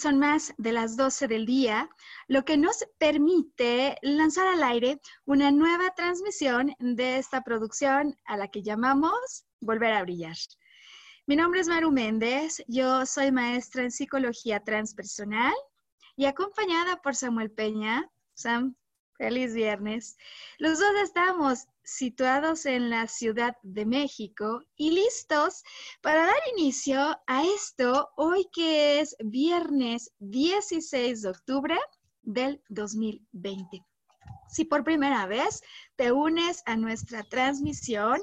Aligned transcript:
Son 0.00 0.18
más 0.18 0.54
de 0.56 0.72
las 0.72 0.96
12 0.96 1.28
del 1.28 1.44
día, 1.44 1.90
lo 2.26 2.44
que 2.44 2.56
nos 2.56 2.84
permite 2.98 3.98
lanzar 4.00 4.46
al 4.46 4.62
aire 4.62 4.98
una 5.26 5.50
nueva 5.50 5.90
transmisión 5.94 6.74
de 6.78 7.18
esta 7.18 7.42
producción 7.42 8.16
a 8.24 8.36
la 8.38 8.48
que 8.48 8.62
llamamos 8.62 9.44
Volver 9.60 9.92
a 9.92 10.02
Brillar. 10.02 10.36
Mi 11.26 11.36
nombre 11.36 11.60
es 11.60 11.68
Maru 11.68 11.92
Méndez, 11.92 12.64
yo 12.66 13.04
soy 13.04 13.30
maestra 13.30 13.82
en 13.82 13.90
psicología 13.90 14.64
transpersonal 14.64 15.54
y 16.16 16.24
acompañada 16.24 17.00
por 17.02 17.14
Samuel 17.14 17.50
Peña. 17.50 18.10
Sam, 18.34 18.74
feliz 19.18 19.52
viernes. 19.52 20.16
Los 20.58 20.78
dos 20.78 20.94
estamos 21.02 21.66
situados 21.90 22.66
en 22.66 22.88
la 22.88 23.08
Ciudad 23.08 23.56
de 23.62 23.84
México 23.84 24.62
y 24.76 24.92
listos 24.92 25.62
para 26.00 26.26
dar 26.26 26.40
inicio 26.56 27.18
a 27.26 27.44
esto 27.44 28.10
hoy 28.16 28.46
que 28.52 29.00
es 29.00 29.16
viernes 29.18 30.12
16 30.18 31.22
de 31.22 31.28
octubre 31.28 31.78
del 32.22 32.62
2020. 32.68 33.84
Si 34.48 34.64
por 34.64 34.84
primera 34.84 35.26
vez 35.26 35.62
te 35.96 36.12
unes 36.12 36.62
a 36.66 36.76
nuestra 36.76 37.22
transmisión, 37.24 38.20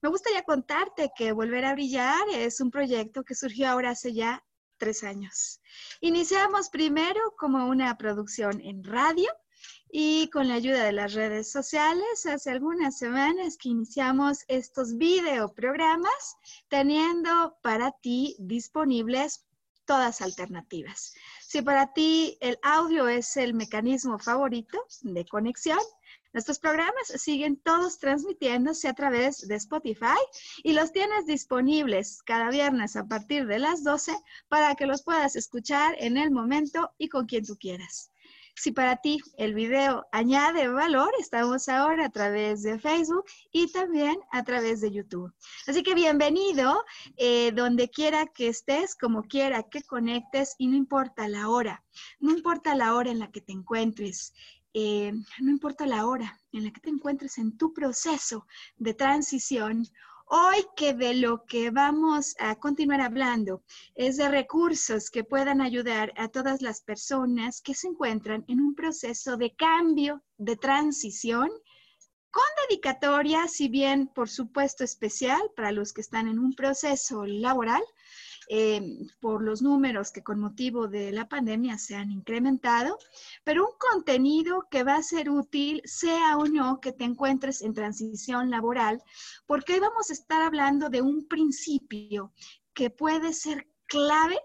me 0.00 0.08
gustaría 0.08 0.42
contarte 0.42 1.10
que 1.16 1.32
Volver 1.32 1.64
a 1.64 1.74
Brillar 1.74 2.28
es 2.32 2.60
un 2.60 2.70
proyecto 2.70 3.24
que 3.24 3.34
surgió 3.34 3.68
ahora 3.68 3.90
hace 3.90 4.12
ya 4.12 4.44
tres 4.78 5.04
años. 5.04 5.60
Iniciamos 6.00 6.68
primero 6.68 7.20
como 7.38 7.68
una 7.68 7.96
producción 7.96 8.60
en 8.62 8.82
radio 8.82 9.28
y 9.94 10.30
con 10.30 10.48
la 10.48 10.54
ayuda 10.54 10.84
de 10.84 10.92
las 10.92 11.12
redes 11.12 11.52
sociales, 11.52 12.24
hace 12.24 12.50
algunas 12.50 12.96
semanas 12.96 13.58
que 13.58 13.68
iniciamos 13.68 14.38
estos 14.48 14.96
videoprogramas 14.96 16.36
teniendo 16.68 17.58
para 17.62 17.92
ti 18.00 18.34
disponibles 18.38 19.44
todas 19.84 20.22
alternativas. 20.22 21.12
Si 21.46 21.60
para 21.60 21.92
ti 21.92 22.38
el 22.40 22.58
audio 22.62 23.06
es 23.06 23.36
el 23.36 23.52
mecanismo 23.52 24.18
favorito 24.18 24.78
de 25.02 25.26
conexión, 25.26 25.78
Nuestros 26.32 26.58
programas 26.58 27.08
siguen 27.16 27.58
todos 27.58 27.98
transmitiéndose 27.98 28.88
a 28.88 28.94
través 28.94 29.46
de 29.46 29.54
Spotify 29.56 30.16
y 30.62 30.72
los 30.72 30.90
tienes 30.90 31.26
disponibles 31.26 32.22
cada 32.22 32.48
viernes 32.48 32.96
a 32.96 33.04
partir 33.04 33.46
de 33.46 33.58
las 33.58 33.84
12 33.84 34.16
para 34.48 34.74
que 34.74 34.86
los 34.86 35.02
puedas 35.02 35.36
escuchar 35.36 35.94
en 35.98 36.16
el 36.16 36.30
momento 36.30 36.90
y 36.96 37.10
con 37.10 37.26
quien 37.26 37.44
tú 37.44 37.58
quieras. 37.58 38.11
Si 38.54 38.70
para 38.70 38.96
ti 38.96 39.18
el 39.38 39.54
video 39.54 40.06
añade 40.12 40.68
valor, 40.68 41.10
estamos 41.18 41.68
ahora 41.68 42.06
a 42.06 42.10
través 42.10 42.62
de 42.62 42.78
Facebook 42.78 43.24
y 43.50 43.72
también 43.72 44.16
a 44.30 44.44
través 44.44 44.80
de 44.82 44.92
YouTube. 44.92 45.32
Así 45.66 45.82
que 45.82 45.94
bienvenido 45.94 46.84
eh, 47.16 47.52
donde 47.52 47.88
quiera 47.88 48.26
que 48.26 48.48
estés, 48.48 48.94
como 48.94 49.22
quiera 49.22 49.62
que 49.62 49.82
conectes 49.82 50.54
y 50.58 50.68
no 50.68 50.76
importa 50.76 51.28
la 51.28 51.48
hora, 51.48 51.82
no 52.20 52.30
importa 52.30 52.74
la 52.74 52.94
hora 52.94 53.10
en 53.10 53.18
la 53.18 53.30
que 53.30 53.40
te 53.40 53.52
encuentres. 53.52 54.34
Eh, 54.74 55.12
no 55.40 55.50
importa 55.50 55.86
la 55.86 56.06
hora 56.06 56.40
en 56.52 56.64
la 56.64 56.72
que 56.72 56.80
te 56.80 56.88
encuentres 56.88 57.36
en 57.38 57.58
tu 57.58 57.74
proceso 57.74 58.46
de 58.76 58.94
transición 58.94 59.86
Hoy 60.34 60.64
que 60.76 60.94
de 60.94 61.12
lo 61.12 61.44
que 61.44 61.70
vamos 61.70 62.34
a 62.38 62.54
continuar 62.54 63.02
hablando 63.02 63.62
es 63.94 64.16
de 64.16 64.30
recursos 64.30 65.10
que 65.10 65.24
puedan 65.24 65.60
ayudar 65.60 66.14
a 66.16 66.28
todas 66.28 66.62
las 66.62 66.80
personas 66.80 67.60
que 67.60 67.74
se 67.74 67.88
encuentran 67.88 68.42
en 68.48 68.58
un 68.58 68.74
proceso 68.74 69.36
de 69.36 69.54
cambio, 69.54 70.22
de 70.38 70.56
transición, 70.56 71.50
con 72.30 72.44
dedicatoria, 72.66 73.46
si 73.46 73.68
bien 73.68 74.06
por 74.06 74.30
supuesto 74.30 74.84
especial 74.84 75.42
para 75.54 75.70
los 75.70 75.92
que 75.92 76.00
están 76.00 76.26
en 76.26 76.38
un 76.38 76.54
proceso 76.54 77.26
laboral, 77.26 77.82
eh, 78.48 78.80
por 79.20 79.42
los 79.42 79.62
números 79.62 80.12
que 80.12 80.22
con 80.22 80.40
motivo 80.40 80.88
de 80.88 81.12
la 81.12 81.28
pandemia 81.28 81.78
se 81.78 81.96
han 81.96 82.10
incrementado, 82.10 82.98
pero 83.44 83.66
un 83.66 83.76
contenido 83.78 84.66
que 84.70 84.84
va 84.84 84.96
a 84.96 85.02
ser 85.02 85.30
útil, 85.30 85.82
sea 85.84 86.36
o 86.36 86.46
no 86.46 86.80
que 86.80 86.92
te 86.92 87.04
encuentres 87.04 87.62
en 87.62 87.74
transición 87.74 88.50
laboral, 88.50 89.02
porque 89.46 89.74
hoy 89.74 89.80
vamos 89.80 90.10
a 90.10 90.12
estar 90.12 90.42
hablando 90.42 90.88
de 90.88 91.02
un 91.02 91.26
principio 91.28 92.32
que 92.74 92.90
puede 92.90 93.32
ser 93.32 93.68
clave 93.86 94.38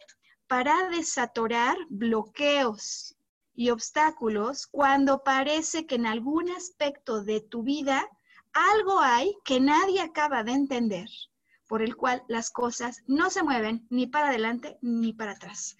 para 0.47 0.89
desatorar 0.89 1.77
bloqueos 1.89 3.15
y 3.53 3.69
obstáculos 3.71 4.67
cuando 4.67 5.23
parece 5.23 5.85
que 5.85 5.95
en 5.95 6.05
algún 6.05 6.49
aspecto 6.51 7.23
de 7.23 7.41
tu 7.41 7.63
vida 7.63 8.07
algo 8.53 8.99
hay 8.99 9.35
que 9.43 9.59
nadie 9.59 10.01
acaba 10.01 10.43
de 10.43 10.51
entender 10.51 11.09
por 11.67 11.81
el 11.81 11.95
cual 11.95 12.23
las 12.27 12.49
cosas 12.49 13.03
no 13.07 13.29
se 13.29 13.43
mueven 13.43 13.85
ni 13.89 14.07
para 14.07 14.29
adelante 14.29 14.77
ni 14.81 15.13
para 15.13 15.33
atrás. 15.33 15.77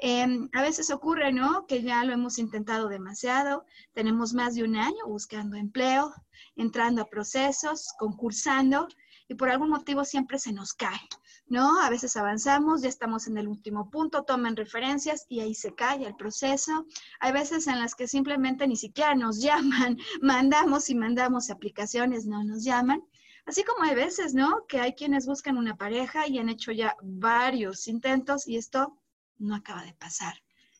Em, 0.00 0.48
a 0.52 0.62
veces 0.62 0.90
ocurre, 0.90 1.32
¿no? 1.32 1.66
Que 1.66 1.82
ya 1.82 2.04
lo 2.04 2.12
hemos 2.12 2.38
intentado 2.38 2.88
demasiado, 2.88 3.64
tenemos 3.94 4.34
más 4.34 4.54
de 4.54 4.64
un 4.64 4.76
año 4.76 5.06
buscando 5.06 5.56
empleo, 5.56 6.12
entrando 6.56 7.02
a 7.02 7.08
procesos, 7.08 7.94
concursando, 7.98 8.86
y 9.30 9.34
por 9.36 9.48
algún 9.48 9.70
motivo 9.70 10.04
siempre 10.04 10.40
se 10.40 10.52
nos 10.52 10.72
cae, 10.72 11.00
¿no? 11.46 11.80
A 11.80 11.88
veces 11.88 12.16
avanzamos, 12.16 12.82
ya 12.82 12.88
estamos 12.88 13.28
en 13.28 13.38
el 13.38 13.46
último 13.46 13.88
punto, 13.88 14.24
toman 14.24 14.56
referencias 14.56 15.24
y 15.28 15.38
ahí 15.38 15.54
se 15.54 15.72
cae 15.72 16.04
el 16.04 16.16
proceso. 16.16 16.84
Hay 17.20 17.30
veces 17.30 17.68
en 17.68 17.78
las 17.78 17.94
que 17.94 18.08
simplemente 18.08 18.66
ni 18.66 18.74
siquiera 18.74 19.14
nos 19.14 19.40
llaman, 19.42 19.98
mandamos 20.20 20.90
y 20.90 20.96
mandamos 20.96 21.48
aplicaciones, 21.48 22.26
no 22.26 22.42
nos 22.42 22.64
llaman. 22.64 23.04
Así 23.50 23.64
como 23.64 23.82
hay 23.82 23.96
veces, 23.96 24.32
¿no? 24.32 24.64
Que 24.68 24.78
hay 24.78 24.92
quienes 24.92 25.26
buscan 25.26 25.56
una 25.56 25.76
pareja 25.76 26.28
y 26.28 26.38
han 26.38 26.48
hecho 26.48 26.70
ya 26.70 26.94
varios 27.02 27.88
intentos 27.88 28.46
y 28.46 28.56
esto 28.56 28.96
no 29.38 29.56
acaba 29.56 29.82
de 29.82 29.92
pasar. 29.94 30.34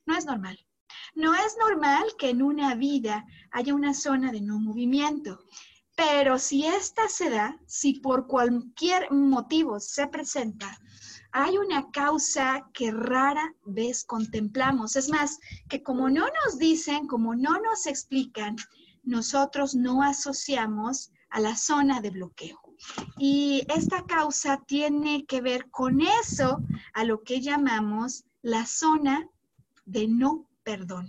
No 0.07 0.17
es 0.17 0.25
normal. 0.25 0.57
No 1.17 1.35
es 1.35 1.57
normal 1.59 2.05
que 2.17 2.31
en 2.31 2.43
una 2.43 2.77
vida 2.77 3.27
haya 3.51 3.75
una 3.75 3.93
zona 3.93 4.31
de 4.31 4.41
no 4.41 4.61
movimiento. 4.61 5.41
Pero 5.97 6.39
si 6.39 6.65
esta 6.65 7.09
se 7.09 7.29
da, 7.29 7.59
si 7.67 7.95
por 7.95 8.29
cualquier 8.29 9.11
motivo 9.11 9.81
se 9.81 10.07
presenta, 10.07 10.79
hay 11.33 11.59
una 11.59 11.91
causa 11.91 12.71
que 12.73 12.93
rara 12.93 13.53
vez 13.65 14.05
contemplamos. 14.05 14.95
Es 14.95 15.09
más, 15.09 15.41
que 15.69 15.83
como 15.83 16.09
no 16.09 16.25
nos 16.45 16.57
dicen, 16.57 17.09
como 17.09 17.35
no 17.35 17.61
nos 17.61 17.87
explican, 17.87 18.55
nosotros 19.03 19.75
no 19.75 20.05
asociamos 20.05 21.11
a 21.31 21.41
la 21.41 21.57
zona 21.57 22.01
de 22.01 22.11
bloqueo. 22.11 22.61
Y 23.19 23.67
esta 23.69 24.05
causa 24.07 24.63
tiene 24.67 25.25
que 25.27 25.41
ver 25.41 25.71
con 25.71 26.01
eso, 26.01 26.63
a 26.95 27.05
lo 27.05 27.23
que 27.23 27.41
llamamos 27.41 28.25
la 28.43 28.67
zona 28.67 29.29
de 29.85 30.09
no 30.09 30.49
perdón. 30.63 31.09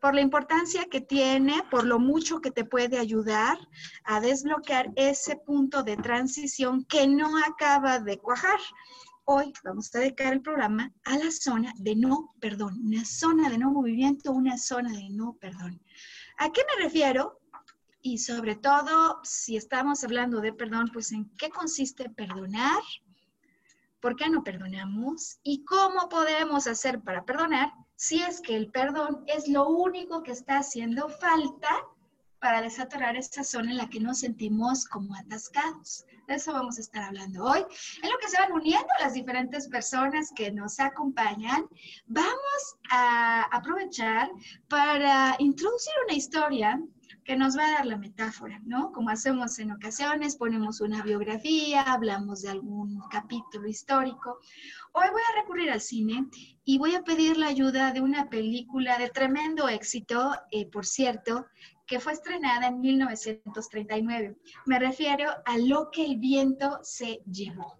Por 0.00 0.14
la 0.14 0.20
importancia 0.20 0.84
que 0.90 1.00
tiene, 1.00 1.62
por 1.70 1.84
lo 1.84 1.98
mucho 1.98 2.40
que 2.40 2.50
te 2.50 2.64
puede 2.64 2.98
ayudar 2.98 3.58
a 4.04 4.20
desbloquear 4.20 4.92
ese 4.96 5.36
punto 5.36 5.82
de 5.82 5.96
transición 5.96 6.84
que 6.84 7.06
no 7.06 7.38
acaba 7.38 7.98
de 7.98 8.18
cuajar. 8.18 8.60
hoy 9.26 9.54
vamos 9.64 9.94
a 9.94 10.00
dedicar 10.00 10.34
el 10.34 10.42
programa 10.42 10.92
a 11.04 11.16
la 11.16 11.30
zona 11.30 11.72
de 11.78 11.96
no 11.96 12.34
perdón, 12.40 12.78
una 12.84 13.06
zona 13.06 13.48
de 13.48 13.56
no 13.56 13.70
movimiento, 13.70 14.32
una 14.32 14.58
zona 14.58 14.92
de 14.92 15.08
no 15.08 15.38
perdón. 15.40 15.80
¿A 16.36 16.50
qué 16.52 16.60
me 16.68 16.84
refiero? 16.84 17.40
Y 18.06 18.18
sobre 18.18 18.54
todo, 18.54 19.18
si 19.22 19.56
estamos 19.56 20.04
hablando 20.04 20.42
de 20.42 20.52
perdón, 20.52 20.90
pues 20.92 21.10
en 21.10 21.24
qué 21.38 21.48
consiste 21.48 22.10
perdonar, 22.10 22.82
por 23.98 24.14
qué 24.14 24.28
no 24.28 24.44
perdonamos 24.44 25.38
y 25.42 25.64
cómo 25.64 26.10
podemos 26.10 26.66
hacer 26.66 27.00
para 27.00 27.24
perdonar 27.24 27.72
si 27.96 28.22
es 28.22 28.42
que 28.42 28.56
el 28.56 28.70
perdón 28.70 29.24
es 29.26 29.48
lo 29.48 29.68
único 29.68 30.22
que 30.22 30.32
está 30.32 30.58
haciendo 30.58 31.08
falta 31.08 31.70
para 32.40 32.60
desatorar 32.60 33.16
esa 33.16 33.42
zona 33.42 33.70
en 33.70 33.78
la 33.78 33.88
que 33.88 34.00
nos 34.00 34.18
sentimos 34.18 34.84
como 34.84 35.14
atascados. 35.14 36.04
De 36.28 36.34
eso 36.34 36.52
vamos 36.52 36.76
a 36.76 36.82
estar 36.82 37.04
hablando 37.04 37.42
hoy. 37.42 37.64
En 38.02 38.10
lo 38.10 38.18
que 38.18 38.28
se 38.28 38.38
van 38.38 38.52
uniendo 38.52 38.86
las 39.00 39.14
diferentes 39.14 39.66
personas 39.68 40.30
que 40.36 40.52
nos 40.52 40.78
acompañan, 40.78 41.66
vamos 42.06 42.76
a 42.90 43.44
aprovechar 43.44 44.30
para 44.68 45.36
introducir 45.38 45.94
una 46.06 46.14
historia 46.14 46.78
que 47.24 47.36
nos 47.36 47.56
va 47.56 47.66
a 47.66 47.72
dar 47.72 47.86
la 47.86 47.96
metáfora, 47.96 48.60
¿no? 48.64 48.92
Como 48.92 49.08
hacemos 49.08 49.58
en 49.58 49.72
ocasiones, 49.72 50.36
ponemos 50.36 50.80
una 50.80 51.02
biografía, 51.02 51.82
hablamos 51.82 52.42
de 52.42 52.50
algún 52.50 53.00
capítulo 53.10 53.66
histórico. 53.66 54.38
Hoy 54.92 55.06
voy 55.10 55.22
a 55.22 55.40
recurrir 55.40 55.70
al 55.70 55.80
cine 55.80 56.26
y 56.64 56.78
voy 56.78 56.94
a 56.94 57.02
pedir 57.02 57.38
la 57.38 57.48
ayuda 57.48 57.92
de 57.92 58.02
una 58.02 58.28
película 58.28 58.98
de 58.98 59.08
tremendo 59.08 59.68
éxito, 59.68 60.34
eh, 60.50 60.66
por 60.66 60.84
cierto, 60.84 61.46
que 61.86 62.00
fue 62.00 62.12
estrenada 62.14 62.68
en 62.68 62.80
1939. 62.80 64.36
Me 64.66 64.78
refiero 64.78 65.30
a 65.44 65.58
Lo 65.58 65.90
que 65.90 66.04
el 66.04 66.18
viento 66.18 66.78
se 66.82 67.22
llevó, 67.30 67.78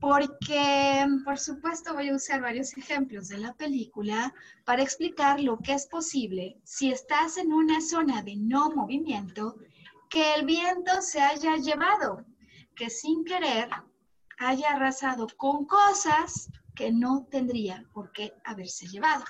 porque 0.00 1.06
por 1.24 1.38
supuesto 1.38 1.94
voy 1.94 2.08
a 2.08 2.14
usar 2.14 2.40
varios 2.40 2.76
ejemplos 2.76 3.28
de 3.28 3.38
la 3.38 3.54
película 3.54 4.32
para 4.64 4.82
explicar 4.82 5.40
lo 5.40 5.58
que 5.58 5.74
es 5.74 5.86
posible 5.86 6.56
si 6.64 6.90
estás 6.90 7.36
en 7.36 7.52
una 7.52 7.80
zona 7.80 8.22
de 8.22 8.36
no 8.36 8.70
movimiento, 8.70 9.56
que 10.08 10.34
el 10.34 10.46
viento 10.46 11.00
se 11.00 11.20
haya 11.20 11.56
llevado, 11.56 12.24
que 12.74 12.90
sin 12.90 13.24
querer 13.24 13.68
haya 14.38 14.70
arrasado 14.70 15.26
con 15.36 15.66
cosas 15.66 16.50
que 16.74 16.92
no 16.92 17.26
tendría 17.30 17.84
por 17.92 18.12
qué 18.12 18.32
haberse 18.44 18.86
llevado. 18.86 19.24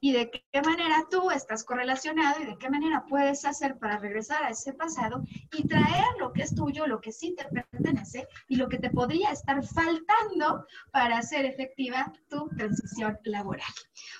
Y 0.00 0.12
de 0.12 0.30
qué 0.30 0.62
manera 0.62 1.04
tú 1.10 1.30
estás 1.30 1.64
correlacionado 1.64 2.42
y 2.42 2.46
de 2.46 2.58
qué 2.58 2.70
manera 2.70 3.04
puedes 3.08 3.44
hacer 3.44 3.78
para 3.78 3.98
regresar 3.98 4.44
a 4.44 4.50
ese 4.50 4.72
pasado 4.72 5.24
y 5.52 5.66
traer 5.66 6.04
lo 6.18 6.32
que 6.32 6.42
es 6.42 6.54
tuyo, 6.54 6.86
lo 6.86 7.00
que 7.00 7.12
sí 7.12 7.34
te 7.34 7.44
pertenece 7.44 8.26
y 8.48 8.56
lo 8.56 8.68
que 8.68 8.78
te 8.78 8.90
podría 8.90 9.30
estar 9.30 9.62
faltando 9.64 10.66
para 10.92 11.18
hacer 11.18 11.44
efectiva 11.44 12.12
tu 12.28 12.48
transición 12.56 13.18
laboral. 13.24 13.66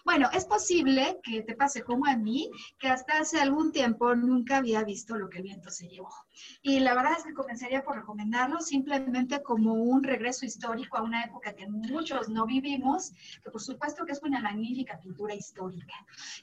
Bueno, 0.05 0.29
es 0.33 0.45
posible 0.45 1.21
que 1.23 1.43
te 1.43 1.55
pase 1.55 1.83
como 1.83 2.07
a 2.07 2.17
mí, 2.17 2.51
que 2.79 2.89
hasta 2.89 3.19
hace 3.19 3.41
algún 3.41 3.73
tiempo 3.73 4.15
nunca 4.15 4.59
había 4.59 4.85
visto 4.85 5.17
lo 5.17 5.29
que 5.29 5.39
el 5.39 5.45
viento 5.45 5.71
se 5.71 5.89
llevó. 5.89 6.11
Y 6.63 6.81
la 6.81 6.95
verdad 6.95 7.13
es 7.19 7.25
que 7.25 7.35
comenzaría 7.35 7.83
por 7.83 7.97
recomendarlo 7.97 8.61
simplemente 8.61 9.43
como 9.43 9.75
un 9.75 10.03
regreso 10.03 10.47
histórico 10.47 10.99
a 10.99 11.03
una 11.03 11.25
época 11.25 11.55
que 11.55 11.69
muchos 11.69 12.29
no 12.29 12.47
vivimos, 12.47 12.58
que 12.63 13.51
por 13.51 13.61
supuesto 13.61 14.05
que 14.05 14.13
es 14.13 14.23
una 14.23 14.41
magnífica 14.41 14.99
pintura 15.01 15.35
histórica. 15.35 15.95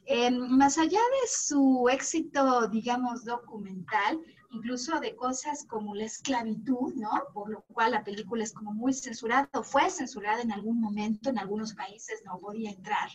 Eh, 0.05 0.31
más 0.31 0.77
allá 0.77 0.99
de 0.99 1.27
su 1.27 1.87
éxito, 1.91 2.67
digamos, 2.67 3.25
documental, 3.25 4.19
incluso 4.51 4.99
de 4.99 5.15
cosas 5.15 5.65
como 5.65 5.95
la 5.95 6.05
esclavitud, 6.05 6.93
¿no? 6.95 7.11
Por 7.33 7.49
lo 7.49 7.61
cual 7.73 7.91
la 7.91 8.03
película 8.03 8.43
es 8.43 8.53
como 8.53 8.73
muy 8.73 8.93
censurada, 8.93 9.49
o 9.53 9.63
fue 9.63 9.89
censurada 9.89 10.41
en 10.41 10.51
algún 10.51 10.79
momento, 10.79 11.29
en 11.29 11.39
algunos 11.39 11.73
países 11.73 12.21
no 12.25 12.39
podía 12.39 12.71
entrar. 12.71 13.09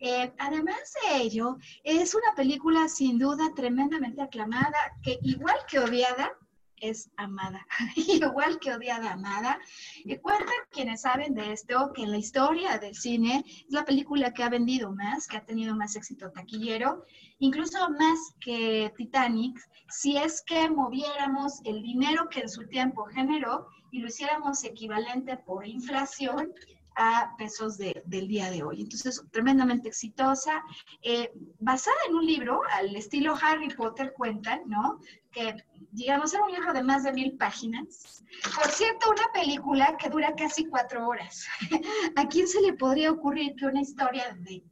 Eh, 0.00 0.32
además 0.38 0.94
de 1.02 1.18
ello, 1.18 1.58
es 1.84 2.14
una 2.14 2.34
película 2.34 2.88
sin 2.88 3.18
duda 3.18 3.52
tremendamente 3.54 4.22
aclamada, 4.22 4.78
que 5.02 5.18
igual 5.22 5.56
que 5.68 5.78
odiada, 5.78 6.32
es 6.80 7.10
amada, 7.16 7.66
igual 7.96 8.58
que 8.58 8.72
odiada 8.72 9.12
amada. 9.12 9.58
Y 10.04 10.16
cuentan 10.16 10.54
quienes 10.70 11.02
saben 11.02 11.34
de 11.34 11.52
esto 11.52 11.92
que 11.94 12.02
en 12.02 12.10
la 12.10 12.18
historia 12.18 12.78
del 12.78 12.94
cine 12.94 13.44
es 13.46 13.70
la 13.70 13.84
película 13.84 14.32
que 14.32 14.42
ha 14.42 14.48
vendido 14.48 14.92
más, 14.92 15.26
que 15.26 15.36
ha 15.36 15.44
tenido 15.44 15.74
más 15.74 15.96
éxito 15.96 16.30
taquillero, 16.30 17.04
incluso 17.38 17.90
más 17.90 18.18
que 18.40 18.92
Titanic, 18.96 19.58
si 19.90 20.16
es 20.16 20.42
que 20.42 20.68
moviéramos 20.68 21.60
el 21.64 21.82
dinero 21.82 22.28
que 22.28 22.40
en 22.40 22.48
su 22.48 22.66
tiempo 22.68 23.04
generó 23.06 23.68
y 23.90 24.00
lo 24.00 24.08
hiciéramos 24.08 24.64
equivalente 24.64 25.36
por 25.38 25.66
inflación 25.66 26.52
a 26.98 27.34
pesos 27.38 27.78
del 27.78 28.28
día 28.28 28.50
de 28.50 28.62
hoy. 28.62 28.82
Entonces, 28.82 29.22
tremendamente 29.30 29.88
exitosa, 29.88 30.62
eh, 31.02 31.30
basada 31.60 31.96
en 32.08 32.16
un 32.16 32.26
libro 32.26 32.60
al 32.72 32.94
estilo 32.96 33.36
Harry 33.40 33.68
Potter, 33.74 34.12
cuentan, 34.14 34.62
¿no? 34.66 34.98
Que, 35.30 35.54
digamos, 35.92 36.34
era 36.34 36.44
un 36.44 36.52
libro 36.52 36.72
de 36.72 36.82
más 36.82 37.04
de 37.04 37.12
mil 37.12 37.36
páginas. 37.36 38.24
Por 38.54 38.68
cierto, 38.70 39.10
una 39.10 39.32
película 39.32 39.96
que 39.96 40.10
dura 40.10 40.34
casi 40.34 40.66
cuatro 40.66 41.06
horas. 41.06 41.46
¿A 42.16 42.26
quién 42.26 42.48
se 42.48 42.60
le 42.60 42.72
podría 42.72 43.12
ocurrir 43.12 43.54
que 43.54 43.66
una 43.66 43.80
historia 43.80 44.36
de 44.40 44.64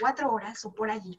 cuatro 0.00 0.32
horas 0.32 0.64
o 0.64 0.72
por 0.72 0.90
allí 0.90 1.18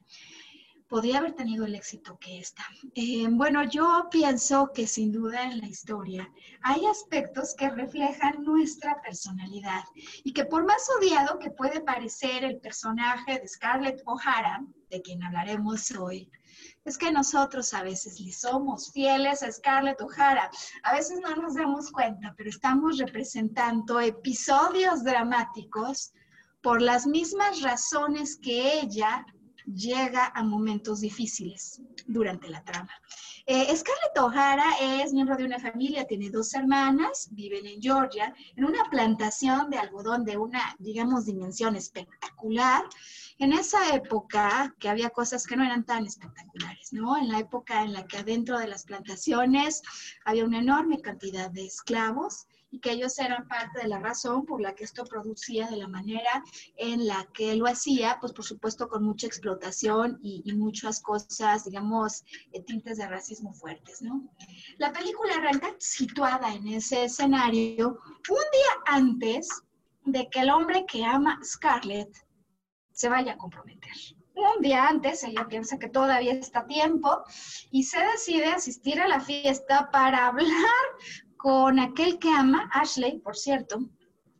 podría 0.89 1.19
haber 1.19 1.33
tenido 1.33 1.65
el 1.65 1.75
éxito 1.75 2.17
que 2.19 2.39
esta. 2.39 2.63
Eh, 2.95 3.27
bueno, 3.29 3.63
yo 3.63 4.07
pienso 4.11 4.71
que 4.73 4.87
sin 4.87 5.11
duda 5.11 5.43
en 5.43 5.59
la 5.59 5.67
historia 5.67 6.29
hay 6.63 6.85
aspectos 6.87 7.53
que 7.55 7.69
reflejan 7.69 8.43
nuestra 8.43 8.99
personalidad 9.01 9.83
y 10.23 10.33
que 10.33 10.45
por 10.45 10.65
más 10.65 10.89
odiado 10.97 11.37
que 11.37 11.51
puede 11.51 11.81
parecer 11.81 12.43
el 12.43 12.59
personaje 12.59 13.39
de 13.39 13.47
Scarlett 13.47 14.01
O'Hara, 14.05 14.65
de 14.89 15.01
quien 15.01 15.23
hablaremos 15.23 15.91
hoy, 15.91 16.31
es 16.83 16.97
que 16.97 17.11
nosotros 17.11 17.73
a 17.75 17.83
veces 17.83 18.19
le 18.19 18.31
somos 18.31 18.91
fieles 18.91 19.43
a 19.43 19.51
Scarlett 19.51 20.01
O'Hara. 20.01 20.49
A 20.83 20.93
veces 20.93 21.19
no 21.21 21.35
nos 21.35 21.53
damos 21.53 21.91
cuenta, 21.91 22.33
pero 22.35 22.49
estamos 22.49 22.97
representando 22.97 23.99
episodios 23.99 25.03
dramáticos 25.03 26.13
por 26.61 26.81
las 26.81 27.05
mismas 27.05 27.61
razones 27.61 28.37
que 28.41 28.79
ella 28.79 29.25
llega 29.75 30.31
a 30.33 30.43
momentos 30.43 31.01
difíciles 31.01 31.81
durante 32.07 32.49
la 32.49 32.63
trama. 32.63 32.91
Eh, 33.45 33.75
Scarlett 33.75 34.17
O'Hara 34.19 34.75
es 34.81 35.11
miembro 35.11 35.35
de 35.35 35.45
una 35.45 35.59
familia, 35.59 36.05
tiene 36.05 36.29
dos 36.29 36.53
hermanas, 36.53 37.29
viven 37.31 37.65
en 37.65 37.81
Georgia, 37.81 38.33
en 38.55 38.65
una 38.65 38.83
plantación 38.91 39.69
de 39.71 39.79
algodón 39.79 40.23
de 40.23 40.37
una, 40.37 40.75
digamos, 40.77 41.25
dimensión 41.25 41.75
espectacular. 41.75 42.83
En 43.39 43.53
esa 43.53 43.95
época, 43.95 44.75
que 44.79 44.89
había 44.89 45.09
cosas 45.09 45.47
que 45.47 45.55
no 45.55 45.63
eran 45.63 45.83
tan 45.83 46.05
espectaculares, 46.05 46.93
¿no? 46.93 47.17
En 47.17 47.29
la 47.29 47.39
época 47.39 47.83
en 47.83 47.93
la 47.93 48.05
que 48.05 48.17
adentro 48.17 48.59
de 48.59 48.67
las 48.67 48.83
plantaciones 48.83 49.81
había 50.25 50.45
una 50.45 50.59
enorme 50.59 51.01
cantidad 51.01 51.49
de 51.49 51.65
esclavos 51.65 52.47
y 52.71 52.79
que 52.79 52.91
ellos 52.91 53.17
eran 53.19 53.47
parte 53.47 53.81
de 53.81 53.87
la 53.87 53.99
razón 53.99 54.45
por 54.45 54.61
la 54.61 54.75
que 54.75 54.83
esto 54.83 55.03
producía 55.03 55.67
de 55.67 55.77
la 55.77 55.87
manera 55.87 56.43
en 56.77 57.07
la 57.07 57.27
que 57.33 57.55
lo 57.55 57.65
hacía, 57.65 58.17
pues 58.19 58.33
por 58.33 58.45
supuesto 58.45 58.87
con 58.87 59.03
mucha 59.03 59.27
explotación 59.27 60.19
y, 60.21 60.43
muchas 60.53 60.99
cosas, 61.01 61.65
digamos, 61.65 62.23
eh, 62.51 62.61
tintes 62.63 62.97
de 62.97 63.07
racismo 63.07 63.53
fuertes, 63.53 64.01
¿no? 64.01 64.29
La 64.77 64.91
película 64.91 65.35
arranca 65.35 65.73
situada 65.79 66.53
en 66.53 66.67
ese 66.67 67.05
escenario 67.05 67.99
un 68.29 68.45
día 68.51 68.71
antes 68.85 69.47
de 70.05 70.29
que 70.29 70.41
el 70.41 70.49
hombre 70.49 70.85
que 70.85 71.05
ama 71.05 71.39
Scarlett 71.43 72.09
se 72.91 73.09
vaya 73.09 73.33
a 73.33 73.37
comprometer 73.37 73.93
un 74.39 74.61
día 74.61 74.87
antes, 74.87 75.23
ella 75.23 75.47
piensa 75.47 75.77
que 75.77 75.89
todavía 75.89 76.33
está 76.33 76.65
tiempo 76.65 77.23
y 77.71 77.83
se 77.83 77.99
decide 77.99 78.45
asistir 78.45 78.99
a 78.99 79.07
la 79.07 79.19
fiesta 79.19 79.89
para 79.91 80.27
hablar 80.27 80.49
con 81.39 81.79
aquel 81.79 82.19
que 82.19 82.29
ama, 82.29 82.69
Ashley, 82.73 83.19
por 83.19 83.37
cierto, 83.37 83.79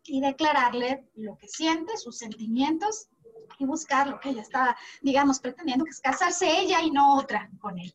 y 0.03 0.20
declararle 0.20 1.08
lo 1.15 1.38
que 1.38 1.48
siente, 1.48 1.96
sus 1.96 2.18
sentimientos 2.18 3.08
y 3.58 3.65
buscar 3.65 4.08
lo 4.08 4.20
que 4.20 4.29
ella 4.29 4.41
está, 4.41 4.77
digamos, 5.01 5.39
pretendiendo, 5.39 5.86
que 5.86 5.91
es 5.91 6.01
casarse 6.01 6.60
ella 6.60 6.82
y 6.82 6.91
no 6.91 7.18
otra 7.18 7.50
con 7.60 7.77
él. 7.79 7.94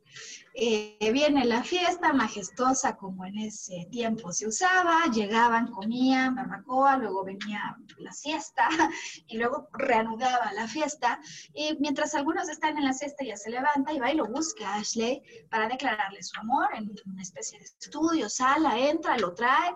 Eh, 0.56 1.10
viene 1.12 1.44
la 1.44 1.64
fiesta 1.64 2.12
majestuosa 2.12 2.96
como 2.96 3.24
en 3.24 3.38
ese 3.38 3.88
tiempo 3.90 4.32
se 4.32 4.46
usaba, 4.46 5.06
llegaban, 5.12 5.72
comían, 5.72 6.36
barbacoa, 6.36 6.96
luego 6.96 7.24
venía 7.24 7.76
la 7.98 8.12
siesta 8.12 8.68
y 9.26 9.36
luego 9.36 9.68
reanudaba 9.72 10.52
la 10.52 10.68
fiesta. 10.68 11.20
Y 11.54 11.76
mientras 11.80 12.14
algunos 12.14 12.48
están 12.48 12.78
en 12.78 12.84
la 12.84 12.92
siesta, 12.92 13.24
ella 13.24 13.36
se 13.36 13.50
levanta 13.50 13.92
y 13.92 13.98
va 13.98 14.12
y 14.12 14.16
lo 14.16 14.26
busca 14.26 14.68
a 14.68 14.76
Ashley 14.76 15.22
para 15.50 15.68
declararle 15.68 16.22
su 16.22 16.38
amor 16.38 16.68
en 16.74 16.94
una 17.06 17.22
especie 17.22 17.58
de 17.58 17.64
estudio, 17.64 18.28
sala, 18.28 18.78
entra, 18.78 19.18
lo 19.18 19.34
trae 19.34 19.74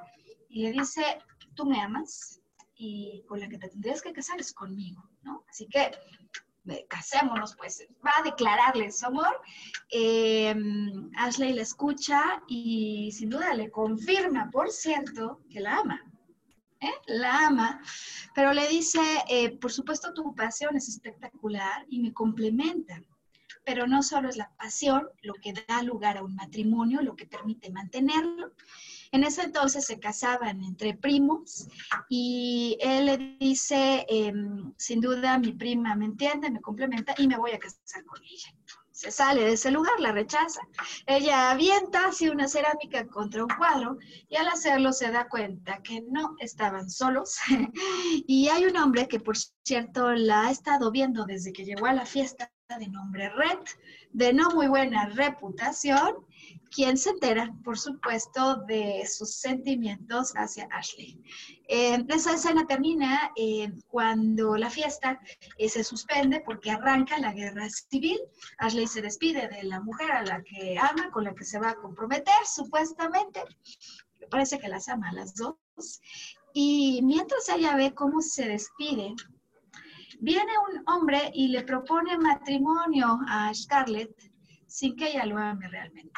y 0.49 0.62
le 0.62 0.73
dice, 0.73 1.02
tú 1.54 1.66
me 1.66 1.80
amas 1.80 2.40
y 2.76 3.25
con 3.26 3.40
la 3.40 3.49
que 3.49 3.58
te 3.58 3.68
tendrías 3.68 4.00
que 4.00 4.12
casar 4.12 4.40
es 4.40 4.52
conmigo, 4.52 5.02
Así 5.49 5.66
que 5.66 5.90
casémonos, 6.88 7.56
pues 7.56 7.87
va 8.04 8.12
a 8.18 8.23
declararle 8.23 8.90
su 8.92 9.06
amor. 9.06 9.40
Em, 9.90 11.11
Ashley 11.16 11.54
la 11.54 11.62
escucha 11.62 12.42
y 12.47 13.11
sin 13.12 13.30
duda 13.30 13.54
le 13.54 13.70
confirma, 13.70 14.50
por 14.50 14.70
cierto, 14.70 15.40
que 15.50 15.61
la 15.61 15.78
ama. 15.78 16.02
¿eh? 16.80 16.94
la 17.06 17.47
ama, 17.47 17.80
pero 18.35 18.52
le 18.52 18.68
dice, 18.68 19.00
eh, 19.28 19.50
por 19.58 19.73
supuesto 19.73 20.12
tu 20.14 20.35
pasión 20.35 20.76
es 20.76 20.88
espectacular 20.88 21.85
y 21.88 22.00
me 22.00 22.12
complementa, 22.12 23.02
pero 23.64 23.87
no 23.87 24.02
solo 24.02 24.28
es 24.28 24.37
la 24.37 24.50
pasión 24.56 25.08
lo 25.23 25.35
que 25.35 25.52
da 25.52 25.82
lugar 25.82 26.18
a 26.18 26.23
un 26.23 26.35
matrimonio, 26.35 27.02
lo 27.02 27.16
que 27.16 27.26
permite 27.26 27.70
mantenerlo. 27.70 28.52
En 29.12 29.25
ese 29.25 29.43
entonces 29.43 29.87
se 29.87 29.99
casaban 29.99 30.62
entre 30.62 30.95
primos 30.95 31.69
y 32.09 32.77
él 32.81 33.07
le 33.07 33.37
dice, 33.38 34.07
em, 34.09 34.73
sin 34.77 35.00
duda 35.00 35.38
mi 35.38 35.53
prima 35.53 35.95
me 35.95 36.07
entiende, 36.07 36.50
me 36.50 36.61
complementa 36.61 37.15
y 37.19 37.27
me 37.27 37.38
voy 37.38 37.53
a 37.53 37.59
casar 37.59 38.05
con 38.05 38.23
ella 38.23 38.55
se 38.99 39.12
sale 39.12 39.45
de 39.45 39.53
ese 39.53 39.71
lugar, 39.71 40.00
la 40.00 40.11
rechaza. 40.11 40.61
Ella 41.07 41.53
avienta 41.53 42.09
así 42.09 42.29
una 42.29 42.49
cerámica 42.49 43.07
contra 43.07 43.45
un 43.45 43.49
cuadro 43.57 43.97
y 44.29 44.35
al 44.35 44.49
hacerlo 44.49 44.93
se 44.93 45.09
da 45.12 45.29
cuenta 45.29 45.81
que 45.85 46.00
no 46.00 46.35
estaban 46.41 46.91
solos. 46.91 47.37
y 48.27 48.49
hay 48.49 48.65
un 48.65 48.77
hombre 48.77 49.07
que, 49.07 49.21
por 49.21 49.37
cierto, 49.62 50.11
la 50.15 50.49
ha 50.49 50.50
estado 50.50 50.91
viendo 50.91 51.27
desde 51.27 51.53
que 51.53 51.65
llegó 51.65 51.87
a 51.87 51.93
la 51.93 52.07
fiesta 52.07 52.50
de 52.76 52.88
nombre 52.88 53.30
Red, 53.30 53.60
de 54.12 54.32
no 54.34 54.50
muy 54.50 54.68
buena 54.68 55.06
reputación, 55.08 56.26
quien 56.70 56.98
se 56.98 57.10
entera, 57.10 57.50
por 57.64 57.78
supuesto, 57.78 58.56
de 58.66 59.06
sus 59.06 59.37
sentimientos 59.37 60.32
hacia 60.37 60.68
Ashley. 60.70 61.18
Eh, 61.66 62.04
esa 62.08 62.34
escena 62.34 62.66
termina 62.66 63.32
eh, 63.37 63.72
cuando 63.88 64.54
la 64.58 64.68
fiesta 64.68 65.18
eh, 65.56 65.70
se 65.70 65.82
suspende 65.82 66.42
porque 66.44 66.70
arranca 66.70 67.18
la 67.18 67.32
guerra 67.32 67.70
civil. 67.70 68.20
Ashley 68.58 68.87
se 68.87 69.00
despide 69.00 69.48
de 69.48 69.62
la 69.62 69.80
mujer 69.80 70.12
a 70.12 70.22
la 70.25 70.42
que 70.42 70.76
ama, 70.78 71.10
con 71.10 71.25
la 71.25 71.34
que 71.34 71.44
se 71.44 71.58
va 71.58 71.70
a 71.70 71.76
comprometer, 71.76 72.44
supuestamente. 72.44 73.40
Parece 74.30 74.58
que 74.58 74.68
las 74.68 74.90
ama 74.90 75.10
las 75.12 75.34
dos. 75.34 75.56
Y 76.52 77.00
mientras 77.02 77.48
ella 77.48 77.76
ve 77.76 77.94
cómo 77.94 78.20
se 78.20 78.46
despide, 78.46 79.14
viene 80.20 80.52
un 80.70 80.82
hombre 80.88 81.30
y 81.34 81.48
le 81.48 81.62
propone 81.62 82.18
matrimonio 82.18 83.18
a 83.28 83.52
Scarlett 83.54 84.14
sin 84.66 84.96
que 84.96 85.08
ella 85.08 85.26
lo 85.26 85.38
ame 85.38 85.68
realmente. 85.68 86.12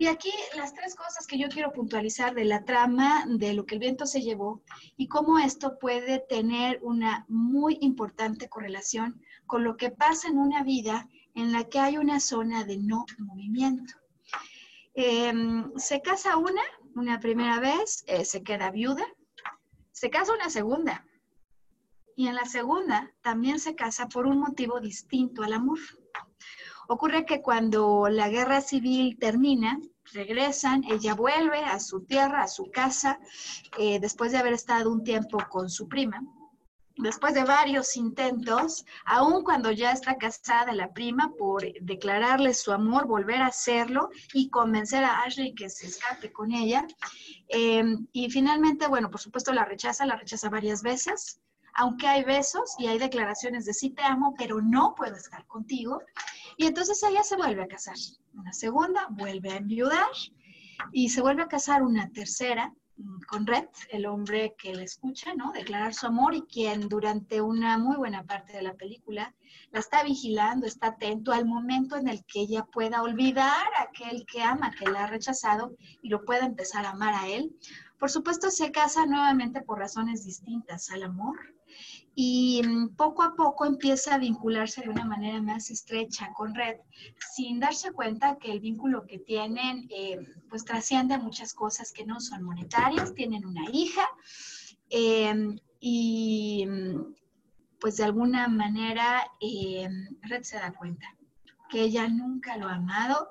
Y 0.00 0.06
aquí 0.06 0.30
las 0.56 0.74
tres 0.74 0.94
cosas 0.94 1.26
que 1.26 1.38
yo 1.38 1.48
quiero 1.48 1.72
puntualizar 1.72 2.32
de 2.34 2.44
la 2.44 2.64
trama 2.64 3.24
de 3.26 3.52
lo 3.52 3.66
que 3.66 3.74
el 3.74 3.80
viento 3.80 4.06
se 4.06 4.22
llevó 4.22 4.62
y 4.96 5.08
cómo 5.08 5.40
esto 5.40 5.76
puede 5.78 6.20
tener 6.20 6.78
una 6.82 7.24
muy 7.28 7.78
importante 7.80 8.48
correlación 8.48 9.20
con 9.46 9.64
lo 9.64 9.76
que 9.76 9.90
pasa 9.90 10.28
en 10.28 10.38
una 10.38 10.62
vida 10.62 11.08
en 11.34 11.52
la 11.52 11.64
que 11.64 11.80
hay 11.80 11.98
una 11.98 12.20
zona 12.20 12.64
de 12.64 12.76
no 12.76 13.06
movimiento. 13.18 13.94
Em, 14.94 15.72
se 15.76 16.00
casa 16.00 16.36
una, 16.36 16.62
una 16.94 17.18
primera 17.18 17.58
vez, 17.58 18.04
eh, 18.06 18.24
se 18.24 18.42
queda 18.42 18.70
viuda, 18.70 19.04
se 19.90 20.10
casa 20.10 20.32
una 20.32 20.48
segunda, 20.48 21.04
y 22.18 22.26
en 22.26 22.34
la 22.34 22.46
segunda 22.46 23.14
también 23.22 23.60
se 23.60 23.76
casa 23.76 24.08
por 24.08 24.26
un 24.26 24.40
motivo 24.40 24.80
distinto 24.80 25.44
al 25.44 25.52
amor. 25.52 25.78
Ocurre 26.88 27.24
que 27.24 27.42
cuando 27.42 28.08
la 28.10 28.28
guerra 28.28 28.60
civil 28.60 29.16
termina, 29.20 29.78
regresan, 30.12 30.82
ella 30.90 31.14
vuelve 31.14 31.58
a 31.58 31.78
su 31.78 32.00
tierra, 32.00 32.42
a 32.42 32.48
su 32.48 32.72
casa, 32.72 33.20
eh, 33.78 34.00
después 34.00 34.32
de 34.32 34.38
haber 34.38 34.52
estado 34.52 34.90
un 34.90 35.04
tiempo 35.04 35.38
con 35.48 35.70
su 35.70 35.86
prima. 35.86 36.20
Después 36.96 37.34
de 37.34 37.44
varios 37.44 37.96
intentos, 37.96 38.84
aun 39.04 39.44
cuando 39.44 39.70
ya 39.70 39.92
está 39.92 40.16
casada 40.16 40.72
la 40.72 40.92
prima, 40.92 41.32
por 41.38 41.62
declararle 41.80 42.52
su 42.52 42.72
amor, 42.72 43.06
volver 43.06 43.42
a 43.42 43.46
hacerlo 43.46 44.08
y 44.34 44.50
convencer 44.50 45.04
a 45.04 45.20
Ashley 45.20 45.54
que 45.54 45.70
se 45.70 45.86
escape 45.86 46.32
con 46.32 46.50
ella. 46.50 46.84
Eh, 47.46 47.84
y 48.10 48.28
finalmente, 48.28 48.88
bueno, 48.88 49.08
por 49.08 49.20
supuesto 49.20 49.52
la 49.52 49.64
rechaza, 49.64 50.04
la 50.04 50.16
rechaza 50.16 50.50
varias 50.50 50.82
veces 50.82 51.40
aunque 51.78 52.08
hay 52.08 52.24
besos 52.24 52.74
y 52.76 52.88
hay 52.88 52.98
declaraciones 52.98 53.64
de 53.64 53.72
sí 53.72 53.90
te 53.90 54.02
amo, 54.02 54.34
pero 54.36 54.60
no 54.60 54.96
puedo 54.96 55.14
estar 55.14 55.46
contigo. 55.46 56.02
Y 56.56 56.66
entonces 56.66 57.00
ella 57.04 57.22
se 57.22 57.36
vuelve 57.36 57.62
a 57.62 57.68
casar. 57.68 57.94
Una 58.34 58.52
segunda, 58.52 59.06
vuelve 59.10 59.52
a 59.52 59.58
enviudar 59.58 60.08
y 60.90 61.08
se 61.10 61.20
vuelve 61.20 61.42
a 61.42 61.48
casar 61.48 61.84
una 61.84 62.10
tercera 62.10 62.74
mm, 62.96 63.20
con 63.28 63.46
Red, 63.46 63.68
el 63.90 64.06
hombre 64.06 64.56
que 64.58 64.74
le 64.74 64.82
escucha, 64.82 65.34
¿no? 65.34 65.52
Declarar 65.52 65.94
su 65.94 66.08
amor 66.08 66.34
y 66.34 66.42
quien 66.42 66.88
durante 66.88 67.40
una 67.40 67.78
muy 67.78 67.94
buena 67.94 68.24
parte 68.24 68.54
de 68.54 68.62
la 68.62 68.74
película 68.74 69.32
la 69.70 69.78
está 69.78 70.02
vigilando, 70.02 70.66
está 70.66 70.88
atento 70.88 71.30
al 71.30 71.46
momento 71.46 71.94
en 71.94 72.08
el 72.08 72.24
que 72.24 72.40
ella 72.40 72.64
pueda 72.64 73.02
olvidar 73.02 73.68
a 73.78 73.82
aquel 73.82 74.26
que 74.26 74.42
ama, 74.42 74.72
que 74.76 74.90
la 74.90 75.04
ha 75.04 75.06
rechazado 75.06 75.76
y 76.02 76.08
lo 76.08 76.24
pueda 76.24 76.44
empezar 76.44 76.84
a 76.86 76.90
amar 76.90 77.14
a 77.14 77.28
él. 77.28 77.56
Por 78.00 78.10
supuesto, 78.10 78.50
se 78.50 78.72
casa 78.72 79.06
nuevamente 79.06 79.60
por 79.60 79.78
razones 79.78 80.24
distintas 80.24 80.90
al 80.90 81.04
amor, 81.04 81.38
y 82.20 82.60
mm, 82.64 82.96
poco 82.96 83.22
a 83.22 83.36
poco 83.36 83.64
empieza 83.64 84.16
a 84.16 84.18
vincularse 84.18 84.80
de 84.80 84.88
una 84.88 85.04
manera 85.04 85.40
más 85.40 85.70
estrecha 85.70 86.32
con 86.34 86.52
Red, 86.52 86.78
sin 87.32 87.60
darse 87.60 87.92
cuenta 87.92 88.38
que 88.38 88.50
el 88.50 88.58
vínculo 88.58 89.06
que 89.06 89.20
tienen 89.20 89.86
eh, 89.88 90.18
pues 90.50 90.64
trasciende 90.64 91.14
a 91.14 91.20
muchas 91.20 91.54
cosas 91.54 91.92
que 91.92 92.04
no 92.04 92.18
son 92.18 92.42
monetarias, 92.42 93.14
tienen 93.14 93.46
una 93.46 93.70
hija 93.72 94.04
em, 94.90 95.60
y 95.78 96.66
mm, 96.66 97.14
pues 97.78 97.98
de 97.98 98.04
alguna 98.06 98.48
manera 98.48 99.22
em, 99.38 100.08
Red 100.22 100.42
se 100.42 100.56
da 100.56 100.72
cuenta 100.72 101.06
que 101.70 101.82
ella 101.82 102.08
nunca 102.08 102.56
lo 102.56 102.66
ha 102.66 102.74
amado 102.74 103.28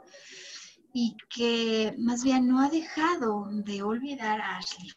y 0.94 1.17
que 1.27 1.94
más 1.98 2.24
bien 2.24 2.48
no 2.48 2.62
ha 2.62 2.70
dejado 2.70 3.50
de 3.51 3.84
olvidar 3.84 4.39
a 4.39 4.60
Ashley 4.60 4.94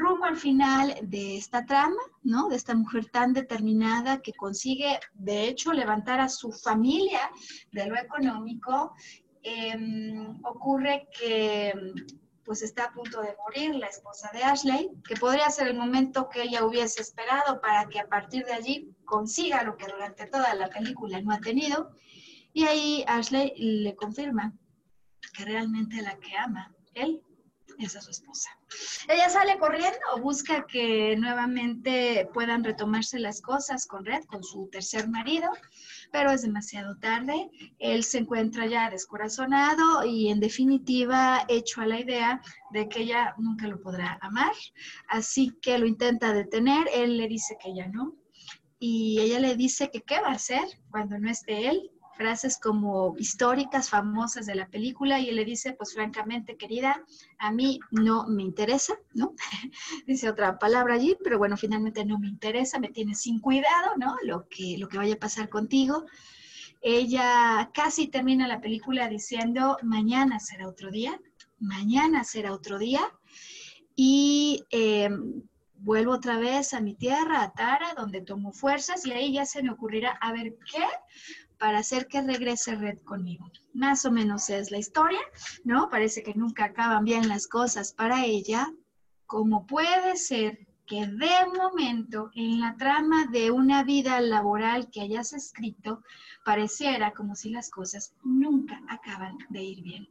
rumbo 0.00 0.24
al 0.24 0.36
final 0.36 0.96
de 1.02 1.36
esta 1.36 1.64
trama, 1.64 2.02
¿no? 2.22 2.48
De 2.48 2.56
esta 2.56 2.74
mujer 2.74 3.10
tan 3.10 3.32
determinada 3.32 4.20
que 4.22 4.32
consigue, 4.32 4.98
de 5.14 5.44
hecho, 5.44 5.72
levantar 5.72 6.20
a 6.20 6.28
su 6.28 6.50
familia 6.52 7.30
de 7.70 7.86
lo 7.86 7.96
económico. 7.96 8.94
Em, 9.42 10.38
ocurre 10.44 11.08
que 11.18 11.72
pues 12.44 12.62
está 12.62 12.86
a 12.86 12.92
punto 12.92 13.20
de 13.22 13.36
morir 13.44 13.76
la 13.76 13.86
esposa 13.86 14.28
de 14.32 14.42
Ashley, 14.42 14.90
que 15.06 15.14
podría 15.14 15.48
ser 15.50 15.68
el 15.68 15.76
momento 15.76 16.28
que 16.28 16.42
ella 16.42 16.64
hubiese 16.64 17.00
esperado 17.00 17.60
para 17.60 17.88
que 17.88 18.00
a 18.00 18.08
partir 18.08 18.44
de 18.44 18.54
allí 18.54 18.90
consiga 19.04 19.62
lo 19.62 19.76
que 19.76 19.86
durante 19.86 20.26
toda 20.26 20.52
la 20.54 20.68
película 20.68 21.20
no 21.20 21.32
ha 21.32 21.38
tenido. 21.38 21.92
Y 22.52 22.64
ahí 22.64 23.04
Ashley 23.06 23.52
le 23.56 23.94
confirma 23.94 24.52
que 25.32 25.44
realmente 25.44 26.02
la 26.02 26.18
que 26.18 26.36
ama, 26.36 26.74
él, 26.94 27.22
es 27.86 27.96
a 27.96 28.00
su 28.00 28.10
esposa. 28.10 28.50
Ella 29.08 29.28
sale 29.28 29.58
corriendo, 29.58 29.98
busca 30.22 30.66
que 30.66 31.16
nuevamente 31.16 32.28
puedan 32.32 32.64
retomarse 32.64 33.18
las 33.18 33.40
cosas 33.40 33.86
con 33.86 34.04
Red, 34.04 34.24
con 34.24 34.42
su 34.42 34.68
tercer 34.70 35.08
marido, 35.08 35.50
pero 36.12 36.30
es 36.30 36.42
demasiado 36.42 36.96
tarde. 36.98 37.50
Él 37.78 38.04
se 38.04 38.18
encuentra 38.18 38.66
ya 38.66 38.90
descorazonado 38.90 40.04
y 40.04 40.28
en 40.28 40.40
definitiva 40.40 41.44
hecho 41.48 41.80
a 41.80 41.86
la 41.86 42.00
idea 42.00 42.40
de 42.72 42.88
que 42.88 43.00
ella 43.00 43.34
nunca 43.38 43.66
lo 43.66 43.80
podrá 43.80 44.18
amar. 44.20 44.52
Así 45.08 45.56
que 45.62 45.78
lo 45.78 45.86
intenta 45.86 46.32
detener, 46.32 46.88
él 46.92 47.16
le 47.16 47.28
dice 47.28 47.56
que 47.62 47.74
ya 47.74 47.88
no. 47.88 48.16
Y 48.78 49.20
ella 49.20 49.40
le 49.40 49.56
dice 49.56 49.90
que 49.90 50.00
qué 50.00 50.20
va 50.20 50.28
a 50.28 50.34
hacer 50.34 50.62
cuando 50.90 51.18
no 51.18 51.30
esté 51.30 51.68
él, 51.68 51.90
frases 52.20 52.58
como 52.58 53.14
históricas, 53.16 53.88
famosas 53.88 54.44
de 54.44 54.54
la 54.54 54.68
película, 54.68 55.18
y 55.18 55.30
él 55.30 55.36
le 55.36 55.46
dice, 55.46 55.72
pues 55.72 55.94
francamente, 55.94 56.58
querida, 56.58 57.02
a 57.38 57.50
mí 57.50 57.80
no 57.90 58.26
me 58.28 58.42
interesa, 58.42 58.92
¿no? 59.14 59.32
dice 60.06 60.28
otra 60.28 60.58
palabra 60.58 60.96
allí, 60.96 61.16
pero 61.24 61.38
bueno, 61.38 61.56
finalmente 61.56 62.04
no 62.04 62.18
me 62.18 62.28
interesa, 62.28 62.78
me 62.78 62.90
tiene 62.90 63.14
sin 63.14 63.38
cuidado, 63.40 63.96
¿no? 63.96 64.16
Lo 64.22 64.46
que, 64.50 64.76
lo 64.76 64.86
que 64.86 64.98
vaya 64.98 65.14
a 65.14 65.18
pasar 65.18 65.48
contigo. 65.48 66.04
Ella 66.82 67.70
casi 67.72 68.08
termina 68.08 68.46
la 68.46 68.60
película 68.60 69.08
diciendo, 69.08 69.78
mañana 69.82 70.40
será 70.40 70.68
otro 70.68 70.90
día, 70.90 71.18
mañana 71.58 72.22
será 72.22 72.52
otro 72.52 72.78
día, 72.78 73.00
y 73.96 74.62
em, 74.68 75.42
vuelvo 75.78 76.12
otra 76.12 76.38
vez 76.38 76.74
a 76.74 76.82
mi 76.82 76.94
tierra, 76.94 77.42
a 77.42 77.52
Tara, 77.54 77.94
donde 77.96 78.20
tomo 78.20 78.52
fuerzas 78.52 79.06
y 79.06 79.12
ahí 79.12 79.32
ya 79.32 79.46
se 79.46 79.62
me 79.62 79.70
ocurrirá, 79.70 80.18
a 80.20 80.32
ver, 80.32 80.54
¿qué 80.70 80.84
para 81.60 81.78
hacer 81.78 82.08
que 82.08 82.22
regrese 82.22 82.74
Red 82.74 83.00
conmigo. 83.00 83.50
Más 83.74 84.06
o 84.06 84.10
menos 84.10 84.48
es 84.48 84.70
la 84.70 84.78
historia, 84.78 85.20
¿no? 85.62 85.90
Parece 85.90 86.22
que 86.22 86.34
nunca 86.34 86.64
acaban 86.64 87.04
bien 87.04 87.28
las 87.28 87.46
cosas 87.46 87.92
para 87.92 88.24
ella, 88.24 88.72
como 89.26 89.66
puede 89.66 90.16
ser 90.16 90.66
que 90.86 91.06
de 91.06 91.46
momento 91.56 92.30
en 92.34 92.60
la 92.60 92.76
trama 92.76 93.26
de 93.26 93.50
una 93.50 93.84
vida 93.84 94.20
laboral 94.22 94.90
que 94.90 95.02
hayas 95.02 95.34
escrito, 95.34 96.02
pareciera 96.46 97.12
como 97.12 97.36
si 97.36 97.50
las 97.50 97.70
cosas 97.70 98.14
nunca 98.24 98.80
acaban 98.88 99.36
de 99.50 99.62
ir 99.62 99.82
bien. 99.82 100.08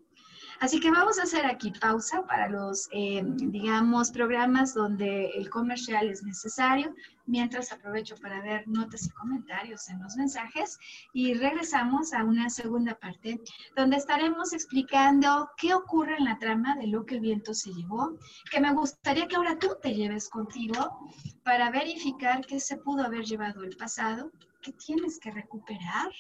Así 0.60 0.82
que 0.82 0.92
vamos 0.92 1.18
a 1.20 1.24
hacer 1.24 1.46
aquí 1.46 1.72
pausa 1.72 2.24
para 2.24 2.50
los, 2.50 2.90
eh, 2.92 3.24
digamos, 3.26 4.12
programas 4.12 4.74
donde 4.74 5.30
el 5.30 5.50
comercial 5.50 6.10
es 6.10 6.22
necesario, 6.22 6.94
mientras 7.26 7.72
aprovecho 7.72 8.16
para 8.18 8.42
ver 8.42 8.68
notas 8.68 9.06
y 9.06 9.10
comentarios 9.12 9.88
en 9.88 10.02
los 10.02 10.18
mensajes 10.18 10.78
y 11.14 11.34
regresamos 11.34 12.12
a 12.12 12.26
una 12.26 12.50
segunda 12.50 12.94
parte 12.96 13.40
donde 13.78 13.96
estaremos 13.96 14.52
explicando 14.52 15.50
qué 15.56 15.74
ocurre 15.74 16.18
en 16.18 16.26
la 16.26 16.38
trama 16.40 16.76
de 16.76 16.88
lo 16.88 17.06
que 17.06 17.16
el 17.16 17.22
viento 17.22 17.54
se 17.54 17.72
llevó, 17.72 18.18
que 18.52 18.60
me 18.60 18.74
gustaría 18.74 19.28
que 19.30 19.38
ahora 19.38 19.58
tú 19.58 19.78
te 19.82 19.94
lleves 19.94 20.28
contigo 20.28 21.08
para 21.44 21.72
verificar 21.72 22.46
qué 22.46 22.60
se 22.60 22.76
pudo 22.76 23.06
haber 23.06 23.24
llevado 23.24 23.64
el 23.64 23.78
pasado, 23.78 24.30
qué 24.62 24.74
tienes 24.74 25.20
que 25.20 25.32
recuperar 25.32 26.12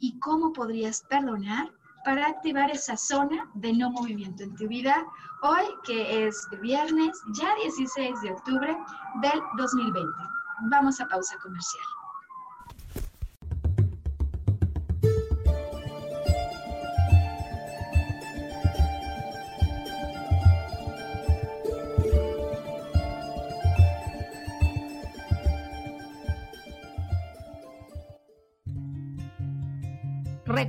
y 0.00 0.18
cómo 0.18 0.52
podrías 0.52 1.02
perdonar 1.02 1.70
para 2.06 2.28
activar 2.28 2.70
esa 2.70 2.96
zona 2.96 3.50
de 3.54 3.72
no 3.72 3.90
movimiento 3.90 4.44
en 4.44 4.54
tu 4.54 4.68
vida 4.68 5.04
hoy, 5.42 5.64
que 5.84 6.28
es 6.28 6.48
viernes, 6.62 7.20
ya 7.34 7.52
16 7.56 8.20
de 8.22 8.30
octubre 8.30 8.78
del 9.22 9.40
2020. 9.58 10.08
Vamos 10.70 11.00
a 11.00 11.08
pausa 11.08 11.36
comercial. 11.42 11.84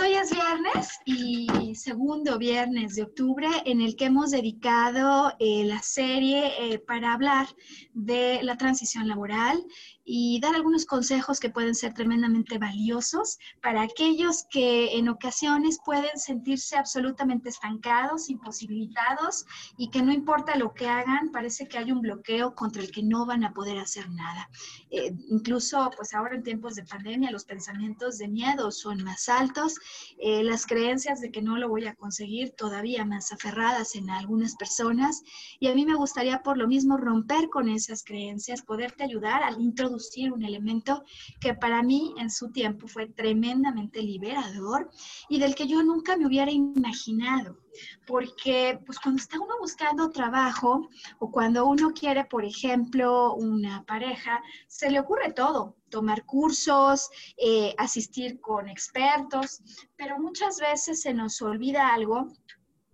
Hoy 0.00 0.14
es 0.26 0.32
viernes 0.32 1.00
y 1.04 1.74
segundo 1.76 2.38
viernes 2.38 2.96
de 2.96 3.02
octubre 3.04 3.48
en 3.64 3.80
el 3.80 3.94
que 3.96 4.06
hemos 4.06 4.30
dedicado 4.30 5.32
eh, 5.38 5.64
la 5.64 5.80
serie 5.82 6.52
eh, 6.58 6.78
para 6.80 7.12
hablar 7.12 7.46
de 7.92 8.40
la 8.42 8.56
transición 8.56 9.06
laboral 9.06 9.62
y 10.04 10.38
dar 10.40 10.54
algunos 10.54 10.86
consejos 10.86 11.40
que 11.40 11.50
pueden 11.50 11.74
ser 11.74 11.92
tremendamente 11.92 12.58
valiosos 12.58 13.38
para 13.60 13.82
aquellos 13.82 14.46
que 14.50 14.96
en 14.96 15.08
ocasiones 15.08 15.80
pueden 15.84 16.16
sentirse 16.16 16.76
absolutamente 16.76 17.48
estancados, 17.48 18.30
imposibilitados 18.30 19.44
y 19.76 19.90
que 19.90 20.02
no 20.02 20.12
importa 20.12 20.56
lo 20.56 20.72
que 20.72 20.88
hagan, 20.88 21.32
parece 21.32 21.66
que 21.66 21.78
hay 21.78 21.90
un 21.90 22.00
bloqueo 22.00 22.54
contra 22.54 22.82
el 22.82 22.92
que 22.92 23.02
no 23.02 23.26
van 23.26 23.44
a 23.44 23.52
poder 23.52 23.78
hacer 23.78 24.08
nada. 24.10 24.48
Eh, 24.90 25.12
incluso 25.28 25.90
pues 25.96 26.14
ahora 26.14 26.36
en 26.36 26.44
tiempos 26.44 26.76
de 26.76 26.84
pandemia 26.84 27.32
los 27.32 27.44
pensamientos 27.44 28.18
de 28.18 28.28
miedo 28.28 28.70
son 28.70 29.02
más 29.02 29.28
altos, 29.28 29.74
eh, 30.18 30.42
las 30.42 30.66
creencias 30.66 31.20
de 31.20 31.30
que 31.30 31.42
no 31.42 31.56
lo 31.58 31.68
voy 31.68 31.86
a 31.86 31.94
conseguir 31.94 32.52
todavía 32.52 33.04
más 33.04 33.32
aferradas 33.32 33.94
en 33.94 34.10
algunas 34.10 34.56
personas 34.56 35.22
y 35.60 35.68
a 35.68 35.74
mí 35.74 35.84
me 35.84 35.94
gustaría 35.94 36.42
por 36.42 36.56
lo 36.56 36.66
mismo 36.66 36.96
romper 36.96 37.48
con 37.48 37.68
esas 37.68 38.02
creencias, 38.02 38.62
poderte 38.62 39.04
ayudar 39.04 39.42
a 39.42 39.52
introducir 39.52 40.32
un 40.32 40.44
elemento 40.44 41.04
que 41.40 41.54
para 41.54 41.82
mí 41.82 42.14
en 42.18 42.30
su 42.30 42.50
tiempo 42.50 42.88
fue 42.88 43.08
tremendamente 43.08 44.02
liberador 44.02 44.90
y 45.28 45.38
del 45.38 45.54
que 45.54 45.66
yo 45.66 45.82
nunca 45.82 46.16
me 46.16 46.26
hubiera 46.26 46.50
imaginado. 46.50 47.65
Porque 48.06 48.80
pues 48.84 48.98
cuando 48.98 49.20
está 49.20 49.38
uno 49.40 49.54
buscando 49.60 50.10
trabajo 50.10 50.88
o 51.18 51.30
cuando 51.30 51.66
uno 51.66 51.92
quiere, 51.92 52.24
por 52.24 52.44
ejemplo, 52.44 53.34
una 53.34 53.84
pareja, 53.84 54.42
se 54.68 54.90
le 54.90 55.00
ocurre 55.00 55.32
todo, 55.32 55.76
tomar 55.90 56.24
cursos, 56.24 57.08
eh, 57.36 57.74
asistir 57.78 58.40
con 58.40 58.68
expertos, 58.68 59.62
pero 59.96 60.18
muchas 60.18 60.58
veces 60.58 61.02
se 61.02 61.14
nos 61.14 61.40
olvida 61.42 61.92
algo 61.94 62.28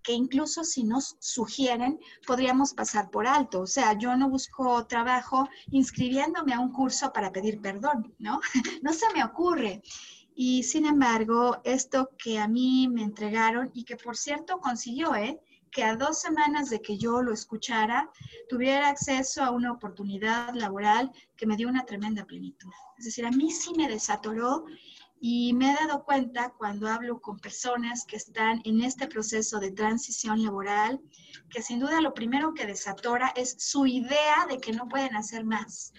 que 0.03 0.13
incluso 0.13 0.65
si 0.65 0.85
nos 0.85 1.17
sugieren, 1.21 1.99
podríamos 2.27 2.75
pasar 2.75 3.11
por 3.11 3.27
alto. 3.27 3.61
O 3.61 3.67
sea, 3.67 3.97
yo 3.97 4.17
no 4.17 4.29
busco 4.29 4.87
trabajo 4.87 5.49
inscribiéndome 5.71 6.55
a 6.55 6.61
un 6.61 6.73
curso 6.73 7.13
para 7.13 7.33
pedir 7.33 7.61
perdón, 7.61 8.15
¿no? 8.19 8.41
no 8.83 8.93
se 8.93 9.07
me 9.15 9.25
ocurre. 9.25 9.83
Y 10.35 10.63
sin 10.63 10.87
embargo, 10.87 11.61
esto 11.65 12.11
que 12.19 12.39
a 12.39 12.49
mí 12.49 12.89
me 12.89 13.03
entregaron 13.03 13.71
y 13.75 13.85
que 13.85 13.97
por 13.97 14.17
cierto 14.17 14.61
consiguió, 14.61 15.15
¿eh? 15.15 15.41
que 15.73 15.83
a 15.83 15.97
dos 15.97 16.21
semanas 16.21 16.69
de 16.69 16.83
que 16.83 16.99
yo 16.99 17.23
lo 17.23 17.33
escuchara, 17.33 18.11
tuviera 18.49 18.89
acceso 18.89 19.43
a 19.43 19.51
una 19.51 19.73
oportunidad 19.73 20.55
laboral 20.55 21.11
que 21.35 21.47
me 21.47 21.57
dio 21.57 21.69
una 21.69 21.87
tremenda 21.87 22.27
plenitud. 22.27 22.71
Es 22.99 23.07
decir, 23.07 23.25
a 23.25 23.31
mí 23.31 23.51
sí 23.51 23.73
me 23.75 23.89
desatoró 23.89 24.67
y 25.19 25.55
me 25.55 25.71
he 25.71 25.75
dado 25.75 26.05
cuenta 26.05 26.53
cuando 26.59 26.89
hablo 26.89 27.21
con 27.21 27.39
personas 27.39 28.05
que 28.05 28.17
están 28.17 28.61
en 28.65 28.83
este 28.83 29.07
proceso 29.07 29.61
de 29.61 29.71
transición 29.71 30.43
laboral, 30.43 31.01
que 31.49 31.63
sin 31.63 31.79
duda 31.79 32.01
lo 32.01 32.13
primero 32.13 32.53
que 32.53 32.67
desatora 32.67 33.33
es 33.35 33.57
su 33.59 33.87
idea 33.87 34.47
de 34.49 34.59
que 34.59 34.73
no 34.73 34.89
pueden 34.89 35.17
hacer 35.17 35.45
más. 35.45 35.93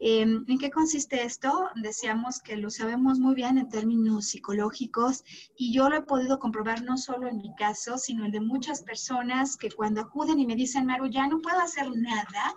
Em, 0.00 0.44
¿En 0.46 0.58
qué 0.58 0.70
consiste 0.70 1.24
esto? 1.24 1.70
Decíamos 1.74 2.40
que 2.40 2.56
lo 2.56 2.70
sabemos 2.70 3.18
muy 3.18 3.34
bien 3.34 3.58
en 3.58 3.68
términos 3.68 4.26
psicológicos 4.26 5.24
y 5.56 5.72
yo 5.72 5.88
lo 5.88 5.96
he 5.96 6.02
podido 6.02 6.38
comprobar 6.38 6.82
no 6.82 6.96
solo 6.96 7.26
en 7.26 7.38
mi 7.38 7.52
caso, 7.56 7.98
sino 7.98 8.24
en 8.24 8.30
de 8.30 8.40
muchas 8.40 8.82
personas 8.82 9.56
que 9.56 9.70
cuando 9.70 10.00
acuden 10.02 10.38
y 10.38 10.46
me 10.46 10.54
dicen, 10.54 10.86
Maru, 10.86 11.08
ya 11.08 11.26
no 11.26 11.40
puedo 11.40 11.58
hacer 11.58 11.90
nada, 11.96 12.54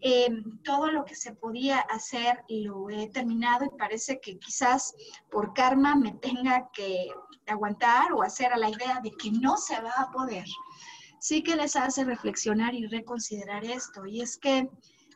em, 0.00 0.58
todo 0.62 0.90
lo 0.92 1.04
que 1.04 1.16
se 1.16 1.34
podía 1.34 1.80
hacer 1.80 2.44
lo 2.48 2.88
he 2.90 3.08
terminado 3.08 3.64
y 3.64 3.78
parece 3.78 4.20
que 4.20 4.38
quizás 4.38 4.94
por 5.30 5.52
karma 5.52 5.96
me 5.96 6.12
tenga 6.12 6.70
que 6.72 7.08
aguantar 7.46 8.12
o 8.12 8.22
hacer 8.22 8.52
a 8.52 8.58
la 8.58 8.70
idea 8.70 9.00
de 9.02 9.10
que 9.10 9.32
no 9.32 9.56
se 9.56 9.80
va 9.80 9.94
a 9.98 10.10
poder. 10.12 10.46
Sí 11.18 11.42
que 11.42 11.56
les 11.56 11.74
hace 11.74 12.04
reflexionar 12.04 12.74
y 12.74 12.86
reconsiderar 12.86 13.64
esto 13.64 14.06
y 14.06 14.20
es 14.20 14.36
que 14.36 14.68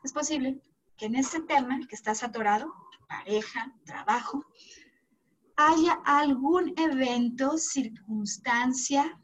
es 0.03 0.12
posible 0.12 0.61
que 0.99 1.07
en 1.07 1.15
ese 1.15 1.41
tema 1.41 1.79
que 1.89 1.95
estás 1.95 2.23
atorado, 2.23 2.75
pareja, 3.09 3.73
trabajo, 3.87 4.45
haya 5.57 5.95
algún 6.05 6.75
evento, 6.77 7.57
circunstancia, 7.57 9.19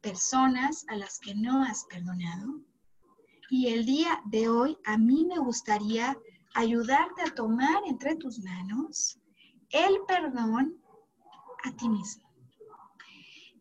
personas 0.00 0.84
a 0.88 0.96
las 0.96 1.18
que 1.18 1.34
no 1.34 1.62
has 1.62 1.84
perdonado. 1.84 2.60
Y 3.48 3.68
el 3.68 3.86
día 3.86 4.20
de 4.26 4.48
hoy 4.48 4.76
a 4.84 4.98
mí 4.98 5.24
me 5.24 5.38
gustaría 5.38 6.16
ayudarte 6.54 7.22
a 7.22 7.34
tomar 7.34 7.82
entre 7.86 8.16
tus 8.16 8.40
manos 8.40 9.18
el 9.70 9.94
perdón 10.06 10.80
a 11.64 11.72
ti 11.72 11.88
mismo. 11.88 12.23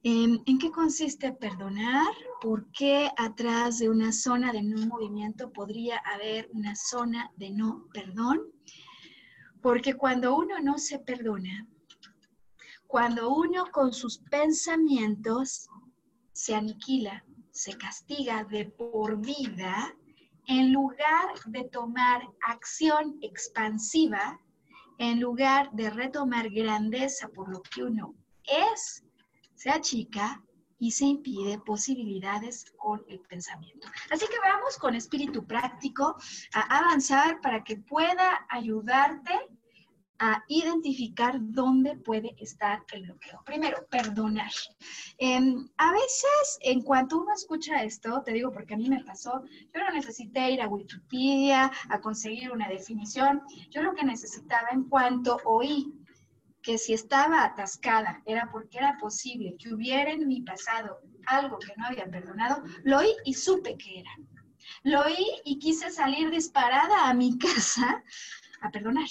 ¿En, 0.05 0.43
qué 0.59 0.69
consiste 0.69 1.31
perdonar? 1.31 2.13
¿Por 2.41 2.69
qué 2.73 3.09
atrás 3.17 3.79
de 3.79 3.89
una 3.89 4.11
zona 4.11 4.51
de 4.51 4.61
no 4.61 4.85
movimiento 4.85 5.53
podría 5.53 5.97
haber 5.99 6.49
una 6.51 6.75
zona 6.75 7.31
de 7.37 7.51
no 7.51 7.87
perdón? 7.93 8.41
Porque 9.61 9.93
cuando 9.93 10.35
uno 10.35 10.59
no 10.59 10.77
se 10.77 10.99
perdona, 10.99 11.65
cuando 12.85 13.33
uno 13.33 13.71
con 13.71 13.93
sus 13.93 14.17
pensamientos 14.29 15.69
se 16.33 16.53
aniquila, 16.53 17.23
se 17.51 17.77
castiga 17.77 18.43
de 18.43 18.65
por 18.65 19.21
vida, 19.21 19.95
en 20.47 20.73
lugar 20.73 21.33
de 21.45 21.63
tomar 21.69 22.27
acción 22.45 23.17
expansiva, 23.21 24.37
en 24.97 25.21
lugar 25.21 25.71
de 25.71 25.89
retomar 25.89 26.49
grandeza 26.49 27.29
por 27.29 27.49
lo 27.49 27.61
que 27.61 27.83
uno 27.83 28.15
es, 28.43 29.01
se 29.63 29.69
achica 29.69 30.43
y 30.77 30.91
se 30.91 31.05
impide 31.05 31.57
posibilidades 31.57 32.65
con 32.75 33.01
el 33.07 33.21
pensamiento. 33.21 33.87
Así 34.11 34.25
que 34.27 34.37
vamos 34.43 34.77
con 34.77 34.93
espíritu 34.93 35.45
práctico 35.45 36.17
a 36.53 36.79
avanzar 36.79 37.39
para 37.39 37.63
que 37.63 37.77
pueda 37.77 38.45
ayudarte 38.49 39.31
a 40.19 40.43
identificar 40.49 41.37
dónde 41.39 41.95
puede 41.95 42.35
estar 42.39 42.83
el 42.91 43.03
bloqueo. 43.03 43.41
Primero, 43.45 43.87
perdonar. 43.89 44.51
Em, 45.17 45.65
a 45.77 45.91
veces, 45.93 46.59
en 46.61 46.81
cuanto 46.81 47.21
uno 47.21 47.33
escucha 47.33 47.83
esto, 47.83 48.21
te 48.21 48.33
digo 48.33 48.51
porque 48.51 48.73
a 48.73 48.77
mí 48.77 48.89
me 48.89 49.03
pasó, 49.05 49.43
yo 49.73 49.79
no 49.81 49.91
necesité 49.91 50.51
ir 50.51 50.61
a 50.61 50.67
Wikipedia 50.67 51.71
a 51.89 52.01
conseguir 52.01 52.51
una 52.51 52.67
definición, 52.67 53.41
yo 53.69 53.81
lo 53.81 53.93
que 53.95 54.03
necesitaba 54.03 54.67
en 54.71 54.83
cuanto 54.89 55.37
oí 55.45 56.02
que 56.63 56.77
si 56.77 56.93
estaba 56.93 57.43
atascada 57.43 58.23
era 58.25 58.49
porque 58.51 58.77
era 58.77 58.97
posible 58.97 59.55
que 59.59 59.73
hubiera 59.73 60.11
en 60.11 60.27
mi 60.27 60.41
pasado 60.41 61.01
algo 61.27 61.59
que 61.59 61.73
no 61.77 61.85
había 61.85 62.09
perdonado, 62.09 62.63
lo 62.83 62.99
oí 62.99 63.13
y 63.25 63.33
supe 63.33 63.77
que 63.77 63.99
era. 63.99 64.11
Lo 64.83 65.01
oí 65.01 65.27
y 65.43 65.59
quise 65.59 65.91
salir 65.91 66.31
disparada 66.31 67.09
a 67.09 67.13
mi 67.13 67.37
casa 67.45 68.03
a 68.61 68.71
perdonar. 68.71 69.07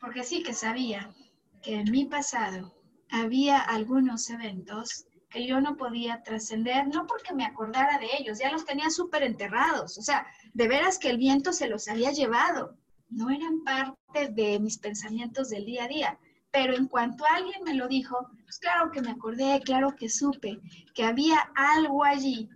Porque 0.00 0.24
sí 0.24 0.42
que 0.42 0.54
sabía 0.54 1.14
que 1.62 1.74
en 1.76 1.90
mi 1.90 2.06
pasado 2.06 2.74
había 3.10 3.58
algunos 3.60 4.30
eventos 4.30 5.04
que 5.28 5.46
yo 5.46 5.60
no 5.60 5.76
podía 5.76 6.22
trascender, 6.22 6.88
no 6.88 7.06
porque 7.06 7.34
me 7.34 7.44
acordara 7.44 7.98
de 7.98 8.08
ellos, 8.18 8.38
ya 8.38 8.50
los 8.50 8.64
tenía 8.66 8.90
súper 8.90 9.22
enterrados, 9.22 9.96
o 9.96 10.02
sea, 10.02 10.26
de 10.52 10.68
veras 10.68 10.98
que 10.98 11.08
el 11.08 11.16
viento 11.16 11.54
se 11.54 11.68
los 11.68 11.88
había 11.88 12.12
llevado, 12.12 12.76
no 13.12 13.30
eran 13.30 13.62
parte 13.64 14.28
de 14.28 14.58
mis 14.60 14.78
pensamientos 14.78 15.50
del 15.50 15.64
día 15.64 15.84
a 15.84 15.88
día. 15.88 16.18
Pero 16.50 16.74
en 16.74 16.86
cuanto 16.86 17.24
alguien 17.24 17.62
me 17.64 17.74
lo 17.74 17.88
dijo, 17.88 18.28
pues 18.44 18.58
claro 18.58 18.90
que 18.90 19.00
me 19.00 19.10
acordé, 19.10 19.60
claro 19.64 19.96
que 19.96 20.08
supe 20.08 20.60
que 20.94 21.04
había 21.04 21.38
algo 21.54 22.04
allí 22.04 22.48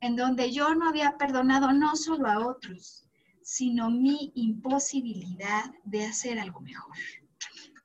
en 0.00 0.16
donde 0.16 0.50
yo 0.50 0.74
no 0.74 0.88
había 0.88 1.16
perdonado 1.16 1.72
no 1.72 1.96
solo 1.96 2.28
a 2.28 2.46
otros, 2.46 3.06
sino 3.42 3.90
mi 3.90 4.32
imposibilidad 4.34 5.64
de 5.84 6.06
hacer 6.06 6.38
algo 6.38 6.60
mejor. 6.60 6.96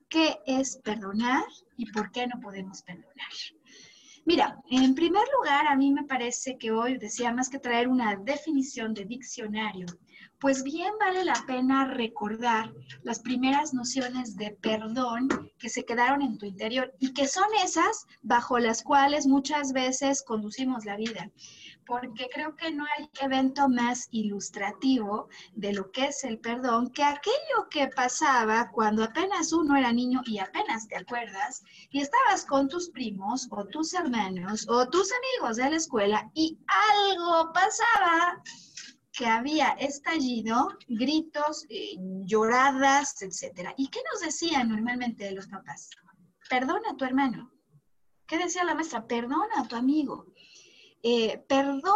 ¿Qué 0.10 0.38
es 0.45 0.78
perdonar 0.78 1.43
y 1.78 1.91
por 1.91 2.12
qué 2.12 2.28
no 2.28 2.39
podemos 2.39 2.82
perdonar? 2.84 3.32
Mira, 4.25 4.60
en 4.69 4.95
primer 4.95 5.23
lugar, 5.38 5.67
a 5.67 5.75
mí 5.75 5.91
me 5.91 6.04
parece 6.04 6.58
que 6.58 6.71
hoy 6.71 6.97
decía 6.97 7.34
más 7.34 7.49
que 7.49 7.60
traer 7.60 7.88
una 7.88 8.15
definición 8.15 8.93
de 8.93 9.06
diccionario, 9.06 9.86
pues 10.45 10.62
bien 10.62 10.93
vale 10.99 11.25
la 11.25 11.43
pena 11.47 11.86
recordar 11.86 12.71
las 13.01 13.17
primeras 13.17 13.73
nociones 13.73 14.36
de 14.36 14.51
perdón 14.51 15.27
que 15.58 15.69
se 15.69 15.86
quedaron 15.86 16.21
en 16.21 16.38
tu 16.38 16.45
interior 16.45 16.93
y 16.99 17.15
que 17.15 17.27
son 17.27 17.47
esas 17.63 18.05
bajo 18.21 18.60
las 18.60 18.84
cuales 18.84 19.25
muchas 19.25 19.73
veces 19.73 20.21
conducimos 20.21 20.86
la 20.86 20.97
vida. 20.97 21.31
Porque 21.88 22.29
creo 22.31 22.55
que 22.55 22.71
no 22.71 22.86
hay 22.95 23.10
evento 23.21 23.67
más 23.69 24.08
ilustrativo 24.12 25.29
de 25.55 25.73
lo 25.73 25.89
que 25.89 26.10
es 26.10 26.23
el 26.23 26.38
perdón 26.38 26.91
que 26.91 27.03
aquello 27.03 27.67
que 27.71 27.88
pasaba 27.88 28.69
cuando 28.69 29.03
apenas 29.03 29.51
uno 29.51 29.75
era 29.75 29.91
niño 29.91 30.21
y 30.27 30.38
apenas 30.38 30.88
te 30.88 30.95
acuerdas 30.95 31.63
y 31.89 32.01
estabas 32.01 32.45
con 32.45 32.69
tus 32.69 32.91
primos 32.91 33.47
o 33.49 33.65
tus 33.65 33.95
hermanos 33.95 34.67
o 34.69 34.88
tus 34.89 35.10
amigos 35.12 35.58
de 35.58 35.71
la 35.71 35.75
escuela 35.75 36.29
y 36.36 36.60
algo 36.67 37.51
pasaba 37.51 38.43
que 39.15 39.25
había 39.25 39.69
estallido, 39.80 40.78
gritos, 40.88 41.65
eh, 41.69 41.95
lloradas, 42.25 43.21
etc. 43.21 43.69
¿Y 43.78 43.88
qué 43.88 43.99
nos 44.12 44.21
decían 44.21 44.69
normalmente 44.69 45.32
los 45.32 45.47
papás? 45.47 45.89
Perdona 46.49 46.91
a 46.91 46.97
tu 46.97 47.06
hermano. 47.06 47.51
¿Qué 48.28 48.38
decía 48.38 48.63
la 48.63 48.75
maestra? 48.75 49.08
Perdona 49.08 49.62
a 49.62 49.67
tu 49.67 49.75
amigo. 49.75 50.25
Eh, 51.01 51.43
perdón 51.47 51.95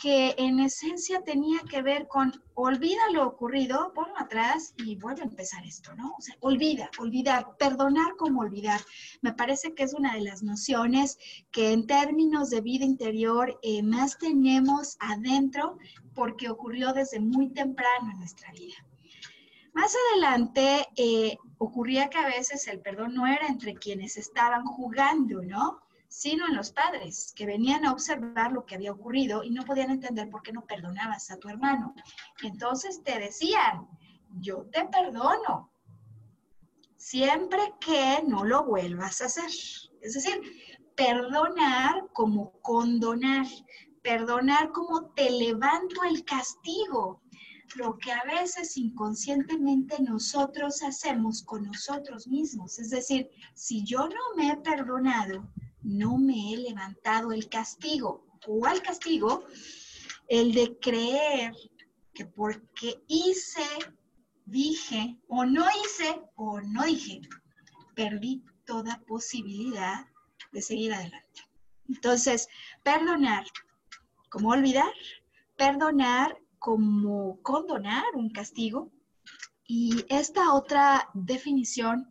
que 0.00 0.34
en 0.38 0.60
esencia 0.60 1.22
tenía 1.22 1.60
que 1.68 1.82
ver 1.82 2.08
con 2.08 2.42
olvida 2.54 3.02
lo 3.12 3.26
ocurrido, 3.26 3.92
ponlo 3.94 4.18
atrás 4.18 4.72
y 4.78 4.96
vuelve 4.96 5.22
a 5.22 5.26
empezar 5.26 5.64
esto, 5.66 5.94
¿no? 5.94 6.14
O 6.16 6.20
sea, 6.20 6.34
olvida, 6.40 6.90
olvidar, 6.98 7.56
perdonar 7.58 8.16
como 8.16 8.40
olvidar. 8.40 8.80
Me 9.20 9.32
parece 9.34 9.74
que 9.74 9.82
es 9.82 9.92
una 9.92 10.14
de 10.14 10.22
las 10.22 10.42
nociones 10.42 11.18
que 11.50 11.72
en 11.72 11.86
términos 11.86 12.48
de 12.50 12.62
vida 12.62 12.84
interior 12.84 13.58
eh, 13.62 13.82
más 13.82 14.18
tenemos 14.18 14.96
adentro 15.00 15.76
porque 16.14 16.48
ocurrió 16.48 16.92
desde 16.92 17.20
muy 17.20 17.50
temprano 17.50 18.10
en 18.10 18.18
nuestra 18.18 18.50
vida. 18.52 18.76
Más 19.74 19.94
adelante 20.12 20.88
eh, 20.96 21.36
ocurría 21.58 22.08
que 22.08 22.18
a 22.18 22.26
veces 22.26 22.66
el 22.68 22.80
perdón 22.80 23.14
no 23.14 23.26
era 23.26 23.46
entre 23.46 23.74
quienes 23.74 24.16
estaban 24.16 24.64
jugando, 24.64 25.42
¿no? 25.42 25.80
Sino 26.10 26.48
en 26.48 26.56
los 26.56 26.72
padres, 26.72 27.32
que 27.36 27.46
venían 27.46 27.86
a 27.86 27.92
observar 27.92 28.50
lo 28.50 28.66
que 28.66 28.74
había 28.74 28.90
ocurrido 28.90 29.44
y 29.44 29.50
no 29.50 29.62
podían 29.62 29.92
entender 29.92 30.28
por 30.28 30.42
qué 30.42 30.52
no 30.52 30.66
perdonabas 30.66 31.30
a 31.30 31.38
tu 31.38 31.48
hermano. 31.48 31.94
Entonces 32.42 33.00
te 33.04 33.16
decían, 33.20 33.86
yo 34.40 34.66
te 34.72 34.86
perdono, 34.86 35.70
siempre 36.96 37.60
que 37.80 38.24
no 38.26 38.44
lo 38.44 38.64
vuelvas 38.64 39.22
a 39.22 39.26
hacer. 39.26 39.50
Es 40.02 40.14
decir, 40.14 40.40
perdonar 40.96 42.08
como 42.12 42.60
condonar, 42.60 43.46
perdonar 44.02 44.72
como 44.72 45.12
te 45.12 45.30
levanto 45.30 46.02
el 46.02 46.24
castigo, 46.24 47.22
lo 47.76 47.96
que 47.98 48.10
a 48.10 48.24
veces 48.24 48.76
inconscientemente 48.76 50.02
nosotros 50.02 50.82
hacemos 50.82 51.44
con 51.44 51.66
nosotros 51.66 52.26
mismos. 52.26 52.80
Es 52.80 52.90
decir, 52.90 53.30
si 53.54 53.84
yo 53.84 54.08
no 54.08 54.34
me 54.36 54.50
he 54.50 54.56
perdonado, 54.56 55.48
no 55.82 56.18
me 56.18 56.52
he 56.52 56.56
levantado 56.56 57.32
el 57.32 57.48
castigo. 57.48 58.26
¿Cuál 58.44 58.82
castigo? 58.82 59.44
El 60.28 60.52
de 60.52 60.78
creer 60.78 61.52
que 62.14 62.26
porque 62.26 63.02
hice, 63.08 63.66
dije, 64.44 65.16
o 65.28 65.44
no 65.44 65.64
hice, 65.84 66.22
o 66.36 66.60
no 66.60 66.84
dije, 66.84 67.20
perdí 67.94 68.42
toda 68.64 69.00
posibilidad 69.06 70.06
de 70.52 70.62
seguir 70.62 70.92
adelante. 70.92 71.42
Entonces, 71.88 72.48
perdonar, 72.82 73.44
como 74.30 74.50
olvidar, 74.50 74.92
perdonar 75.56 76.36
como 76.60 77.40
condonar 77.42 78.04
un 78.14 78.30
castigo. 78.30 78.92
Y 79.66 80.04
esta 80.08 80.54
otra 80.54 81.08
definición 81.14 82.08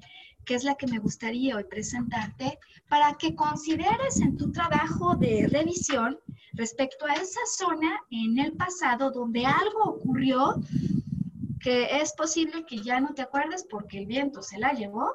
que 0.50 0.56
es 0.56 0.64
la 0.64 0.74
que 0.74 0.88
me 0.88 0.98
gustaría 0.98 1.56
hoy 1.56 1.64
presentarte, 1.66 2.58
para 2.88 3.14
que 3.20 3.36
consideres 3.36 4.20
en 4.20 4.36
tu 4.36 4.52
trabajo 4.52 5.16
de 5.16 5.48
revisión 5.48 6.18
respecto 6.54 7.06
a 7.06 7.14
esa 7.14 7.42
zona 7.56 8.02
en 8.10 8.40
el 8.40 8.54
pasado 8.54 9.12
donde 9.12 9.46
algo 9.46 9.84
ocurrió 9.84 10.56
que 11.62 12.02
es 12.02 12.14
posible 12.14 12.66
que 12.66 12.80
ya 12.80 13.00
no 13.00 13.14
te 13.14 13.22
acuerdes 13.22 13.64
porque 13.70 14.00
el 14.00 14.08
viento 14.08 14.42
se 14.42 14.58
la 14.58 14.74
llevó, 14.74 15.12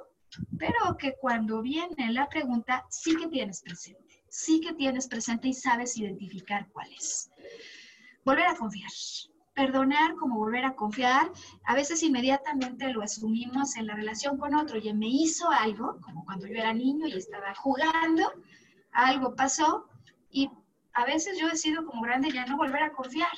pero 0.57 0.97
que 0.97 1.17
cuando 1.17 1.63
viene 1.63 2.13
la 2.13 2.29
pregunta 2.29 2.87
sí 2.89 3.17
que 3.17 3.27
tienes 3.27 3.61
presente, 3.61 4.23
sí 4.29 4.61
que 4.61 4.73
tienes 4.75 5.09
presente 5.09 5.49
y 5.49 5.55
sabes 5.55 5.97
identificar 5.97 6.69
cuál 6.73 6.93
es. 6.93 7.29
Volver 8.25 8.47
a 8.47 8.55
confiar. 8.55 8.93
Perdonar 9.55 10.17
como 10.17 10.39
volver 10.39 10.65
a 10.65 10.75
confiar, 10.75 11.31
a 11.65 11.75
veces 11.75 12.03
inmediatamente 12.03 12.93
lo 12.93 13.03
asumimos 13.03 13.77
en 13.77 13.87
la 13.87 13.95
relación 13.95 14.37
con 14.37 14.55
otro 14.55 14.79
y 14.79 14.93
me 14.93 15.07
hizo 15.09 15.49
algo, 15.51 15.99
como 16.01 16.25
cuando 16.25 16.47
yo 16.47 16.55
era 16.55 16.73
niño 16.73 17.07
y 17.07 17.13
estaba 17.17 17.55
jugando, 17.55 18.33
algo 18.93 19.35
pasó 19.37 19.89
y 20.31 20.51
a 20.93 21.05
veces 21.05 21.39
yo 21.39 21.49
decido 21.49 21.85
como 21.87 22.03
grande 22.03 22.31
ya 22.33 22.47
no 22.47 22.57
volver 22.57 22.83
a 22.83 22.93
confiar. 22.93 23.37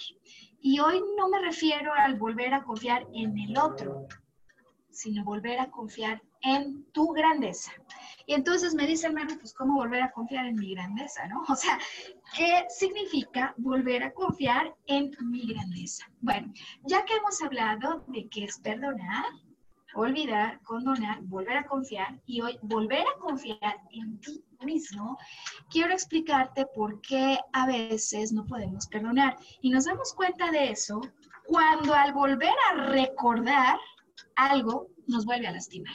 Y 0.60 0.78
hoy 0.80 1.02
no 1.16 1.28
me 1.28 1.40
refiero 1.40 1.92
al 1.92 2.16
volver 2.16 2.54
a 2.54 2.64
confiar 2.64 3.06
en 3.14 3.38
el 3.38 3.58
otro, 3.58 4.06
sino 4.90 5.24
volver 5.24 5.60
a 5.60 5.70
confiar 5.70 6.22
en 6.40 6.84
tu 6.92 7.08
grandeza. 7.12 7.72
Y 8.26 8.34
entonces 8.34 8.74
me 8.74 8.86
dice 8.86 9.06
hermano, 9.06 9.36
pues 9.38 9.54
¿cómo 9.54 9.74
volver 9.74 10.02
a 10.02 10.10
confiar 10.10 10.46
en 10.46 10.56
mi 10.56 10.74
grandeza, 10.74 11.26
no? 11.28 11.44
O 11.48 11.54
sea, 11.54 11.78
¿qué 12.36 12.64
significa 12.68 13.54
volver 13.56 14.02
a 14.02 14.12
confiar 14.12 14.74
en 14.86 15.12
mi 15.30 15.46
grandeza? 15.46 16.04
Bueno, 16.20 16.52
ya 16.84 17.04
que 17.04 17.14
hemos 17.14 17.40
hablado 17.40 18.04
de 18.08 18.28
qué 18.28 18.44
es 18.44 18.58
perdonar, 18.58 19.24
olvidar, 19.94 20.60
condonar, 20.62 21.22
volver 21.22 21.56
a 21.56 21.66
confiar 21.66 22.20
y 22.26 22.40
hoy 22.42 22.58
volver 22.62 23.00
a 23.02 23.18
confiar 23.18 23.76
en 23.92 24.18
ti 24.20 24.44
mismo, 24.64 25.16
quiero 25.70 25.92
explicarte 25.92 26.66
por 26.74 27.00
qué 27.00 27.38
a 27.52 27.66
veces 27.66 28.32
no 28.32 28.44
podemos 28.46 28.86
perdonar. 28.88 29.36
Y 29.62 29.70
nos 29.70 29.84
damos 29.84 30.12
cuenta 30.12 30.50
de 30.50 30.70
eso 30.70 31.00
cuando 31.46 31.94
al 31.94 32.12
volver 32.12 32.54
a 32.70 32.86
recordar 32.86 33.78
algo 34.34 34.88
nos 35.06 35.24
vuelve 35.24 35.46
a 35.46 35.52
lastimar. 35.52 35.94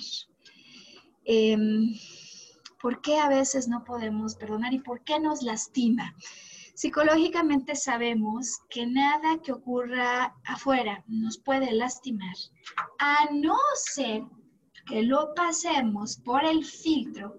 Em, 1.26 1.94
¿Por 2.82 3.02
qué 3.02 3.20
a 3.20 3.30
veces 3.30 3.68
no 3.68 3.84
podemos 3.84 4.36
perdonar 4.36 4.74
y 4.74 4.80
por 4.80 5.04
qué 5.04 5.20
nos 5.20 5.44
lastima? 5.44 6.16
Psicológicamente 6.74 7.76
sabemos 7.76 8.62
que 8.70 8.88
nada 8.88 9.40
que 9.44 9.52
ocurra 9.52 10.36
afuera 10.46 11.04
nos 11.08 11.38
puede 11.38 11.72
lastimar, 11.74 12.36
a 13.00 13.28
no 13.32 13.56
ser 13.76 14.24
que 14.88 15.04
lo 15.04 15.34
pasemos 15.36 16.18
por 16.18 16.44
el 16.44 16.66
filtro 16.66 17.38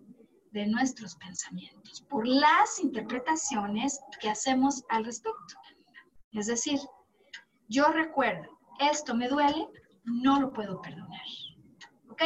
de 0.53 0.67
nuestros 0.67 1.17
pensamientos, 1.17 2.03
por 2.03 2.27
las 2.27 2.79
interpretaciones 2.79 3.99
que 4.21 4.31
hacemos 4.31 4.85
al 4.91 5.05
respecto. 5.05 5.55
Es 6.33 6.47
decir, 6.47 6.79
yo 7.69 7.89
recuerdo, 7.89 8.49
esto 8.79 9.15
me 9.15 9.29
duele, 9.29 9.67
no 10.05 10.41
lo 10.41 10.53
puedo 10.53 10.81
perdonar. 10.81 11.27
¿Ok? 12.11 12.23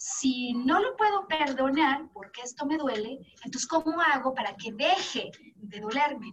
Si 0.00 0.52
no 0.54 0.78
lo 0.78 0.96
puedo 0.96 1.26
perdonar 1.26 2.08
porque 2.12 2.42
esto 2.42 2.64
me 2.64 2.76
duele, 2.76 3.18
entonces 3.44 3.66
¿cómo 3.66 4.00
hago 4.00 4.32
para 4.32 4.54
que 4.56 4.72
deje 4.72 5.32
de 5.56 5.80
dolerme? 5.80 6.32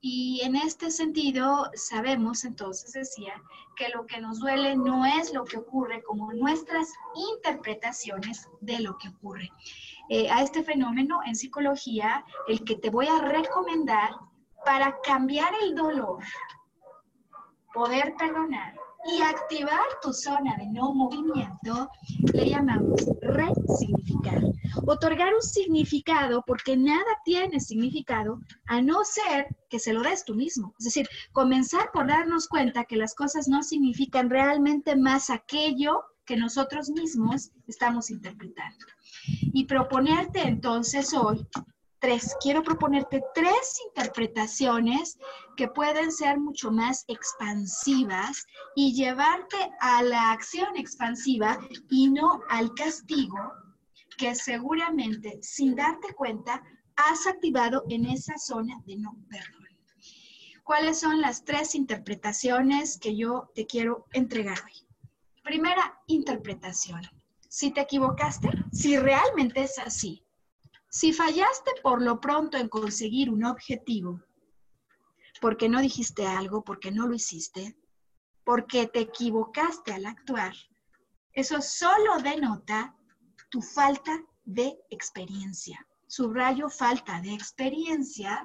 Y 0.00 0.40
en 0.44 0.54
este 0.54 0.92
sentido 0.92 1.68
sabemos 1.74 2.44
entonces, 2.44 2.92
decía, 2.92 3.34
que 3.74 3.88
lo 3.88 4.06
que 4.06 4.20
nos 4.20 4.38
duele 4.38 4.76
no 4.76 5.04
es 5.04 5.34
lo 5.34 5.44
que 5.44 5.56
ocurre 5.58 6.04
como 6.04 6.32
nuestras 6.32 6.92
interpretaciones 7.34 8.48
de 8.60 8.78
lo 8.78 8.96
que 8.98 9.08
ocurre. 9.08 9.50
Eh, 10.08 10.30
a 10.30 10.42
este 10.42 10.62
fenómeno 10.62 11.18
en 11.26 11.34
psicología, 11.34 12.24
el 12.46 12.62
que 12.62 12.76
te 12.76 12.90
voy 12.90 13.08
a 13.08 13.22
recomendar 13.22 14.12
para 14.64 15.00
cambiar 15.02 15.52
el 15.62 15.74
dolor, 15.74 16.22
poder 17.74 18.14
perdonar, 18.16 18.79
y 19.06 19.22
activar 19.22 19.86
tu 20.02 20.12
zona 20.12 20.56
de 20.58 20.66
no 20.66 20.92
movimiento, 20.94 21.90
le 22.32 22.50
llamamos 22.50 23.06
resignificar. 23.22 24.42
Otorgar 24.86 25.34
un 25.34 25.42
significado 25.42 26.42
porque 26.46 26.76
nada 26.76 27.18
tiene 27.24 27.60
significado 27.60 28.40
a 28.66 28.80
no 28.80 29.04
ser 29.04 29.56
que 29.68 29.78
se 29.78 29.92
lo 29.92 30.02
des 30.02 30.24
tú 30.24 30.34
mismo. 30.34 30.74
Es 30.78 30.84
decir, 30.84 31.08
comenzar 31.32 31.90
por 31.92 32.06
darnos 32.06 32.46
cuenta 32.48 32.84
que 32.84 32.96
las 32.96 33.14
cosas 33.14 33.48
no 33.48 33.62
significan 33.62 34.30
realmente 34.30 34.96
más 34.96 35.30
aquello 35.30 36.02
que 36.24 36.36
nosotros 36.36 36.90
mismos 36.90 37.50
estamos 37.66 38.10
interpretando. 38.10 38.86
Y 39.26 39.64
proponerte 39.64 40.42
entonces 40.42 41.12
hoy 41.14 41.46
tres, 42.00 42.34
quiero 42.40 42.62
proponerte 42.62 43.22
tres 43.34 43.78
interpretaciones 43.88 45.18
que 45.56 45.68
pueden 45.68 46.10
ser 46.10 46.38
mucho 46.38 46.70
más 46.70 47.04
expansivas 47.08 48.46
y 48.74 48.94
llevarte 48.94 49.56
a 49.80 50.02
la 50.02 50.32
acción 50.32 50.76
expansiva 50.76 51.58
y 51.90 52.10
no 52.10 52.40
al 52.48 52.74
castigo 52.74 53.52
que 54.16 54.34
seguramente 54.34 55.38
sin 55.42 55.76
darte 55.76 56.12
cuenta 56.14 56.62
has 56.96 57.26
activado 57.26 57.84
en 57.88 58.06
esa 58.06 58.36
zona 58.38 58.80
de 58.86 58.96
no 58.96 59.16
perdón. 59.28 59.60
¿Cuáles 60.64 61.00
son 61.00 61.20
las 61.20 61.44
tres 61.44 61.74
interpretaciones 61.74 62.98
que 62.98 63.16
yo 63.16 63.50
te 63.54 63.66
quiero 63.66 64.06
entregar 64.12 64.58
hoy? 64.64 64.86
Primera 65.42 66.00
interpretación. 66.06 67.00
Si 67.48 67.72
te 67.72 67.80
equivocaste, 67.80 68.48
si 68.70 68.96
realmente 68.96 69.62
es 69.62 69.78
así, 69.78 70.22
si 70.90 71.12
fallaste 71.12 71.70
por 71.82 72.02
lo 72.02 72.20
pronto 72.20 72.56
en 72.58 72.68
conseguir 72.68 73.30
un 73.30 73.44
objetivo, 73.44 74.20
porque 75.40 75.68
no 75.68 75.80
dijiste 75.80 76.26
algo, 76.26 76.62
porque 76.62 76.90
no 76.90 77.06
lo 77.06 77.14
hiciste, 77.14 77.76
porque 78.44 78.86
te 78.86 79.00
equivocaste 79.00 79.92
al 79.92 80.06
actuar, 80.06 80.52
eso 81.32 81.62
solo 81.62 82.18
denota 82.22 82.96
tu 83.50 83.62
falta 83.62 84.20
de 84.44 84.78
experiencia. 84.90 85.86
Subrayo 86.08 86.68
falta 86.68 87.20
de 87.20 87.34
experiencia 87.34 88.42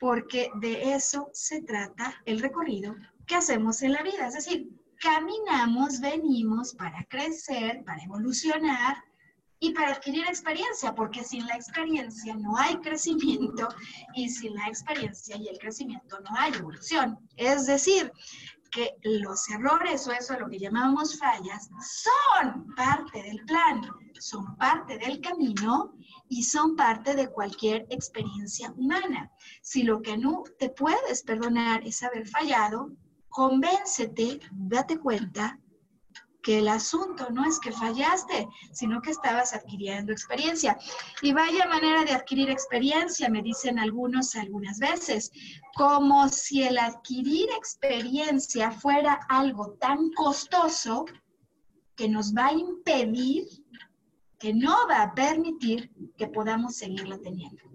porque 0.00 0.50
de 0.54 0.94
eso 0.94 1.28
se 1.34 1.62
trata 1.62 2.14
el 2.24 2.40
recorrido 2.40 2.96
que 3.26 3.36
hacemos 3.36 3.82
en 3.82 3.92
la 3.92 4.02
vida. 4.02 4.26
Es 4.26 4.34
decir, 4.34 4.70
caminamos, 4.98 6.00
venimos 6.00 6.74
para 6.74 7.04
crecer, 7.04 7.84
para 7.84 8.02
evolucionar, 8.02 9.04
y 9.62 9.70
para 9.70 9.92
adquirir 9.92 10.24
experiencia, 10.26 10.92
porque 10.92 11.22
sin 11.22 11.46
la 11.46 11.54
experiencia 11.54 12.34
no 12.34 12.56
hay 12.56 12.74
crecimiento 12.78 13.68
y 14.12 14.28
sin 14.28 14.54
la 14.54 14.66
experiencia 14.66 15.36
y 15.36 15.46
el 15.46 15.56
crecimiento 15.58 16.18
no 16.18 16.30
hay 16.36 16.52
evolución. 16.52 17.16
Es 17.36 17.66
decir, 17.66 18.10
que 18.72 18.96
los 19.04 19.48
errores 19.50 20.04
o 20.08 20.12
eso 20.12 20.36
lo 20.36 20.48
que 20.48 20.58
llamamos 20.58 21.16
fallas 21.16 21.70
son 21.80 22.74
parte 22.74 23.22
del 23.22 23.38
plan, 23.44 23.82
son 24.18 24.56
parte 24.56 24.98
del 24.98 25.20
camino 25.20 25.94
y 26.28 26.42
son 26.42 26.74
parte 26.74 27.14
de 27.14 27.28
cualquier 27.28 27.86
experiencia 27.88 28.72
humana. 28.72 29.30
Si 29.60 29.84
lo 29.84 30.02
que 30.02 30.18
no 30.18 30.42
te 30.58 30.70
puedes 30.70 31.22
perdonar 31.22 31.86
es 31.86 32.02
haber 32.02 32.26
fallado, 32.26 32.90
convéncete, 33.28 34.40
date 34.50 34.98
cuenta 34.98 35.56
que 36.42 36.58
el 36.58 36.68
asunto 36.68 37.30
no 37.30 37.44
es 37.48 37.60
que 37.60 37.72
fallaste, 37.72 38.48
sino 38.72 39.00
que 39.00 39.10
estabas 39.10 39.54
adquiriendo 39.54 40.12
experiencia. 40.12 40.76
Y 41.22 41.32
vaya 41.32 41.66
manera 41.66 42.04
de 42.04 42.12
adquirir 42.12 42.50
experiencia, 42.50 43.28
me 43.28 43.42
dicen 43.42 43.78
algunos 43.78 44.34
algunas 44.34 44.78
veces, 44.78 45.30
como 45.76 46.28
si 46.28 46.62
el 46.64 46.78
adquirir 46.78 47.48
experiencia 47.56 48.70
fuera 48.70 49.20
algo 49.28 49.74
tan 49.80 50.10
costoso 50.12 51.04
que 51.94 52.08
nos 52.08 52.34
va 52.34 52.46
a 52.46 52.52
impedir, 52.52 53.44
que 54.38 54.52
no 54.52 54.88
va 54.88 55.02
a 55.02 55.14
permitir 55.14 55.92
que 56.16 56.26
podamos 56.26 56.76
seguirlo 56.76 57.20
teniendo. 57.20 57.71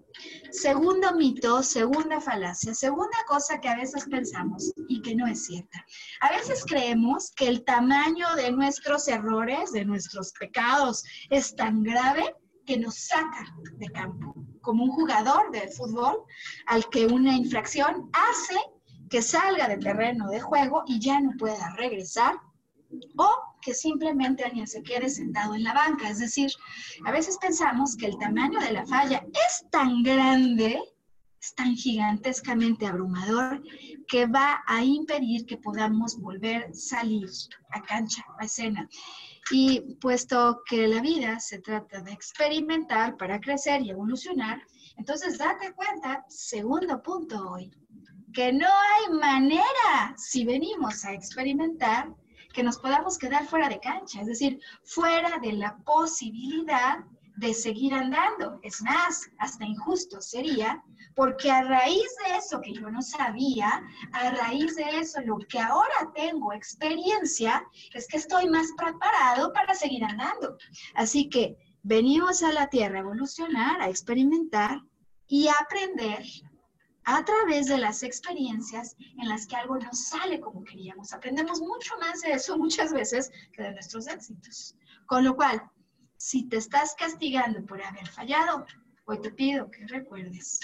Segundo 0.51 1.13
mito, 1.13 1.61
segunda 1.61 2.19
falacia, 2.21 2.73
segunda 2.73 3.17
cosa 3.27 3.59
que 3.59 3.69
a 3.69 3.75
veces 3.75 4.05
pensamos 4.09 4.71
y 4.87 5.01
que 5.01 5.15
no 5.15 5.27
es 5.27 5.45
cierta. 5.45 5.85
A 6.21 6.29
veces 6.29 6.63
creemos 6.65 7.31
que 7.35 7.47
el 7.47 7.63
tamaño 7.63 8.35
de 8.35 8.51
nuestros 8.51 9.07
errores, 9.07 9.71
de 9.71 9.85
nuestros 9.85 10.31
pecados, 10.33 11.03
es 11.29 11.55
tan 11.55 11.83
grave 11.83 12.35
que 12.65 12.77
nos 12.77 12.95
saca 12.95 13.45
de 13.77 13.87
campo, 13.91 14.35
como 14.61 14.83
un 14.83 14.91
jugador 14.91 15.51
de 15.51 15.69
fútbol 15.69 16.23
al 16.65 16.89
que 16.89 17.05
una 17.05 17.35
infracción 17.35 18.09
hace 18.13 18.59
que 19.09 19.21
salga 19.21 19.67
de 19.67 19.77
terreno 19.77 20.27
de 20.29 20.41
juego 20.41 20.83
y 20.85 20.99
ya 20.99 21.19
no 21.19 21.31
pueda 21.37 21.73
regresar 21.77 22.35
que 23.67 23.73
simplemente 23.73 24.45
alguien 24.45 24.65
se 24.65 24.81
quede 24.81 25.09
sentado 25.09 25.53
en 25.53 25.65
la 25.65 25.73
banca. 25.73 26.09
Es 26.09 26.19
decir, 26.19 26.49
a 27.05 27.11
veces 27.11 27.37
pensamos 27.37 27.97
que 27.97 28.05
el 28.05 28.17
tamaño 28.17 28.61
de 28.61 28.71
la 28.71 28.85
falla 28.85 29.27
es 29.33 29.69
tan 29.71 30.03
grande, 30.03 30.79
tan 31.57 31.75
gigantescamente 31.75 32.87
abrumador, 32.87 33.61
que 34.07 34.25
va 34.25 34.63
a 34.67 34.85
impedir 34.85 35.45
que 35.45 35.57
podamos 35.57 36.17
volver 36.21 36.63
a 36.63 36.73
salir 36.73 37.29
a 37.71 37.81
cancha, 37.81 38.23
a 38.39 38.45
escena. 38.45 38.87
Y 39.51 39.81
puesto 39.99 40.61
que 40.65 40.87
la 40.87 41.01
vida 41.01 41.37
se 41.41 41.59
trata 41.59 41.99
de 41.99 42.13
experimentar 42.13 43.17
para 43.17 43.41
crecer 43.41 43.81
y 43.81 43.89
evolucionar, 43.89 44.61
entonces 44.95 45.37
date 45.37 45.73
cuenta, 45.73 46.23
segundo 46.29 47.03
punto 47.03 47.51
hoy, 47.51 47.69
que 48.33 48.53
no 48.53 48.67
hay 48.67 49.13
manera, 49.13 50.15
si 50.15 50.45
venimos 50.45 51.03
a 51.03 51.11
experimentar, 51.11 52.15
que 52.57 52.63
nos 52.63 52.79
podamos 52.79 53.19
quedar 53.19 53.45
fuera 53.45 53.69
de 53.69 53.79
cancha, 53.79 54.21
es 54.21 54.25
decir, 54.25 54.59
fuera 54.83 55.37
de 55.43 55.53
la 55.53 55.77
posibilidad 55.85 57.05
de 57.35 57.53
seguir 57.53 57.93
andando. 57.93 58.59
Es 58.63 58.81
más, 58.81 59.29
hasta 59.37 59.63
injusto 59.63 60.19
sería, 60.19 60.83
porque 61.15 61.51
a 61.51 61.61
raíz 61.61 62.09
de 62.25 62.37
eso 62.37 62.59
que 62.59 62.73
yo 62.73 62.89
no 62.89 63.03
sabía, 63.03 63.83
a 64.11 64.31
raíz 64.31 64.75
de 64.75 64.97
eso 64.97 65.21
lo 65.21 65.37
que 65.37 65.59
ahora 65.59 66.11
tengo 66.15 66.51
experiencia, 66.51 67.63
es 67.93 68.07
que 68.07 68.17
estoy 68.17 68.49
más 68.49 68.65
preparado 68.75 69.53
para 69.53 69.75
seguir 69.75 70.03
andando. 70.03 70.57
Así 70.95 71.29
que 71.29 71.57
venimos 71.83 72.41
a 72.41 72.53
la 72.53 72.71
Tierra 72.71 72.97
a 72.97 73.01
evolucionar, 73.01 73.79
a 73.81 73.89
experimentar 73.89 74.81
y 75.27 75.47
a 75.47 75.53
aprender 75.61 76.23
a 77.09 77.23
través 77.23 77.67
de 77.67 77.77
las 77.77 78.03
experiencias 78.03 78.97
en 79.17 79.29
las 79.29 79.47
que 79.47 79.55
algo 79.55 79.77
no 79.77 79.93
sale 79.93 80.41
como 80.41 80.65
queríamos. 80.65 81.13
Aprendemos 81.13 81.61
mucho 81.61 81.97
más 81.99 82.19
de 82.19 82.33
eso 82.33 82.57
muchas 82.57 82.91
veces 82.91 83.31
que 83.53 83.63
de 83.63 83.71
nuestros 83.71 84.07
éxitos. 84.07 84.75
Con 85.05 85.23
lo 85.23 85.33
cual, 85.33 85.61
si 86.17 86.43
te 86.49 86.57
estás 86.57 86.95
castigando 86.95 87.65
por 87.65 87.81
haber 87.81 88.05
fallado, 88.09 88.65
hoy 89.05 89.21
te 89.21 89.31
pido 89.31 89.71
que 89.71 89.87
recuerdes 89.87 90.59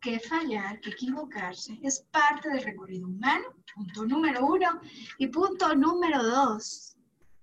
que 0.00 0.18
fallar, 0.20 0.80
que 0.80 0.90
equivocarse, 0.90 1.78
es 1.82 2.00
parte 2.10 2.48
del 2.48 2.62
recorrido 2.62 3.06
humano, 3.06 3.44
punto 3.74 4.06
número 4.06 4.46
uno. 4.46 4.80
Y 5.18 5.26
punto 5.26 5.74
número 5.74 6.22
dos, 6.22 6.96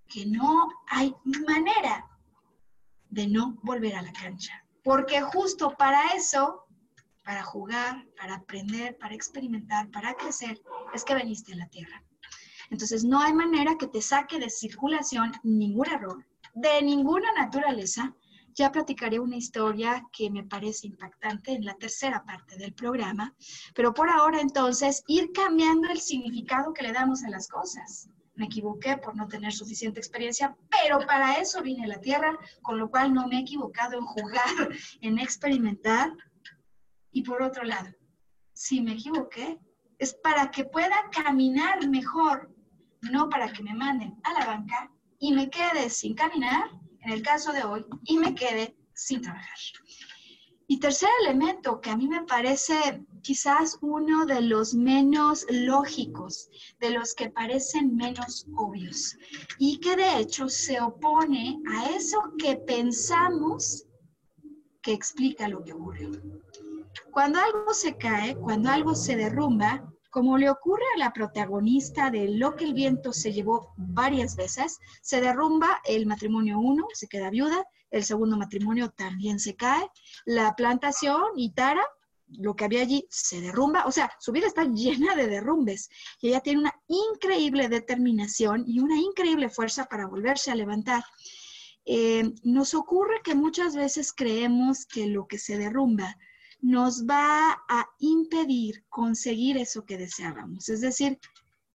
que 0.08 0.26
no 0.26 0.68
hay 0.88 1.14
manera 1.48 2.10
de 3.12 3.28
no 3.28 3.60
volver 3.62 3.96
a 3.96 4.02
la 4.02 4.14
cancha. 4.14 4.66
Porque 4.84 5.22
justo 5.22 5.76
para 5.78 6.08
eso, 6.16 6.66
para 7.24 7.44
jugar, 7.44 8.06
para 8.18 8.36
aprender, 8.36 8.98
para 8.98 9.16
experimentar, 9.16 9.90
para 9.92 10.14
crecer, 10.16 10.62
es 10.94 11.04
que 11.04 11.16
veniste 11.16 11.54
a 11.54 11.58
la 11.58 11.68
Tierra. 11.68 12.04
Entonces, 12.70 13.04
no 13.04 13.20
hay 13.20 13.34
manera 13.34 13.76
que 13.78 13.88
te 13.88 14.02
saque 14.02 14.40
de 14.40 14.50
circulación 14.50 15.32
ningún 15.44 15.88
error, 15.88 16.26
de 16.54 16.82
ninguna 16.82 17.32
naturaleza, 17.34 18.16
ya 18.54 18.72
platicaré 18.72 19.20
una 19.20 19.38
historia 19.38 20.06
que 20.12 20.30
me 20.30 20.44
parece 20.44 20.88
impactante 20.88 21.52
en 21.52 21.66
la 21.66 21.76
tercera 21.76 22.24
parte 22.26 22.58
del 22.58 22.74
programa, 22.74 23.34
pero 23.74 23.94
por 23.94 24.10
ahora 24.10 24.42
entonces 24.42 25.04
ir 25.08 25.32
cambiando 25.32 25.90
el 25.90 26.00
significado 26.00 26.74
que 26.74 26.84
le 26.84 26.92
damos 26.92 27.24
a 27.24 27.30
las 27.30 27.48
cosas. 27.48 28.10
Me 28.36 28.46
equivoqué 28.46 28.98
por 28.98 29.16
no 29.16 29.28
tener 29.28 29.54
suficiente 29.54 30.00
experiencia, 30.00 30.56
pero 30.70 31.00
para 31.06 31.36
eso 31.36 31.62
vine 31.62 31.86
a 31.86 31.90
la 31.90 32.02
Tierra, 32.02 32.38
con 32.62 32.78
lo 32.78 32.90
cual 32.90 33.14
no 33.14 33.28
me 33.28 33.38
he 33.38 33.42
equivocado 33.42 33.98
en 33.98 34.06
jugar, 34.06 34.70
en 35.02 35.20
experimentar. 35.20 36.12
Y 37.12 37.24
por 37.24 37.42
otro 37.42 37.64
lado, 37.64 37.90
si 38.54 38.82
me 38.82 38.94
equivoqué, 38.94 39.60
es 40.00 40.14
para 40.16 40.50
que 40.50 40.66
pueda 40.66 41.10
caminar 41.12 41.88
mejor, 41.88 42.54
no 43.02 43.30
para 43.30 43.52
que 43.52 43.64
me 43.64 43.74
manden 43.74 44.20
a 44.24 44.34
la 44.34 44.46
banca 44.46 44.92
y 45.20 45.34
me 45.34 45.50
quede 45.50 45.90
sin 45.90 46.16
caminar, 46.16 46.72
en 47.02 47.12
el 47.12 47.22
caso 47.22 47.52
de 47.54 47.64
hoy, 47.64 47.86
y 48.04 48.18
me 48.18 48.34
quede 48.34 48.76
sin 48.94 49.22
trabajar. 49.22 49.58
Y 50.68 50.80
tercer 50.80 51.10
elemento 51.22 51.82
que 51.82 51.90
a 51.90 51.98
mí 51.98 52.08
me 52.08 52.24
parece 52.24 53.04
quizás 53.22 53.78
uno 53.82 54.26
de 54.26 54.42
los 54.42 54.74
menos 54.74 55.46
lógicos, 55.50 56.50
de 56.80 56.92
los 56.92 57.14
que 57.14 57.30
parecen 57.30 57.96
menos 57.96 58.48
obvios, 58.56 59.18
y 59.60 59.80
que 59.80 59.96
de 59.96 60.20
hecho 60.20 60.48
se 60.48 60.80
opone 60.80 61.60
a 61.68 61.90
eso 61.90 62.22
que 62.38 62.56
pensamos 62.56 63.86
que 64.82 64.94
explica 64.94 65.48
lo 65.48 65.64
que 65.64 65.74
ocurre. 65.74 66.10
Cuando 67.12 67.40
algo 67.40 67.74
se 67.74 67.98
cae, 67.98 68.36
cuando 68.36 68.70
algo 68.70 68.96
se 68.96 69.16
derrumba, 69.16 69.86
como 70.12 70.38
le 70.38 70.50
ocurre 70.50 70.84
a 70.96 71.00
la 71.00 71.14
protagonista 71.14 72.12
de 72.12 72.30
Lo 72.30 72.56
que 72.56 72.66
el 72.66 72.74
viento 72.74 73.14
se 73.14 73.32
llevó 73.32 73.74
varias 73.78 74.36
veces, 74.36 74.78
se 75.02 75.22
derrumba 75.22 75.82
el 75.86 76.06
matrimonio 76.06 76.60
uno, 76.60 76.86
se 76.94 77.08
queda 77.08 77.30
viuda, 77.30 77.66
el 77.92 78.04
segundo 78.04 78.38
matrimonio 78.38 78.90
también 78.90 79.40
se 79.40 79.56
cae, 79.56 79.90
la 80.26 80.54
plantación 80.56 81.24
y 81.38 81.52
Tara, 81.52 81.84
lo 82.28 82.56
que 82.56 82.66
había 82.66 82.82
allí, 82.82 83.06
se 83.10 83.42
derrumba, 83.42 83.86
o 83.86 83.92
sea, 83.92 84.12
su 84.20 84.32
vida 84.32 84.48
está 84.48 84.64
llena 84.66 85.16
de 85.16 85.28
derrumbes 85.28 85.90
y 86.22 86.30
ella 86.30 86.42
tiene 86.42 86.62
una 86.62 86.76
increíble 86.88 87.68
determinación 87.68 88.64
y 88.68 88.80
una 88.80 88.98
increíble 88.98 89.50
fuerza 89.50 89.86
para 89.86 90.08
volverse 90.08 90.52
a 90.52 90.56
levantar. 90.56 91.04
Eh, 91.86 92.34
nos 92.44 92.74
ocurre 92.74 93.22
que 93.24 93.34
muchas 93.34 93.76
veces 93.76 94.14
creemos 94.14 94.86
que 94.86 95.08
lo 95.08 95.28
que 95.28 95.40
se 95.40 95.58
derrumba 95.58 96.18
nos 96.62 97.06
va 97.08 97.64
a 97.68 97.90
impedir 98.00 98.86
conseguir 98.90 99.58
eso 99.58 99.84
que 99.86 99.98
deseábamos. 99.98 100.70
Es 100.70 100.82
decir, 100.82 101.20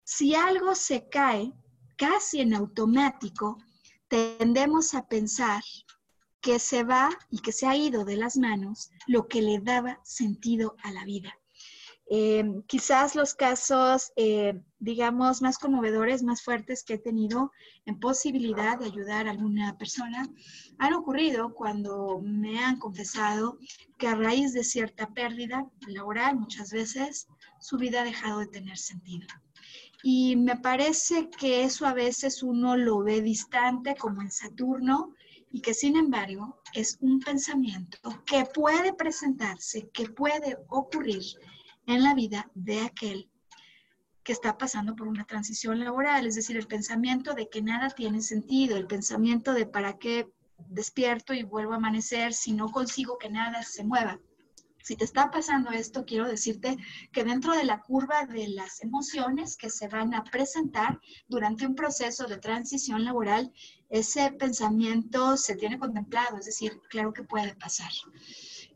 si 0.04 0.34
algo 0.34 0.74
se 0.74 1.08
cae 1.08 1.52
casi 1.96 2.40
en 2.40 2.54
automático, 2.54 3.58
tendemos 4.08 4.94
a 4.94 5.06
pensar 5.06 5.62
que 6.40 6.58
se 6.58 6.82
va 6.82 7.08
y 7.30 7.38
que 7.38 7.52
se 7.52 7.66
ha 7.66 7.76
ido 7.76 8.04
de 8.04 8.16
las 8.16 8.36
manos 8.36 8.90
lo 9.06 9.28
que 9.28 9.40
le 9.40 9.60
daba 9.60 10.00
sentido 10.02 10.76
a 10.82 10.90
la 10.90 11.04
vida. 11.04 11.32
Eh, 12.14 12.44
quizás 12.66 13.14
los 13.14 13.32
casos, 13.32 14.12
eh, 14.16 14.60
digamos, 14.78 15.40
más 15.40 15.56
conmovedores, 15.56 16.22
más 16.22 16.42
fuertes 16.42 16.84
que 16.84 16.94
he 16.94 16.98
tenido 16.98 17.52
en 17.86 17.98
posibilidad 17.98 18.78
de 18.78 18.84
ayudar 18.84 19.26
a 19.26 19.30
alguna 19.30 19.78
persona 19.78 20.28
han 20.78 20.92
ocurrido 20.92 21.54
cuando 21.54 22.20
me 22.22 22.62
han 22.62 22.78
confesado 22.78 23.56
que 23.96 24.08
a 24.08 24.14
raíz 24.14 24.52
de 24.52 24.62
cierta 24.62 25.06
pérdida 25.14 25.66
laboral, 25.86 26.36
muchas 26.36 26.70
veces, 26.70 27.28
su 27.60 27.78
vida 27.78 28.02
ha 28.02 28.04
dejado 28.04 28.40
de 28.40 28.48
tener 28.48 28.76
sentido. 28.76 29.26
Y 30.02 30.36
me 30.36 30.56
parece 30.56 31.30
que 31.30 31.64
eso 31.64 31.86
a 31.86 31.94
veces 31.94 32.42
uno 32.42 32.76
lo 32.76 32.98
ve 32.98 33.22
distante, 33.22 33.96
como 33.96 34.20
en 34.20 34.30
Saturno, 34.30 35.14
y 35.50 35.62
que 35.62 35.72
sin 35.72 35.96
embargo 35.96 36.60
es 36.74 36.98
un 37.00 37.20
pensamiento 37.20 37.98
que 38.26 38.44
puede 38.44 38.92
presentarse, 38.92 39.88
que 39.94 40.10
puede 40.10 40.58
ocurrir 40.68 41.22
en 41.86 42.02
la 42.02 42.14
vida 42.14 42.50
de 42.54 42.80
aquel 42.80 43.28
que 44.22 44.32
está 44.32 44.56
pasando 44.56 44.94
por 44.94 45.08
una 45.08 45.24
transición 45.24 45.80
laboral, 45.80 46.26
es 46.26 46.36
decir, 46.36 46.56
el 46.56 46.66
pensamiento 46.66 47.34
de 47.34 47.48
que 47.48 47.62
nada 47.62 47.90
tiene 47.90 48.22
sentido, 48.22 48.76
el 48.76 48.86
pensamiento 48.86 49.52
de 49.52 49.66
para 49.66 49.98
qué 49.98 50.32
despierto 50.68 51.34
y 51.34 51.42
vuelvo 51.42 51.72
a 51.72 51.76
amanecer 51.76 52.32
si 52.32 52.52
no 52.52 52.70
consigo 52.70 53.18
que 53.18 53.30
nada 53.30 53.62
se 53.62 53.84
mueva. 53.84 54.20
Si 54.82 54.96
te 54.96 55.04
está 55.04 55.30
pasando 55.30 55.70
esto, 55.70 56.04
quiero 56.04 56.26
decirte 56.26 56.76
que 57.12 57.22
dentro 57.22 57.56
de 57.56 57.64
la 57.64 57.80
curva 57.80 58.26
de 58.26 58.48
las 58.48 58.82
emociones 58.82 59.56
que 59.56 59.70
se 59.70 59.86
van 59.86 60.12
a 60.12 60.24
presentar 60.24 61.00
durante 61.28 61.66
un 61.66 61.76
proceso 61.76 62.26
de 62.26 62.38
transición 62.38 63.04
laboral, 63.04 63.52
ese 63.90 64.32
pensamiento 64.32 65.36
se 65.36 65.54
tiene 65.54 65.78
contemplado, 65.78 66.38
es 66.38 66.46
decir, 66.46 66.80
claro 66.88 67.12
que 67.12 67.22
puede 67.22 67.54
pasar. 67.54 67.92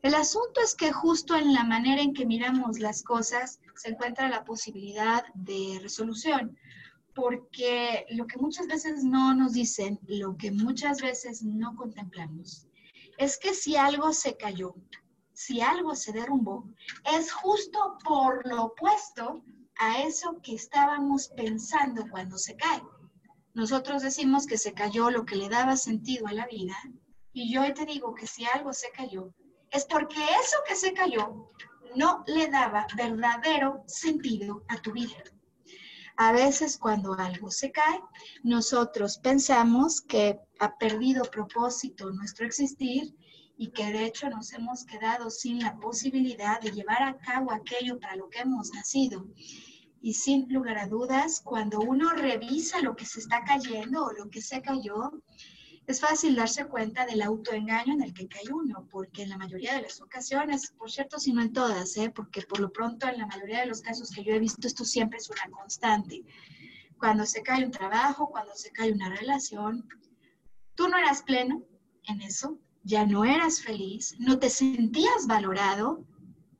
El 0.07 0.15
asunto 0.15 0.61
es 0.61 0.77
que 0.77 0.93
justo 0.93 1.35
en 1.35 1.53
la 1.53 1.65
manera 1.65 2.01
en 2.01 2.15
que 2.15 2.27
miramos 2.27 2.79
las 2.79 3.03
cosas 3.03 3.59
se 3.75 3.89
encuentra 3.89 4.29
la 4.29 4.45
posibilidad 4.45 5.25
de 5.35 5.81
resolución, 5.83 6.57
porque 7.13 8.07
lo 8.11 8.29
que 8.29 8.39
muchas 8.39 8.69
veces 8.69 9.03
no 9.03 9.35
nos 9.35 9.55
dicen, 9.55 9.99
lo 10.07 10.37
que 10.37 10.53
muchas 10.53 11.03
veces 11.03 11.43
no 11.43 11.75
contemplamos, 11.75 12.69
es 13.19 13.37
que 13.37 13.53
si 13.53 13.75
algo 13.75 14.13
se 14.13 14.37
cayó, 14.37 14.77
si 15.33 15.61
algo 15.61 15.97
se 15.97 16.13
derrumbó, 16.13 16.71
es 17.13 17.33
justo 17.33 17.99
por 18.05 18.47
lo 18.47 18.67
opuesto 18.67 19.43
a 19.77 20.03
eso 20.03 20.41
que 20.41 20.55
estábamos 20.55 21.31
pensando 21.31 22.09
cuando 22.09 22.39
se 22.39 22.55
cae. 22.55 22.81
Nosotros 23.55 24.03
decimos 24.03 24.47
que 24.47 24.57
se 24.57 24.73
cayó 24.73 25.11
lo 25.11 25.27
que 25.27 25.35
le 25.35 25.49
daba 25.49 25.77
sentido 25.77 26.29
a 26.29 26.33
la 26.33 26.47
vida 26.47 26.77
y 27.33 27.53
yo 27.53 27.75
te 27.75 27.85
digo 27.85 28.15
que 28.15 28.29
si 28.29 28.45
algo 28.45 28.73
se 28.73 28.93
cayó, 28.93 29.35
es 29.77 29.85
porque 29.85 30.17
eso 30.17 30.57
que 30.67 30.75
se 30.75 30.95
cayó 30.95 31.51
no 31.95 32.25
le 32.27 32.49
daba 32.49 32.87
verdadero 32.97 33.85
sentido 33.87 34.65
a 34.69 34.79
tu 34.79 34.93
vida. 34.93 35.23
A 36.17 36.33
veces 36.33 36.79
cuando 36.79 37.13
algo 37.13 37.51
se 37.51 37.71
cae, 37.71 38.01
nosotros 38.43 39.19
pensamos 39.19 40.01
que 40.01 40.41
ha 40.61 40.79
perdido 40.79 41.25
propósito 41.25 42.11
nuestro 42.11 42.47
existir 42.47 43.15
y 43.59 43.69
que 43.69 43.93
de 43.93 44.07
hecho 44.07 44.31
nos 44.31 44.51
hemos 44.55 44.87
quedado 44.87 45.29
sin 45.29 45.59
la 45.59 45.77
posibilidad 45.77 46.59
de 46.59 46.73
llevar 46.73 47.03
a 47.03 47.19
cabo 47.19 47.53
aquello 47.53 48.01
para 48.01 48.17
lo 48.17 48.31
que 48.31 48.41
hemos 48.41 48.73
nacido. 48.73 49.27
Y 50.01 50.15
sin 50.15 50.51
lugar 50.51 50.79
a 50.79 50.87
dudas, 50.87 51.43
cuando 51.45 51.81
uno 51.81 52.11
revisa 52.11 52.81
lo 52.81 52.97
que 52.97 53.05
se 53.05 53.21
está 53.21 53.45
cayendo 53.45 54.05
o 54.05 54.13
lo 54.13 54.31
que 54.31 54.41
se 54.41 54.63
cayó, 54.63 55.13
es 55.87 56.01
fácil 56.01 56.35
darse 56.35 56.67
cuenta 56.67 57.07
del 57.07 57.23
autoengaño 57.23 57.95
en 57.95 58.03
el 58.03 58.13
que 58.13 58.27
cae 58.27 58.53
uno, 58.53 58.89
porque 58.91 59.23
en 59.23 59.31
la 59.31 59.39
mayoría 59.39 59.75
de 59.75 59.83
las 59.83 60.01
ocasiones, 60.01 60.73
por 60.77 60.91
cierto, 60.91 61.19
si 61.19 61.33
no 61.33 61.43
en 61.43 61.53
todas, 61.53 61.97
¿eh? 61.97 62.11
porque 62.11 62.43
por 62.43 62.59
lo 62.59 62.73
pronto 62.73 63.07
en 63.07 63.19
la 63.19 63.27
mayoría 63.27 63.61
de 63.61 63.67
los 63.67 63.83
casos 63.83 64.11
que 64.11 64.25
yo 64.25 64.33
he 64.33 64.41
visto, 64.41 64.67
esto 64.67 64.85
siempre 64.85 65.19
es 65.19 65.31
una 65.31 65.49
constante. 65.57 66.25
Cuando 66.99 67.25
se 67.25 67.43
cae 67.43 67.65
un 67.65 67.71
trabajo, 67.71 68.29
cuando 68.31 68.55
se 68.55 68.73
cae 68.73 68.91
una 68.91 69.11
relación, 69.11 69.89
tú 70.75 70.89
no 70.89 70.99
eras 70.99 71.23
pleno 71.23 71.63
en 72.05 72.21
eso, 72.21 72.59
ya 72.83 73.07
no 73.07 73.25
eras 73.25 73.61
feliz, 73.61 74.17
no 74.19 74.39
te 74.39 74.51
sentías 74.51 75.27
valorado 75.27 76.05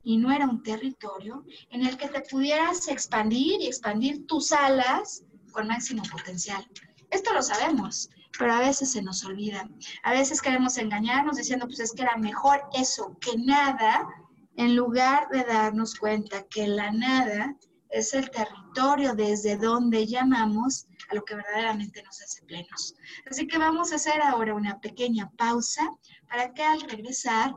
y 0.03 0.17
no 0.17 0.31
era 0.31 0.45
un 0.45 0.63
territorio 0.63 1.43
en 1.69 1.85
el 1.85 1.97
que 1.97 2.07
te 2.07 2.21
pudieras 2.21 2.87
expandir 2.87 3.59
y 3.59 3.67
expandir 3.67 4.25
tus 4.25 4.53
alas 4.53 5.25
con 5.51 5.67
máximo 5.67 6.03
potencial. 6.09 6.65
Esto 7.09 7.33
lo 7.33 7.41
sabemos, 7.41 8.09
pero 8.37 8.53
a 8.53 8.59
veces 8.59 8.91
se 8.91 9.01
nos 9.01 9.23
olvida. 9.25 9.69
A 10.03 10.11
veces 10.11 10.41
queremos 10.41 10.77
engañarnos 10.77 11.37
diciendo, 11.37 11.65
pues 11.65 11.79
es 11.79 11.91
que 11.91 12.03
era 12.03 12.17
mejor 12.17 12.61
eso 12.73 13.17
que 13.19 13.37
nada, 13.37 14.07
en 14.55 14.75
lugar 14.75 15.29
de 15.29 15.43
darnos 15.43 15.95
cuenta 15.95 16.43
que 16.49 16.67
la 16.67 16.91
nada 16.91 17.55
es 17.89 18.13
el 18.13 18.29
territorio 18.29 19.15
desde 19.15 19.57
donde 19.57 20.05
llamamos 20.05 20.87
a 21.09 21.15
lo 21.15 21.23
que 21.23 21.35
verdaderamente 21.35 22.03
nos 22.03 22.21
hace 22.21 22.41
plenos. 22.45 22.95
Así 23.29 23.47
que 23.47 23.57
vamos 23.57 23.91
a 23.91 23.95
hacer 23.95 24.21
ahora 24.21 24.55
una 24.55 24.79
pequeña 24.79 25.31
pausa 25.37 25.89
para 26.27 26.53
que 26.53 26.63
al 26.63 26.81
regresar 26.81 27.55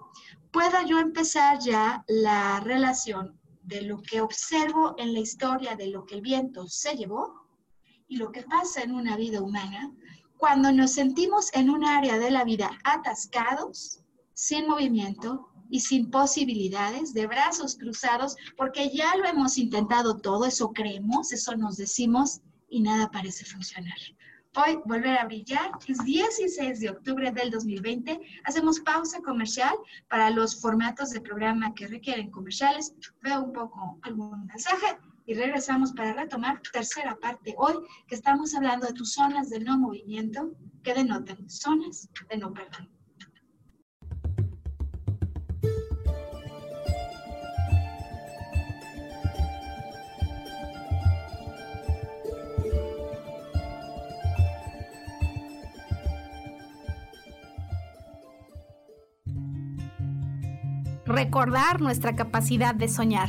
pueda 0.53 0.85
yo 0.85 0.99
empezar 0.99 1.59
ya 1.59 2.05
la 2.07 2.61
relación 2.61 3.41
de 3.63 3.83
lo 3.83 4.03
que 4.03 4.21
observo 4.21 4.95
en 4.99 5.13
la 5.15 5.21
historia 5.21 5.77
de 5.77 5.89
lo 5.89 6.05
que 6.05 6.17
el 6.17 6.23
viento 6.23 6.67
se 6.69 6.97
llevó 6.97 7.47
y 8.09 8.17
lo 8.17 8.33
que 8.33 8.43
pasa 8.43 8.83
en 8.83 8.93
una 8.93 9.17
vida 9.17 9.41
humana 9.41 9.93
cuando 10.41 10.73
nos 10.73 10.93
sentimos 10.93 11.51
en 11.53 11.69
un 11.69 11.85
área 11.85 12.19
de 12.19 12.31
la 12.31 12.45
vida 12.45 12.71
atascados, 12.83 14.01
sin 14.33 14.67
movimiento 14.67 15.51
y 15.69 15.81
sin 15.81 16.11
posibilidades, 16.11 17.13
de 17.13 17.27
brazos 17.27 17.77
cruzados, 17.77 18.37
porque 18.57 18.89
ya 18.89 19.15
lo 19.17 19.27
hemos 19.27 19.59
intentado 19.59 20.17
todo, 20.17 20.47
eso 20.47 20.73
creemos, 20.73 21.31
eso 21.33 21.55
nos 21.57 21.77
decimos 21.77 22.41
y 22.71 22.81
nada 22.81 23.11
parece 23.11 23.45
funcionar. 23.45 23.99
Hoy 24.57 24.81
volver 24.87 25.19
a 25.19 25.27
brillar 25.27 25.73
es 25.87 26.03
16 26.05 26.81
de 26.81 26.91
octubre 26.91 27.31
del 27.31 27.51
2020. 27.51 28.19
Hacemos 28.45 28.81
pausa 28.81 29.21
comercial 29.21 29.77
para 30.09 30.31
los 30.31 30.59
formatos 30.59 31.11
de 31.11 31.21
programa 31.21 31.75
que 31.75 31.87
requieren 31.87 32.31
comerciales. 32.31 32.95
Veo 33.21 33.43
un 33.43 33.53
poco 33.53 33.99
algún 34.03 34.47
mensaje 34.47 34.99
y 35.27 35.35
regresamos 35.35 35.93
para 35.93 36.13
retomar 36.13 36.61
tercera 36.73 37.17
parte 37.17 37.55
hoy 37.57 37.75
que 38.07 38.15
estamos 38.15 38.55
hablando 38.55 38.87
de 38.87 38.95
tus 38.95 39.13
zonas 39.13 39.51
de 39.51 39.61
no 39.61 39.79
movimiento 39.79 40.53
que 40.83 40.95
denotan 40.95 41.49
zonas 41.49 42.09
de 42.29 42.37
no 42.39 42.53
perdón. 42.53 42.89
recordar 61.11 61.81
nuestra 61.81 62.15
capacidad 62.15 62.75
de 62.75 62.89
soñar. 62.89 63.29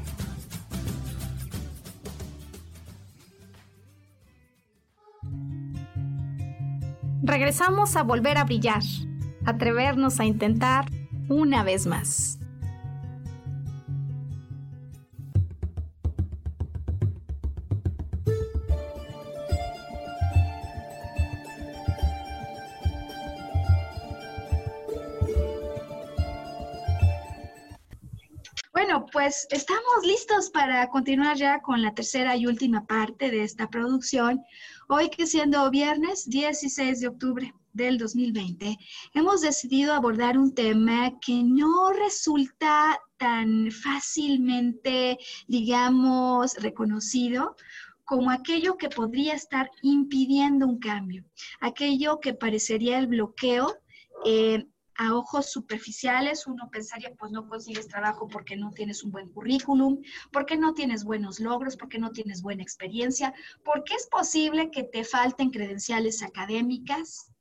Regresamos 7.31 7.95
a 7.95 8.03
volver 8.03 8.37
a 8.37 8.43
brillar, 8.43 8.81
atrevernos 9.45 10.19
a 10.19 10.25
intentar 10.25 10.83
una 11.29 11.63
vez 11.63 11.87
más. 11.87 12.37
Bueno, 28.73 29.05
pues 29.13 29.47
estamos 29.51 29.81
listos 30.03 30.49
para 30.49 30.89
continuar 30.89 31.37
ya 31.37 31.61
con 31.61 31.81
la 31.81 31.93
tercera 31.93 32.35
y 32.35 32.45
última 32.45 32.85
parte 32.85 33.31
de 33.31 33.45
esta 33.45 33.69
producción. 33.69 34.43
Hoy 34.93 35.09
que 35.09 35.25
siendo 35.25 35.71
viernes 35.71 36.29
16 36.29 36.99
de 36.99 37.07
octubre 37.07 37.53
del 37.71 37.97
2020, 37.97 38.77
hemos 39.13 39.39
decidido 39.39 39.93
abordar 39.93 40.37
un 40.37 40.53
tema 40.53 41.17
que 41.21 41.43
no 41.45 41.93
resulta 41.93 42.99
tan 43.15 43.71
fácilmente, 43.71 45.17
digamos, 45.47 46.55
reconocido 46.55 47.55
como 48.03 48.31
aquello 48.31 48.75
que 48.75 48.89
podría 48.89 49.33
estar 49.33 49.71
impidiendo 49.81 50.67
un 50.67 50.77
cambio, 50.77 51.23
aquello 51.61 52.19
que 52.19 52.33
parecería 52.33 52.99
el 52.99 53.07
bloqueo 53.07 53.73
eh, 54.25 54.65
a 55.01 55.15
ojos 55.15 55.51
superficiales, 55.51 56.45
uno 56.45 56.69
pensaría, 56.71 57.11
pues 57.17 57.31
no 57.31 57.49
consigues 57.49 57.87
trabajo 57.87 58.27
porque 58.27 58.55
no 58.55 58.69
tienes 58.69 59.03
un 59.03 59.09
buen 59.09 59.29
currículum, 59.29 59.99
porque 60.31 60.57
no 60.57 60.75
tienes 60.75 61.03
buenos 61.03 61.39
logros, 61.39 61.75
porque 61.75 61.97
no 61.97 62.11
tienes 62.11 62.43
buena 62.43 62.61
experiencia, 62.61 63.33
porque 63.65 63.95
es 63.95 64.05
posible 64.05 64.69
que 64.69 64.83
te 64.83 65.03
falten 65.03 65.49
credenciales 65.49 66.21
académicas. 66.21 67.31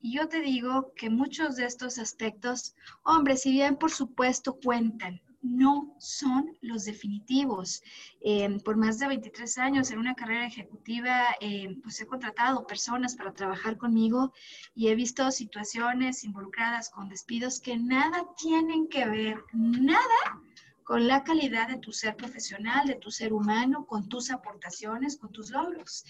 Y 0.00 0.16
yo 0.16 0.28
te 0.28 0.40
digo 0.40 0.92
que 0.96 1.08
muchos 1.08 1.54
de 1.54 1.66
estos 1.66 1.98
aspectos, 1.98 2.74
hombre, 3.04 3.36
si 3.36 3.52
bien 3.52 3.76
por 3.76 3.92
supuesto 3.92 4.58
cuentan, 4.58 5.22
no 5.42 5.94
son 5.98 6.56
los 6.60 6.84
definitivos. 6.84 7.82
Eh, 8.20 8.58
por 8.64 8.76
más 8.76 8.98
de 8.98 9.08
23 9.08 9.58
años 9.58 9.90
en 9.90 9.98
una 9.98 10.14
carrera 10.14 10.46
ejecutiva, 10.46 11.36
eh, 11.40 11.76
pues 11.82 12.00
he 12.00 12.06
contratado 12.06 12.66
personas 12.66 13.16
para 13.16 13.32
trabajar 13.32 13.76
conmigo 13.76 14.32
y 14.74 14.88
he 14.88 14.94
visto 14.94 15.30
situaciones 15.30 16.24
involucradas 16.24 16.90
con 16.90 17.08
despidos 17.08 17.60
que 17.60 17.76
nada 17.76 18.26
tienen 18.36 18.88
que 18.88 19.06
ver, 19.06 19.42
nada 19.52 20.42
con 20.84 21.06
la 21.06 21.22
calidad 21.22 21.68
de 21.68 21.78
tu 21.78 21.92
ser 21.92 22.16
profesional, 22.16 22.86
de 22.86 22.96
tu 22.96 23.10
ser 23.10 23.32
humano, 23.32 23.86
con 23.86 24.08
tus 24.08 24.30
aportaciones, 24.30 25.16
con 25.16 25.30
tus 25.32 25.50
logros. 25.50 26.04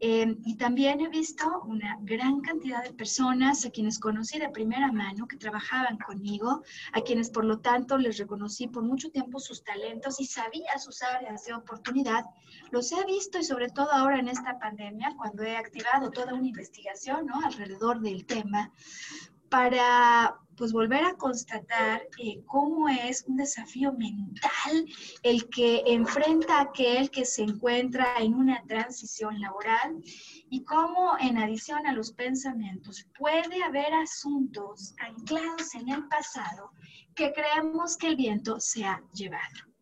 Eh, 0.00 0.36
y 0.44 0.56
también 0.56 1.00
he 1.00 1.08
visto 1.08 1.62
una 1.62 1.96
gran 2.02 2.40
cantidad 2.40 2.82
de 2.82 2.92
personas 2.92 3.64
a 3.64 3.70
quienes 3.70 3.98
conocí 3.98 4.38
de 4.38 4.50
primera 4.50 4.92
mano 4.92 5.26
que 5.26 5.36
trabajaban 5.36 5.98
conmigo, 5.98 6.62
a 6.92 7.00
quienes 7.00 7.30
por 7.30 7.44
lo 7.44 7.60
tanto 7.60 7.96
les 7.96 8.18
reconocí 8.18 8.66
por 8.66 8.82
mucho 8.82 9.10
tiempo 9.10 9.38
sus 9.38 9.64
talentos 9.64 10.20
y 10.20 10.26
sabía 10.26 10.78
sus 10.78 11.02
áreas 11.02 11.44
de 11.44 11.54
oportunidad. 11.54 12.24
Los 12.70 12.92
he 12.92 13.04
visto 13.06 13.38
y 13.38 13.44
sobre 13.44 13.68
todo 13.68 13.92
ahora 13.92 14.18
en 14.18 14.28
esta 14.28 14.58
pandemia, 14.58 15.14
cuando 15.16 15.42
he 15.42 15.56
activado 15.56 16.10
toda 16.10 16.34
una 16.34 16.48
investigación 16.48 17.26
¿no? 17.26 17.40
alrededor 17.44 18.00
del 18.00 18.26
tema, 18.26 18.72
para 19.48 20.38
pues 20.56 20.72
volver 20.72 21.04
a 21.04 21.14
constatar 21.14 22.02
eh, 22.18 22.42
cómo 22.46 22.88
es 22.88 23.24
un 23.26 23.36
desafío 23.36 23.92
mental 23.92 24.86
el 25.22 25.48
que 25.48 25.82
enfrenta 25.86 26.60
aquel 26.60 27.10
que 27.10 27.24
se 27.24 27.42
encuentra 27.42 28.16
en 28.18 28.34
una 28.34 28.62
transición 28.66 29.40
laboral 29.40 30.02
y 30.50 30.64
cómo 30.64 31.16
en 31.18 31.38
adición 31.38 31.86
a 31.86 31.92
los 31.92 32.12
pensamientos 32.12 33.06
puede 33.18 33.62
haber 33.62 33.92
asuntos 33.94 34.94
anclados 34.98 35.74
en 35.74 35.88
el 35.90 36.06
pasado 36.08 36.70
que 37.14 37.32
creemos 37.32 37.96
que 37.96 38.08
el 38.08 38.16
viento 38.16 38.60
se 38.60 38.84
ha 38.84 39.02
llevado. 39.12 39.74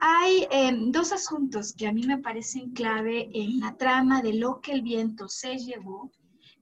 Hay 0.00 0.46
em, 0.50 0.90
dos 0.90 1.12
asuntos 1.12 1.74
que 1.74 1.86
a 1.86 1.92
mí 1.92 2.06
me 2.06 2.18
parecen 2.18 2.72
clave 2.72 3.30
en 3.34 3.60
la 3.60 3.76
trama 3.76 4.22
de 4.22 4.34
lo 4.34 4.60
que 4.60 4.72
el 4.72 4.82
viento 4.82 5.28
se 5.28 5.58
llevó 5.58 6.10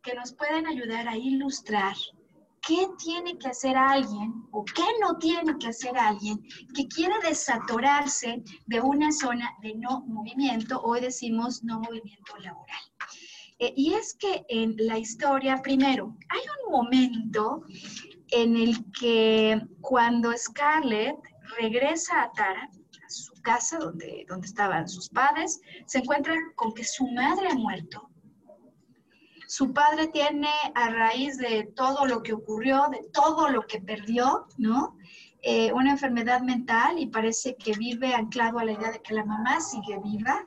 que 0.02 0.14
nos 0.14 0.32
pueden 0.32 0.66
ayudar 0.66 1.08
a 1.08 1.16
ilustrar 1.16 1.94
qué 2.66 2.88
tiene 2.98 3.38
que 3.38 3.48
hacer 3.48 3.76
alguien 3.76 4.44
o 4.50 4.64
qué 4.64 4.84
no 5.00 5.16
tiene 5.18 5.56
que 5.58 5.68
hacer 5.68 5.96
alguien 5.96 6.42
que 6.74 6.86
quiere 6.88 7.14
desatorarse 7.22 8.42
de 8.66 8.80
una 8.80 9.10
zona 9.12 9.50
de 9.62 9.74
no 9.76 10.02
movimiento, 10.06 10.80
hoy 10.82 11.00
decimos 11.00 11.62
no 11.64 11.80
movimiento 11.80 12.36
laboral. 12.38 12.82
Eh, 13.58 13.72
y 13.76 13.94
es 13.94 14.14
que 14.14 14.44
en 14.48 14.74
la 14.78 14.98
historia, 14.98 15.60
primero, 15.62 16.16
hay 16.28 16.40
un 16.64 16.72
momento 16.72 17.62
en 18.30 18.56
el 18.56 18.90
que 18.92 19.60
cuando 19.80 20.32
Scarlett 20.36 21.16
regresa 21.58 22.22
a 22.22 22.32
Tara, 22.32 22.62
a 22.62 23.10
su 23.10 23.32
casa 23.42 23.78
donde, 23.78 24.24
donde 24.28 24.46
estaban 24.46 24.88
sus 24.88 25.08
padres, 25.08 25.60
se 25.86 25.98
encuentra 25.98 26.34
con 26.56 26.72
que 26.72 26.84
su 26.84 27.06
madre 27.08 27.48
ha 27.50 27.54
muerto 27.54 28.09
su 29.50 29.72
padre 29.72 30.06
tiene 30.06 30.48
a 30.76 30.90
raíz 30.90 31.36
de 31.36 31.64
todo 31.74 32.06
lo 32.06 32.22
que 32.22 32.32
ocurrió, 32.32 32.86
de 32.88 33.02
todo 33.12 33.48
lo 33.48 33.66
que 33.66 33.80
perdió, 33.80 34.46
¿no? 34.58 34.96
Eh, 35.42 35.72
una 35.72 35.90
enfermedad 35.90 36.40
mental 36.42 37.00
y 37.00 37.08
parece 37.08 37.56
que 37.56 37.72
vive 37.72 38.14
anclado 38.14 38.60
a 38.60 38.64
la 38.64 38.70
idea 38.70 38.92
de 38.92 39.02
que 39.02 39.12
la 39.12 39.24
mamá 39.24 39.60
sigue 39.60 39.98
viva. 40.04 40.46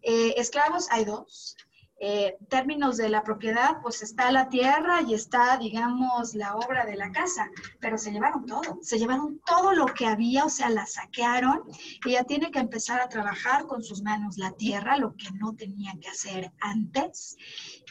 Eh, 0.00 0.34
esclavos 0.36 0.86
hay 0.92 1.04
dos, 1.04 1.56
eh, 1.98 2.36
términos 2.48 2.98
de 2.98 3.08
la 3.08 3.22
propiedad, 3.22 3.80
pues 3.82 4.02
está 4.02 4.30
la 4.30 4.48
tierra 4.48 5.00
y 5.02 5.14
está, 5.14 5.56
digamos, 5.56 6.34
la 6.34 6.54
obra 6.56 6.84
de 6.84 6.96
la 6.96 7.10
casa, 7.10 7.50
pero 7.80 7.96
se 7.96 8.12
llevaron 8.12 8.44
todo, 8.44 8.78
se 8.82 8.98
llevaron 8.98 9.40
todo 9.46 9.72
lo 9.72 9.86
que 9.86 10.06
había, 10.06 10.44
o 10.44 10.50
sea, 10.50 10.68
la 10.68 10.86
saquearon. 10.86 11.62
Ella 12.04 12.24
tiene 12.24 12.50
que 12.50 12.58
empezar 12.58 13.00
a 13.00 13.08
trabajar 13.08 13.66
con 13.66 13.82
sus 13.82 14.02
manos 14.02 14.36
la 14.36 14.52
tierra, 14.52 14.98
lo 14.98 15.16
que 15.16 15.30
no 15.32 15.54
tenía 15.54 15.94
que 16.00 16.08
hacer 16.08 16.52
antes. 16.60 17.36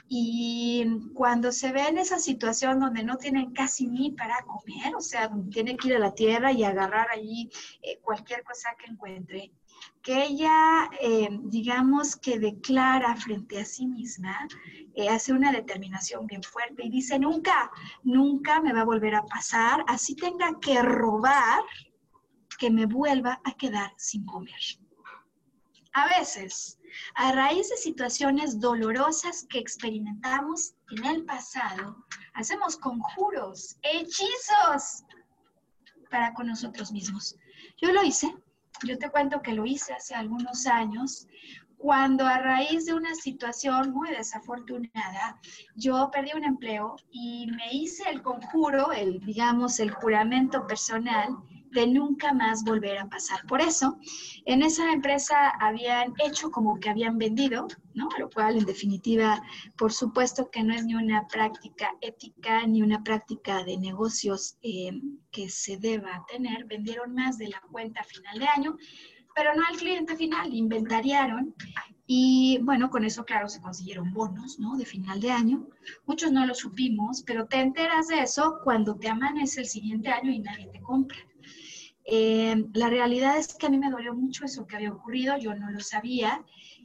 Y 0.07 0.85
cuando 1.15 1.51
se 1.51 1.71
ve 1.71 1.87
en 1.87 1.97
esa 1.97 2.19
situación 2.19 2.79
donde 2.79 3.03
no 3.03 3.17
tienen 3.17 3.53
casi 3.53 3.87
ni 3.87 4.11
para 4.11 4.37
comer, 4.45 4.95
o 4.95 5.01
sea, 5.01 5.31
tiene 5.49 5.75
que 5.77 5.87
ir 5.87 5.95
a 5.95 5.99
la 5.99 6.13
tierra 6.13 6.51
y 6.51 6.63
agarrar 6.63 7.07
allí 7.09 7.49
eh, 7.81 7.97
cualquier 8.03 8.43
cosa 8.43 8.69
que 8.77 8.91
encuentre, 8.91 9.51
que 10.01 10.23
ella, 10.23 10.89
eh, 11.01 11.29
digamos 11.43 12.15
que 12.15 12.39
declara 12.39 13.15
frente 13.15 13.59
a 13.59 13.65
sí 13.65 13.87
misma, 13.87 14.47
eh, 14.93 15.09
hace 15.09 15.33
una 15.33 15.51
determinación 15.51 16.27
bien 16.27 16.43
fuerte 16.43 16.85
y 16.85 16.89
dice, 16.89 17.17
nunca, 17.17 17.71
nunca 18.03 18.61
me 18.61 18.71
va 18.71 18.81
a 18.81 18.85
volver 18.85 19.15
a 19.15 19.25
pasar, 19.25 19.83
así 19.87 20.15
tenga 20.15 20.59
que 20.59 20.81
robar, 20.81 21.63
que 22.59 22.69
me 22.69 22.85
vuelva 22.85 23.41
a 23.43 23.53
quedar 23.53 23.93
sin 23.97 24.25
comer. 24.25 24.61
A 25.93 26.07
veces, 26.19 26.79
a 27.15 27.31
raíz 27.31 27.69
de 27.69 27.77
situaciones 27.77 28.59
dolorosas 28.59 29.45
que 29.49 29.59
experimentamos 29.59 30.75
en 30.91 31.05
el 31.05 31.25
pasado, 31.25 32.05
hacemos 32.33 32.77
conjuros, 32.77 33.77
hechizos 33.81 35.03
para 36.11 36.33
con 36.33 36.47
nosotros 36.47 36.91
mismos. 36.91 37.37
Yo 37.77 37.91
lo 37.91 38.03
hice 38.03 38.33
yo 38.83 38.97
te 38.97 39.09
cuento 39.09 39.41
que 39.41 39.53
lo 39.53 39.65
hice 39.65 39.93
hace 39.93 40.15
algunos 40.15 40.65
años, 40.67 41.27
cuando 41.77 42.25
a 42.25 42.39
raíz 42.39 42.85
de 42.85 42.93
una 42.93 43.13
situación 43.13 43.91
muy 43.91 44.09
desafortunada, 44.09 45.39
yo 45.75 46.09
perdí 46.11 46.31
un 46.35 46.43
empleo 46.43 46.95
y 47.11 47.47
me 47.47 47.73
hice 47.73 48.09
el 48.09 48.21
conjuro, 48.21 48.91
el, 48.91 49.19
digamos, 49.19 49.79
el 49.79 49.91
juramento 49.91 50.65
personal 50.65 51.37
de 51.75 51.85
nunca 51.85 52.33
más 52.33 52.63
volver 52.63 52.97
a 52.97 53.07
pasar 53.07 53.45
por 53.47 53.61
eso. 53.61 53.99
En 54.45 54.63
esa 54.63 54.91
empresa 54.91 55.49
habían 55.59 56.13
hecho 56.25 56.49
como 56.49 56.79
que 56.79 56.89
habían 56.89 57.17
vendido, 57.17 57.67
¿no? 57.93 58.09
Lo 58.17 58.29
cual, 58.29 58.57
en 58.57 58.65
definitiva, 58.65 59.43
por 59.77 59.91
supuesto 59.91 60.49
que 60.49 60.63
no 60.63 60.73
es 60.73 60.85
ni 60.85 60.95
una 60.95 61.27
práctica 61.27 61.91
ética 62.01 62.65
ni 62.65 62.81
una 62.81 63.03
práctica 63.03 63.63
de 63.63 63.77
negocios 63.77 64.57
eh, 64.61 64.91
que 65.31 65.49
se 65.49 65.77
deba 65.77 66.25
tener. 66.31 66.65
Vendieron 66.65 67.13
más 67.13 67.37
de 67.37 67.49
la 67.49 67.61
cuenta 67.71 68.01
a 68.01 68.05
final 68.05 68.39
de 68.39 68.47
año, 68.47 68.77
pero 69.35 69.53
no 69.53 69.63
al 69.69 69.77
cliente 69.77 70.15
final, 70.15 70.53
inventariaron 70.53 71.53
y 72.07 72.59
bueno, 72.61 72.89
con 72.89 73.03
eso, 73.03 73.25
claro, 73.25 73.49
se 73.49 73.61
consiguieron 73.61 74.13
bonos, 74.13 74.59
¿no? 74.59 74.77
De 74.77 74.85
final 74.85 75.19
de 75.19 75.31
año. 75.31 75.67
Muchos 76.05 76.31
no 76.31 76.45
lo 76.45 76.53
supimos, 76.53 77.23
pero 77.23 77.47
te 77.47 77.59
enteras 77.59 78.07
de 78.07 78.21
eso 78.21 78.59
cuando 78.63 78.95
te 78.95 79.09
amanece 79.09 79.61
el 79.61 79.67
siguiente 79.67 80.09
año 80.09 80.31
y 80.31 80.39
nadie 80.39 80.67
te 80.67 80.81
compra. 80.81 81.17
Eh, 82.05 82.65
la 82.73 82.89
realidad 82.89 83.37
es 83.37 83.55
que 83.55 83.65
a 83.65 83.69
mí 83.69 83.77
me 83.77 83.89
dolió 83.89 84.13
mucho 84.13 84.45
eso 84.45 84.67
que 84.67 84.75
había 84.75 84.91
ocurrido, 84.91 85.37
yo 85.37 85.55
no 85.55 85.71
lo 85.71 85.79
sabía 85.79 86.43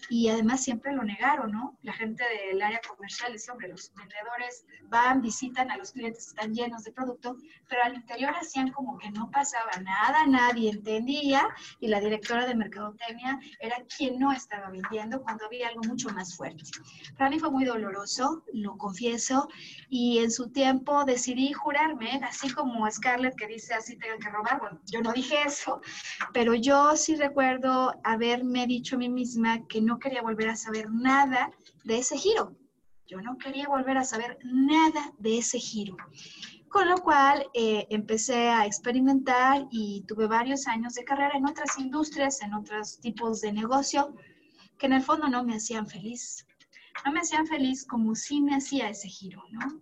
y 0.08 0.28
además 0.28 0.62
siempre 0.62 0.92
lo 0.92 1.02
negaron, 1.02 1.52
¿no? 1.52 1.78
La 1.82 1.92
gente 1.92 2.24
del 2.46 2.60
área 2.62 2.80
comercial 2.88 3.32
dice, 3.32 3.50
hombre, 3.50 3.68
los 3.68 3.92
vendedores 3.94 4.64
van, 4.88 5.20
visitan 5.20 5.70
a 5.70 5.76
los 5.76 5.92
clientes, 5.92 6.28
están 6.28 6.54
llenos 6.54 6.84
de 6.84 6.92
producto, 6.92 7.36
pero 7.68 7.82
al 7.84 7.94
interior 7.94 8.34
hacían 8.40 8.70
como 8.72 8.98
que 8.98 9.10
no 9.10 9.30
pasaba 9.30 9.70
nada, 9.82 10.26
nadie 10.26 10.70
entendía 10.70 11.48
y 11.78 11.88
la 11.88 12.00
directora 12.00 12.46
de 12.46 12.54
mercadotecnia 12.54 13.38
era 13.60 13.76
quien 13.96 14.18
no 14.18 14.32
estaba 14.32 14.70
vendiendo 14.70 15.22
cuando 15.22 15.46
había 15.46 15.68
algo 15.68 15.82
mucho 15.82 16.08
más 16.10 16.36
fuerte. 16.36 16.64
Para 17.16 17.30
mí 17.30 17.38
fue 17.38 17.50
muy 17.50 17.64
doloroso, 17.64 18.44
lo 18.52 18.76
confieso, 18.76 19.48
y 19.88 20.18
en 20.18 20.30
su 20.30 20.50
tiempo 20.50 21.04
decidí 21.04 21.52
jurarme, 21.52 22.20
así 22.24 22.50
como 22.50 22.90
Scarlett 22.90 23.36
que 23.36 23.46
dice 23.46 23.74
así 23.74 23.96
tengan 23.96 24.18
que 24.18 24.28
robar, 24.28 24.60
bueno, 24.60 24.80
yo 24.90 25.00
no 25.00 25.12
dije 25.12 25.42
eso, 25.44 25.80
pero 26.32 26.54
yo 26.54 26.96
sí 26.96 27.16
recuerdo 27.16 27.94
haberme 28.04 28.66
dicho 28.66 28.96
a 28.96 28.98
mí 28.98 29.08
misma 29.08 29.66
que 29.66 29.80
no 29.80 29.89
quería 29.98 30.22
volver 30.22 30.48
a 30.48 30.56
saber 30.56 30.90
nada 30.90 31.50
de 31.84 31.98
ese 31.98 32.16
giro. 32.16 32.56
Yo 33.06 33.20
no 33.20 33.38
quería 33.38 33.66
volver 33.68 33.98
a 33.98 34.04
saber 34.04 34.38
nada 34.44 35.12
de 35.18 35.38
ese 35.38 35.58
giro. 35.58 35.96
Con 36.68 36.88
lo 36.88 36.98
cual 36.98 37.46
eh, 37.54 37.86
empecé 37.90 38.48
a 38.48 38.64
experimentar 38.64 39.66
y 39.72 40.04
tuve 40.06 40.28
varios 40.28 40.68
años 40.68 40.94
de 40.94 41.04
carrera 41.04 41.36
en 41.36 41.46
otras 41.46 41.76
industrias, 41.78 42.40
en 42.42 42.54
otros 42.54 43.00
tipos 43.00 43.40
de 43.40 43.52
negocio, 43.52 44.14
que 44.78 44.86
en 44.86 44.92
el 44.92 45.02
fondo 45.02 45.28
no 45.28 45.42
me 45.42 45.56
hacían 45.56 45.88
feliz. 45.88 46.46
No 47.04 47.12
me 47.12 47.20
hacían 47.20 47.46
feliz 47.46 47.84
como 47.84 48.14
sí 48.14 48.40
me 48.40 48.54
hacía 48.54 48.88
ese 48.88 49.08
giro, 49.08 49.42
¿no? 49.50 49.80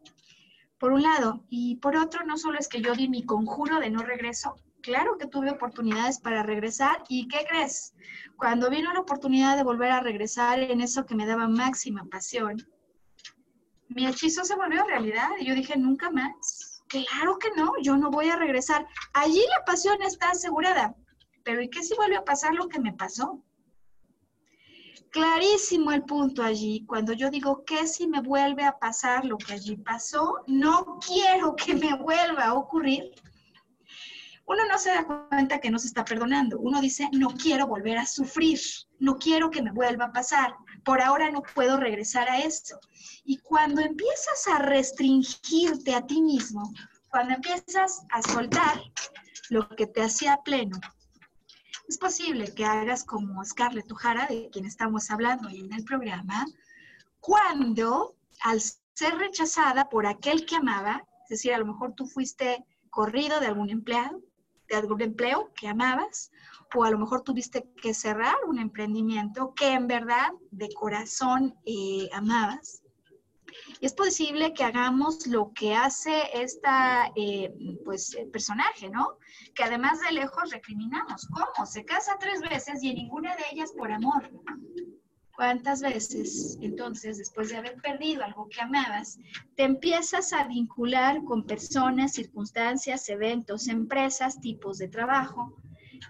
Por 0.78 0.92
un 0.92 1.02
lado. 1.02 1.44
Y 1.50 1.76
por 1.76 1.96
otro, 1.96 2.24
no 2.24 2.38
solo 2.38 2.58
es 2.58 2.68
que 2.68 2.80
yo 2.80 2.94
di 2.94 3.08
mi 3.08 3.24
conjuro 3.24 3.80
de 3.80 3.90
no 3.90 4.02
regreso, 4.02 4.56
claro 4.88 5.18
que 5.18 5.26
tuve 5.26 5.50
oportunidades 5.50 6.18
para 6.18 6.42
regresar 6.42 7.04
y 7.10 7.28
¿qué 7.28 7.44
crees? 7.46 7.94
Cuando 8.38 8.70
vino 8.70 8.90
la 8.94 9.00
oportunidad 9.00 9.54
de 9.54 9.62
volver 9.62 9.90
a 9.90 10.00
regresar 10.00 10.60
en 10.60 10.80
eso 10.80 11.04
que 11.04 11.14
me 11.14 11.26
daba 11.26 11.46
máxima 11.46 12.06
pasión, 12.06 12.56
mi 13.88 14.06
hechizo 14.06 14.44
se 14.44 14.56
volvió 14.56 14.86
realidad 14.86 15.28
y 15.38 15.44
yo 15.44 15.54
dije, 15.54 15.76
nunca 15.76 16.10
más. 16.10 16.82
Claro 16.88 17.38
que 17.38 17.50
no, 17.54 17.72
yo 17.82 17.98
no 17.98 18.10
voy 18.10 18.30
a 18.30 18.36
regresar. 18.36 18.86
Allí 19.12 19.42
la 19.58 19.64
pasión 19.66 20.00
está 20.00 20.30
asegurada. 20.30 20.94
Pero 21.44 21.60
¿y 21.60 21.68
qué 21.68 21.82
si 21.82 21.94
vuelve 21.94 22.16
a 22.16 22.24
pasar 22.24 22.54
lo 22.54 22.66
que 22.68 22.80
me 22.80 22.94
pasó? 22.94 23.44
Clarísimo 25.10 25.92
el 25.92 26.04
punto 26.04 26.42
allí. 26.42 26.86
Cuando 26.86 27.12
yo 27.12 27.28
digo 27.28 27.62
que 27.66 27.86
si 27.86 28.06
me 28.06 28.22
vuelve 28.22 28.64
a 28.64 28.78
pasar 28.78 29.26
lo 29.26 29.36
que 29.36 29.52
allí 29.52 29.76
pasó, 29.76 30.44
no 30.46 30.98
quiero 31.06 31.54
que 31.56 31.74
me 31.74 31.94
vuelva 31.94 32.44
a 32.46 32.54
ocurrir 32.54 33.12
uno 34.48 34.64
no 34.64 34.78
se 34.78 34.90
da 34.90 35.06
cuenta 35.06 35.60
que 35.60 35.70
no 35.70 35.78
se 35.78 35.88
está 35.88 36.06
perdonando. 36.06 36.58
Uno 36.58 36.80
dice, 36.80 37.08
no 37.12 37.28
quiero 37.34 37.66
volver 37.66 37.98
a 37.98 38.06
sufrir, 38.06 38.58
no 38.98 39.18
quiero 39.18 39.50
que 39.50 39.62
me 39.62 39.72
vuelva 39.72 40.06
a 40.06 40.12
pasar, 40.12 40.54
por 40.84 41.02
ahora 41.02 41.30
no 41.30 41.42
puedo 41.42 41.76
regresar 41.76 42.30
a 42.30 42.38
esto. 42.38 42.80
Y 43.24 43.38
cuando 43.38 43.82
empiezas 43.82 44.48
a 44.50 44.58
restringirte 44.60 45.94
a 45.94 46.06
ti 46.06 46.22
mismo, 46.22 46.72
cuando 47.10 47.34
empiezas 47.34 48.02
a 48.10 48.22
soltar 48.22 48.80
lo 49.50 49.68
que 49.68 49.86
te 49.86 50.02
hacía 50.02 50.38
pleno, 50.42 50.78
Es 51.86 51.96
posible 51.96 52.52
que 52.54 52.66
hagas 52.66 53.02
como 53.02 53.42
Scarlett 53.44 53.90
O'Hara, 53.90 54.26
de 54.26 54.50
quien 54.50 54.66
estamos 54.66 55.10
hablando 55.10 55.48
hoy 55.48 55.60
en 55.60 55.72
el 55.72 55.84
programa, 55.84 56.44
cuando 57.20 58.14
al 58.42 58.60
ser 58.60 59.14
rechazada 59.16 59.88
por 59.88 60.06
aquel 60.06 60.44
que 60.44 60.56
amaba, 60.56 61.02
es 61.24 61.28
decir, 61.30 61.54
a 61.54 61.58
lo 61.58 61.64
mejor 61.64 61.94
tú 61.94 62.06
fuiste 62.06 62.62
corrido 62.90 63.40
de 63.40 63.46
algún 63.46 63.70
empleado, 63.70 64.22
algún 64.76 65.00
empleo 65.00 65.52
que 65.54 65.68
amabas, 65.68 66.30
o 66.74 66.84
a 66.84 66.90
lo 66.90 66.98
mejor 66.98 67.22
tuviste 67.22 67.66
que 67.80 67.94
cerrar 67.94 68.36
un 68.46 68.58
emprendimiento 68.58 69.54
que 69.54 69.72
en 69.72 69.86
verdad 69.86 70.30
de 70.50 70.68
corazón 70.74 71.54
eh, 71.64 72.08
amabas. 72.12 72.82
Es 73.80 73.94
posible 73.94 74.52
que 74.52 74.64
hagamos 74.64 75.26
lo 75.26 75.52
que 75.54 75.74
hace 75.74 76.22
esta, 76.34 77.10
eh, 77.16 77.52
pues, 77.84 78.16
personaje, 78.32 78.90
¿no? 78.90 79.18
Que 79.54 79.64
además 79.64 80.00
de 80.00 80.12
lejos 80.12 80.50
recriminamos. 80.50 81.26
¿Cómo? 81.28 81.66
Se 81.66 81.84
casa 81.84 82.16
tres 82.20 82.40
veces 82.40 82.82
y 82.82 82.90
en 82.90 82.96
ninguna 82.96 83.34
de 83.36 83.44
ellas 83.52 83.72
por 83.72 83.90
amor. 83.90 84.30
¿Cuántas 85.38 85.82
veces 85.82 86.58
entonces, 86.60 87.16
después 87.16 87.50
de 87.50 87.58
haber 87.58 87.80
perdido 87.80 88.24
algo 88.24 88.48
que 88.48 88.60
amabas, 88.60 89.20
te 89.54 89.62
empiezas 89.62 90.32
a 90.32 90.42
vincular 90.48 91.22
con 91.22 91.44
personas, 91.44 92.14
circunstancias, 92.14 93.08
eventos, 93.08 93.68
empresas, 93.68 94.40
tipos 94.40 94.78
de 94.78 94.88
trabajo 94.88 95.54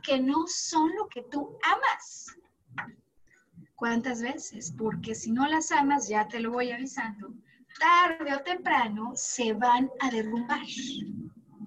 que 0.02 0.18
no 0.18 0.46
son 0.46 0.96
lo 0.96 1.08
que 1.08 1.24
tú 1.30 1.58
amas? 1.62 2.38
¿Cuántas 3.74 4.22
veces? 4.22 4.72
Porque 4.78 5.14
si 5.14 5.30
no 5.30 5.46
las 5.46 5.72
amas, 5.72 6.08
ya 6.08 6.26
te 6.26 6.40
lo 6.40 6.52
voy 6.52 6.70
avisando, 6.70 7.34
tarde 7.78 8.34
o 8.34 8.40
temprano 8.40 9.12
se 9.14 9.52
van 9.52 9.90
a 10.00 10.10
derrumbar. 10.10 10.62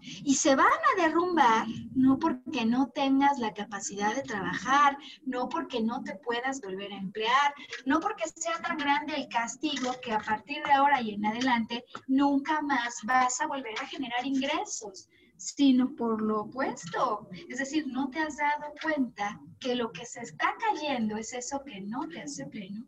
Y 0.01 0.35
se 0.35 0.55
van 0.55 0.67
a 0.67 1.01
derrumbar 1.01 1.67
no 1.95 2.17
porque 2.17 2.65
no 2.65 2.89
tengas 2.89 3.39
la 3.39 3.53
capacidad 3.53 4.15
de 4.15 4.23
trabajar, 4.23 4.97
no 5.25 5.49
porque 5.49 5.81
no 5.81 6.03
te 6.03 6.15
puedas 6.15 6.61
volver 6.61 6.91
a 6.91 6.97
emplear, 6.97 7.53
no 7.85 7.99
porque 7.99 8.27
sea 8.27 8.59
tan 8.61 8.77
grande 8.77 9.15
el 9.15 9.27
castigo 9.29 9.91
que 10.01 10.11
a 10.11 10.19
partir 10.19 10.63
de 10.63 10.71
ahora 10.71 11.01
y 11.01 11.11
en 11.11 11.25
adelante 11.25 11.85
nunca 12.07 12.61
más 12.61 12.99
vas 13.03 13.39
a 13.41 13.47
volver 13.47 13.79
a 13.81 13.87
generar 13.87 14.25
ingresos, 14.25 15.07
sino 15.37 15.95
por 15.95 16.21
lo 16.21 16.41
opuesto. 16.41 17.27
Es 17.49 17.59
decir, 17.59 17.87
no 17.87 18.09
te 18.09 18.19
has 18.19 18.37
dado 18.37 18.73
cuenta 18.81 19.39
que 19.59 19.75
lo 19.75 19.91
que 19.91 20.05
se 20.05 20.21
está 20.21 20.55
cayendo 20.59 21.17
es 21.17 21.33
eso 21.33 21.63
que 21.63 21.81
no 21.81 22.07
te 22.07 22.21
hace 22.21 22.45
pleno 22.45 22.85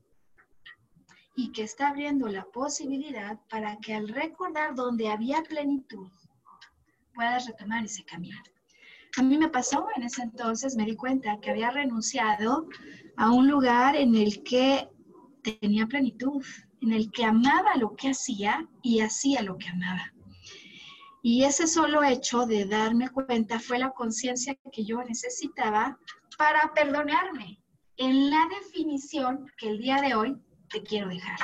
y 1.35 1.51
que 1.51 1.63
está 1.63 1.89
abriendo 1.89 2.27
la 2.27 2.45
posibilidad 2.45 3.39
para 3.49 3.77
que 3.77 3.95
al 3.95 4.07
recordar 4.07 4.75
donde 4.75 5.09
había 5.09 5.41
plenitud, 5.43 6.09
puedas 7.13 7.47
retomar 7.47 7.83
ese 7.83 8.03
camino. 8.03 8.37
A 9.17 9.21
mí 9.21 9.37
me 9.37 9.49
pasó 9.49 9.87
en 9.95 10.03
ese 10.03 10.23
entonces, 10.23 10.75
me 10.75 10.85
di 10.85 10.95
cuenta 10.95 11.39
que 11.39 11.51
había 11.51 11.69
renunciado 11.69 12.67
a 13.15 13.31
un 13.31 13.47
lugar 13.47 13.95
en 13.95 14.15
el 14.15 14.43
que 14.43 14.89
tenía 15.43 15.85
plenitud, 15.85 16.43
en 16.81 16.93
el 16.93 17.11
que 17.11 17.23
amaba 17.23 17.75
lo 17.75 17.95
que 17.95 18.09
hacía 18.09 18.67
y 18.81 19.01
hacía 19.01 19.43
lo 19.43 19.57
que 19.57 19.69
amaba. 19.69 20.11
Y 21.21 21.43
ese 21.43 21.67
solo 21.67 22.03
hecho 22.03 22.45
de 22.45 22.65
darme 22.65 23.09
cuenta 23.09 23.59
fue 23.59 23.77
la 23.79 23.91
conciencia 23.91 24.57
que 24.71 24.83
yo 24.83 25.01
necesitaba 25.03 25.97
para 26.37 26.73
perdonarme 26.73 27.61
en 27.97 28.29
la 28.29 28.49
definición 28.59 29.45
que 29.57 29.69
el 29.69 29.77
día 29.77 30.01
de 30.01 30.15
hoy 30.15 30.37
te 30.69 30.81
quiero 30.81 31.07
dejar. 31.07 31.37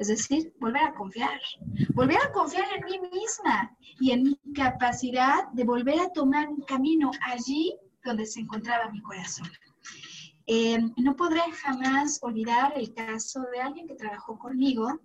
Es 0.00 0.08
decir, 0.08 0.54
volver 0.58 0.82
a 0.82 0.94
confiar, 0.94 1.38
volver 1.92 2.16
a 2.16 2.32
confiar 2.32 2.64
en 2.74 2.84
mí 2.86 3.10
misma 3.12 3.76
y 4.00 4.12
en 4.12 4.22
mi 4.22 4.40
capacidad 4.54 5.48
de 5.52 5.62
volver 5.62 6.00
a 6.00 6.08
tomar 6.08 6.48
un 6.48 6.62
camino 6.62 7.10
allí 7.20 7.76
donde 8.02 8.24
se 8.24 8.40
encontraba 8.40 8.90
mi 8.90 9.02
corazón. 9.02 9.50
Eh, 10.46 10.78
no 10.96 11.14
podré 11.16 11.42
jamás 11.52 12.18
olvidar 12.22 12.72
el 12.76 12.94
caso 12.94 13.42
de 13.52 13.60
alguien 13.60 13.86
que 13.86 13.94
trabajó 13.94 14.38
conmigo, 14.38 15.02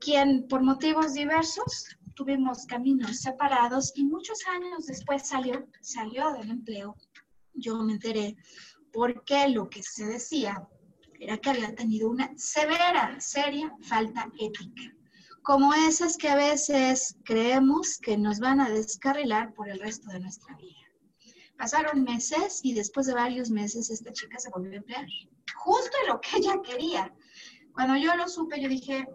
quien 0.00 0.48
por 0.48 0.64
motivos 0.64 1.14
diversos 1.14 1.96
tuvimos 2.14 2.66
caminos 2.66 3.20
separados 3.20 3.92
y 3.94 4.04
muchos 4.04 4.40
años 4.48 4.86
después 4.86 5.28
salió, 5.28 5.64
salió 5.80 6.32
del 6.32 6.50
empleo. 6.50 6.96
Yo 7.54 7.76
me 7.84 7.92
enteré 7.92 8.36
porque 8.92 9.48
lo 9.48 9.70
que 9.70 9.84
se 9.84 10.06
decía 10.06 10.68
era 11.20 11.38
que 11.38 11.50
había 11.50 11.74
tenido 11.74 12.10
una 12.10 12.30
severa, 12.36 13.18
seria 13.20 13.72
falta 13.82 14.30
ética, 14.38 14.94
como 15.42 15.72
esas 15.74 16.16
que 16.16 16.28
a 16.28 16.36
veces 16.36 17.16
creemos 17.24 17.98
que 17.98 18.16
nos 18.16 18.40
van 18.40 18.60
a 18.60 18.68
descarrilar 18.68 19.54
por 19.54 19.68
el 19.68 19.78
resto 19.78 20.10
de 20.10 20.20
nuestra 20.20 20.56
vida. 20.56 20.74
Pasaron 21.56 22.04
meses 22.04 22.60
y 22.62 22.74
después 22.74 23.06
de 23.06 23.14
varios 23.14 23.50
meses 23.50 23.90
esta 23.90 24.12
chica 24.12 24.38
se 24.38 24.50
volvió 24.50 24.72
a 24.72 24.76
emplear, 24.76 25.06
justo 25.54 25.96
en 26.02 26.08
lo 26.08 26.20
que 26.20 26.36
ella 26.36 26.60
quería. 26.62 27.14
Cuando 27.72 27.96
yo 27.96 28.14
lo 28.16 28.28
supe, 28.28 28.60
yo 28.60 28.68
dije, 28.68 29.06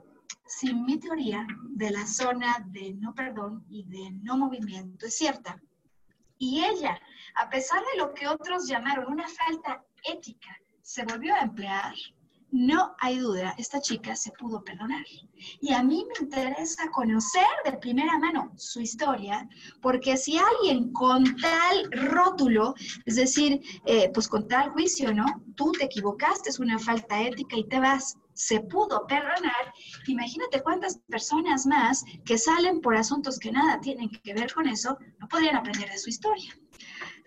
si 0.47 0.74
mi 0.74 0.99
teoría 0.99 1.45
de 1.70 1.91
la 1.91 2.06
zona 2.06 2.66
de 2.70 2.93
no 2.93 3.14
perdón 3.14 3.66
y 3.70 3.84
de 3.84 4.12
no 4.24 4.38
movimiento 4.38 5.06
es 5.06 5.16
cierta, 5.16 5.62
y 6.38 6.64
ella, 6.64 6.99
a 7.36 7.49
pesar 7.49 7.80
de 7.93 7.99
lo 7.99 8.14
que 8.14 8.28
otros 8.28 8.68
llamaron 8.68 9.12
una 9.12 9.28
falta 9.28 9.86
ética, 10.04 10.58
se 10.82 11.04
volvió 11.06 11.34
a 11.36 11.42
emplear, 11.42 11.94
no 12.52 12.96
hay 13.00 13.18
duda, 13.18 13.56
esta 13.58 13.80
chica 13.80 14.16
se 14.16 14.32
pudo 14.32 14.64
perdonar. 14.64 15.06
Y 15.62 15.74
a 15.74 15.82
mí 15.82 16.06
me 16.06 16.26
interesa 16.26 16.90
conocer 16.92 17.46
de 17.66 17.78
primera 17.78 18.18
mano 18.20 18.52
su 18.58 18.82
historia, 18.82 19.48
porque 19.82 20.18
si 20.18 20.38
alguien 20.38 20.92
con 20.92 21.24
tal 21.38 21.90
rótulo, 21.92 22.76
es 23.06 23.16
decir, 23.16 23.62
eh, 23.86 24.12
pues 24.14 24.28
con 24.28 24.48
tal 24.48 24.70
juicio, 24.72 25.14
¿no? 25.14 25.26
Tú 25.56 25.72
te 25.72 25.86
equivocaste, 25.86 26.50
es 26.50 26.60
una 26.60 26.78
falta 26.78 27.22
ética 27.22 27.56
y 27.56 27.68
te 27.68 27.80
vas, 27.80 28.18
se 28.34 28.60
pudo 28.60 29.06
perdonar, 29.08 29.74
imagínate 30.08 30.62
cuántas 30.62 30.98
personas 31.10 31.66
más 31.66 32.04
que 32.26 32.38
salen 32.38 32.82
por 32.82 32.96
asuntos 32.96 33.40
que 33.40 33.52
nada 33.52 33.80
tienen 33.80 34.10
que 34.10 34.34
ver 34.34 34.54
con 34.54 34.68
eso, 34.68 34.98
no 35.20 35.28
podrían 35.28 35.56
aprender 35.56 35.90
de 35.90 35.98
su 35.98 36.10
historia. 36.10 36.52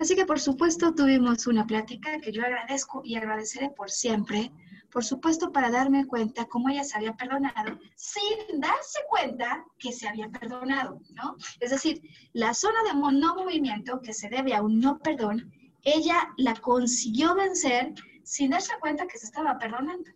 Así 0.01 0.17
que 0.17 0.27
por 0.27 0.41
supuesto 0.41 0.95
tuvimos 0.95 1.47
una 1.47 1.67
plática 1.67 2.21
que 2.21 2.33
yo 2.33 2.43
agradezco 2.45 3.03
y 3.05 3.15
agradeceré 3.15 3.71
por 3.71 3.91
siempre, 3.91 4.51
por 4.91 5.05
supuesto 5.05 5.53
para 5.53 5.71
darme 5.71 6.07
cuenta 6.07 6.47
cómo 6.47 6.69
ella 6.69 6.85
se 6.85 6.97
había 6.97 7.15
perdonado 7.15 7.79
sin 7.97 8.61
darse 8.61 9.01
cuenta 9.09 9.65
que 9.79 9.93
se 9.93 10.09
había 10.09 10.29
perdonado, 10.29 11.01
¿no? 11.11 11.37
Es 11.61 11.71
decir, 11.71 12.03
la 12.33 12.55
zona 12.55 12.79
de 12.85 12.95
no 12.95 13.35
movimiento 13.35 14.01
que 14.01 14.13
se 14.13 14.29
debe 14.29 14.55
a 14.55 14.63
un 14.63 14.81
no 14.81 14.99
perdón, 14.99 15.53
ella 15.83 16.33
la 16.37 16.55
consiguió 16.55 17.35
vencer 17.35 17.95
sin 18.25 18.51
darse 18.51 18.73
cuenta 18.81 19.07
que 19.07 19.19
se 19.19 19.27
estaba 19.27 19.59
perdonando. 19.59 20.11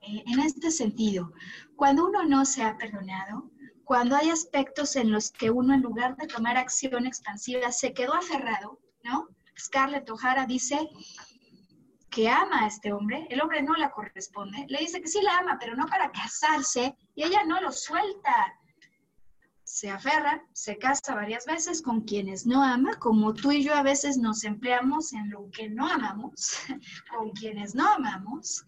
Eh, 0.00 0.22
en 0.26 0.40
este 0.40 0.70
sentido, 0.70 1.32
cuando 1.76 2.06
uno 2.06 2.24
no 2.24 2.44
se 2.44 2.62
ha 2.62 2.76
perdonado, 2.76 3.50
cuando 3.84 4.16
hay 4.16 4.30
aspectos 4.30 4.96
en 4.96 5.12
los 5.12 5.30
que 5.30 5.50
uno 5.50 5.74
en 5.74 5.82
lugar 5.82 6.16
de 6.16 6.26
tomar 6.26 6.56
acción 6.56 7.06
expansiva 7.06 7.70
se 7.72 7.92
quedó 7.92 8.14
aferrado, 8.14 8.78
¿no? 9.04 9.28
Scarlett 9.58 10.10
O'Hara 10.10 10.46
dice 10.46 10.90
que 12.10 12.28
ama 12.28 12.64
a 12.64 12.66
este 12.66 12.92
hombre, 12.92 13.26
el 13.30 13.40
hombre 13.40 13.62
no 13.62 13.74
la 13.74 13.90
corresponde, 13.90 14.66
le 14.68 14.78
dice 14.78 15.00
que 15.00 15.08
sí 15.08 15.20
la 15.22 15.38
ama, 15.38 15.56
pero 15.58 15.74
no 15.76 15.86
para 15.86 16.12
casarse, 16.12 16.94
y 17.14 17.24
ella 17.24 17.44
no 17.44 17.60
lo 17.60 17.72
suelta. 17.72 18.54
Se 19.64 19.90
aferra, 19.90 20.44
se 20.52 20.78
casa 20.78 21.14
varias 21.14 21.46
veces 21.46 21.82
con 21.82 22.02
quienes 22.02 22.46
no 22.46 22.62
ama, 22.62 22.98
como 22.98 23.34
tú 23.34 23.50
y 23.50 23.64
yo 23.64 23.74
a 23.74 23.82
veces 23.82 24.16
nos 24.16 24.44
empleamos 24.44 25.12
en 25.12 25.30
lo 25.30 25.50
que 25.50 25.68
no 25.68 25.88
amamos, 25.88 26.58
con 27.10 27.30
quienes 27.30 27.74
no 27.74 27.88
amamos, 27.88 28.64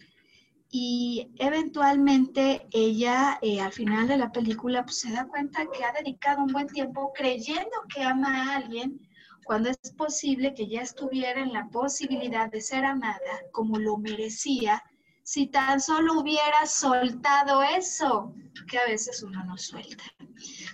y 0.69 1.31
eventualmente 1.37 2.67
ella 2.73 3.39
eh, 3.43 3.61
al 3.61 3.73
final 3.73 4.09
de 4.09 4.17
la 4.17 4.33
película 4.33 4.85
pues, 4.85 4.99
se 5.01 5.13
da 5.13 5.27
cuenta 5.29 5.67
que 5.71 5.85
ha 5.85 5.93
dedicado 5.93 6.43
un 6.43 6.53
buen 6.53 6.67
tiempo 6.67 7.13
creyendo 7.15 7.71
que 7.95 8.03
ama 8.03 8.43
a 8.43 8.57
alguien 8.57 9.06
cuando 9.47 9.71
es 9.71 9.93
posible 9.93 10.55
que 10.55 10.67
ya 10.67 10.83
estuviera 10.83 11.41
en 11.41 11.53
la 11.53 11.69
posibilidad 11.69 12.51
de 12.51 12.61
ser 12.61 12.85
amada 12.85 13.45
como 13.53 13.79
lo 13.79 13.97
merecía 13.97 14.83
si 15.23 15.47
tan 15.47 15.81
solo 15.81 16.21
hubiera 16.21 16.67
soltado 16.67 17.63
eso 17.63 18.35
que 18.69 18.79
a 18.79 18.87
veces 18.87 19.23
uno 19.23 19.45
no 19.45 19.57
suelta. 19.57 20.05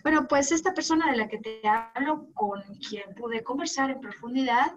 Bueno, 0.02 0.26
pues 0.26 0.52
esta 0.52 0.74
persona 0.74 1.10
de 1.10 1.16
la 1.18 1.28
que 1.28 1.38
te 1.38 1.60
hablo, 1.66 2.26
con 2.34 2.62
quien 2.88 3.14
pude 3.14 3.42
conversar 3.42 3.90
en 3.90 4.00
profundidad, 4.00 4.74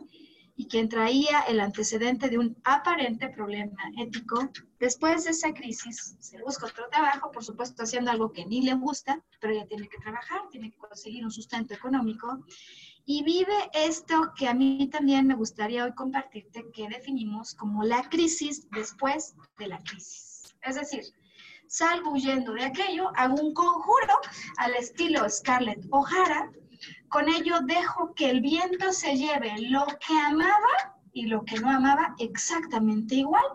y 0.58 0.68
quien 0.68 0.88
traía 0.88 1.42
el 1.42 1.60
antecedente 1.60 2.30
de 2.30 2.38
un 2.38 2.56
aparente 2.64 3.30
problema 3.30 3.92
ético, 3.98 4.50
después 4.80 5.26
de 5.26 5.32
esa 5.32 5.54
crisis 5.54 6.16
se 6.20 6.42
busca 6.42 6.68
otro 6.68 6.88
trabajo, 6.90 7.32
por 7.32 7.44
supuesto 7.44 7.84
haciendo 7.84 8.12
algo 8.12 8.32
que 8.32 8.46
ni 8.46 8.62
le 8.62 8.74
gusta, 8.76 9.22
pero 9.42 9.54
ella 9.54 9.68
tiene 9.68 9.90
que 9.90 9.98
trabajar, 9.98 10.48
tiene 10.50 10.72
que 10.72 10.78
conseguir 10.78 11.26
un 11.26 11.32
sustento 11.32 11.74
económico 11.74 12.46
y 13.06 13.24
vive 13.24 13.70
esto 13.74 14.34
que 14.36 14.48
a 14.48 14.54
mí 14.54 14.90
también 14.92 15.28
me 15.28 15.36
gustaría 15.36 15.86
hoy 15.86 15.94
compartirte, 15.94 16.72
que 16.74 16.90
definimos 16.90 17.54
como 17.54 17.84
la 17.84 18.10
crisis 18.10 18.68
después 18.72 19.36
de 19.60 19.68
la 19.68 19.78
crisis. 19.80 20.56
Es 20.64 20.76
decir, 20.76 21.04
salgo 21.68 22.14
huyendo 22.14 22.54
de 22.54 22.66
aquello, 22.66 23.12
hago 23.16 23.36
un 23.36 23.54
conjuro 23.54 24.16
al 24.58 24.74
estilo 24.74 25.30
Scarlett 25.30 25.86
O'Hara, 25.92 26.52
con 27.10 27.30
ello 27.30 27.60
dejo 27.62 28.14
que 28.16 28.32
el 28.32 28.42
viento 28.42 28.92
se 28.92 29.16
lleve 29.16 29.54
lo 29.70 29.86
que 29.86 30.20
amaba 30.26 30.98
y 31.14 31.28
lo 31.28 31.46
que 31.46 31.60
no 31.60 31.70
amaba 31.70 32.16
exactamente 32.18 33.16
igual. 33.16 33.46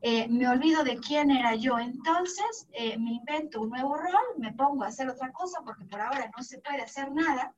Eh, 0.00 0.26
me 0.28 0.48
olvido 0.48 0.82
de 0.82 0.96
quién 0.96 1.30
era 1.30 1.54
yo, 1.54 1.78
entonces 1.78 2.66
eh, 2.72 2.96
me 2.98 3.12
invento 3.12 3.60
un 3.60 3.68
nuevo 3.68 3.94
rol, 3.98 4.38
me 4.38 4.54
pongo 4.54 4.84
a 4.84 4.86
hacer 4.88 5.10
otra 5.10 5.30
cosa 5.32 5.60
porque 5.62 5.84
por 5.84 6.00
ahora 6.00 6.30
no 6.34 6.42
se 6.42 6.58
puede 6.60 6.80
hacer 6.80 7.12
nada 7.12 7.54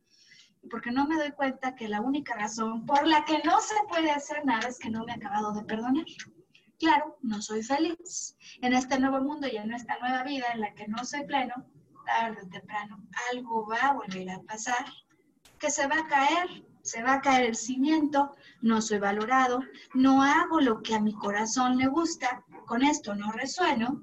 porque 0.70 0.90
no 0.90 1.06
me 1.06 1.16
doy 1.16 1.32
cuenta 1.32 1.74
que 1.74 1.88
la 1.88 2.00
única 2.00 2.34
razón 2.34 2.86
por 2.86 3.06
la 3.06 3.24
que 3.24 3.42
no 3.44 3.60
se 3.60 3.74
puede 3.88 4.10
hacer 4.10 4.44
nada 4.44 4.68
es 4.68 4.78
que 4.78 4.90
no 4.90 5.04
me 5.04 5.12
he 5.12 5.16
acabado 5.16 5.52
de 5.52 5.64
perdonar. 5.64 6.04
Claro, 6.78 7.16
no 7.22 7.40
soy 7.40 7.62
feliz. 7.62 8.36
En 8.60 8.72
este 8.72 8.98
nuevo 8.98 9.20
mundo 9.20 9.46
y 9.46 9.56
en 9.56 9.72
esta 9.72 9.98
nueva 9.98 10.24
vida 10.24 10.46
en 10.52 10.60
la 10.60 10.74
que 10.74 10.88
no 10.88 11.04
soy 11.04 11.24
pleno, 11.24 11.54
tarde 12.04 12.38
o 12.42 12.48
temprano 12.48 13.02
algo 13.32 13.66
va 13.66 13.78
a 13.78 13.92
volver 13.92 14.30
a 14.30 14.42
pasar, 14.42 14.84
que 15.58 15.70
se 15.70 15.86
va 15.86 15.96
a 15.98 16.06
caer, 16.08 16.64
se 16.82 17.02
va 17.02 17.14
a 17.14 17.20
caer 17.20 17.44
el 17.44 17.56
cimiento, 17.56 18.34
no 18.60 18.82
soy 18.82 18.98
valorado, 18.98 19.60
no 19.94 20.22
hago 20.22 20.60
lo 20.60 20.82
que 20.82 20.94
a 20.94 21.00
mi 21.00 21.14
corazón 21.14 21.78
le 21.78 21.86
gusta, 21.86 22.44
con 22.66 22.82
esto 22.82 23.14
no 23.14 23.30
resueno, 23.30 24.02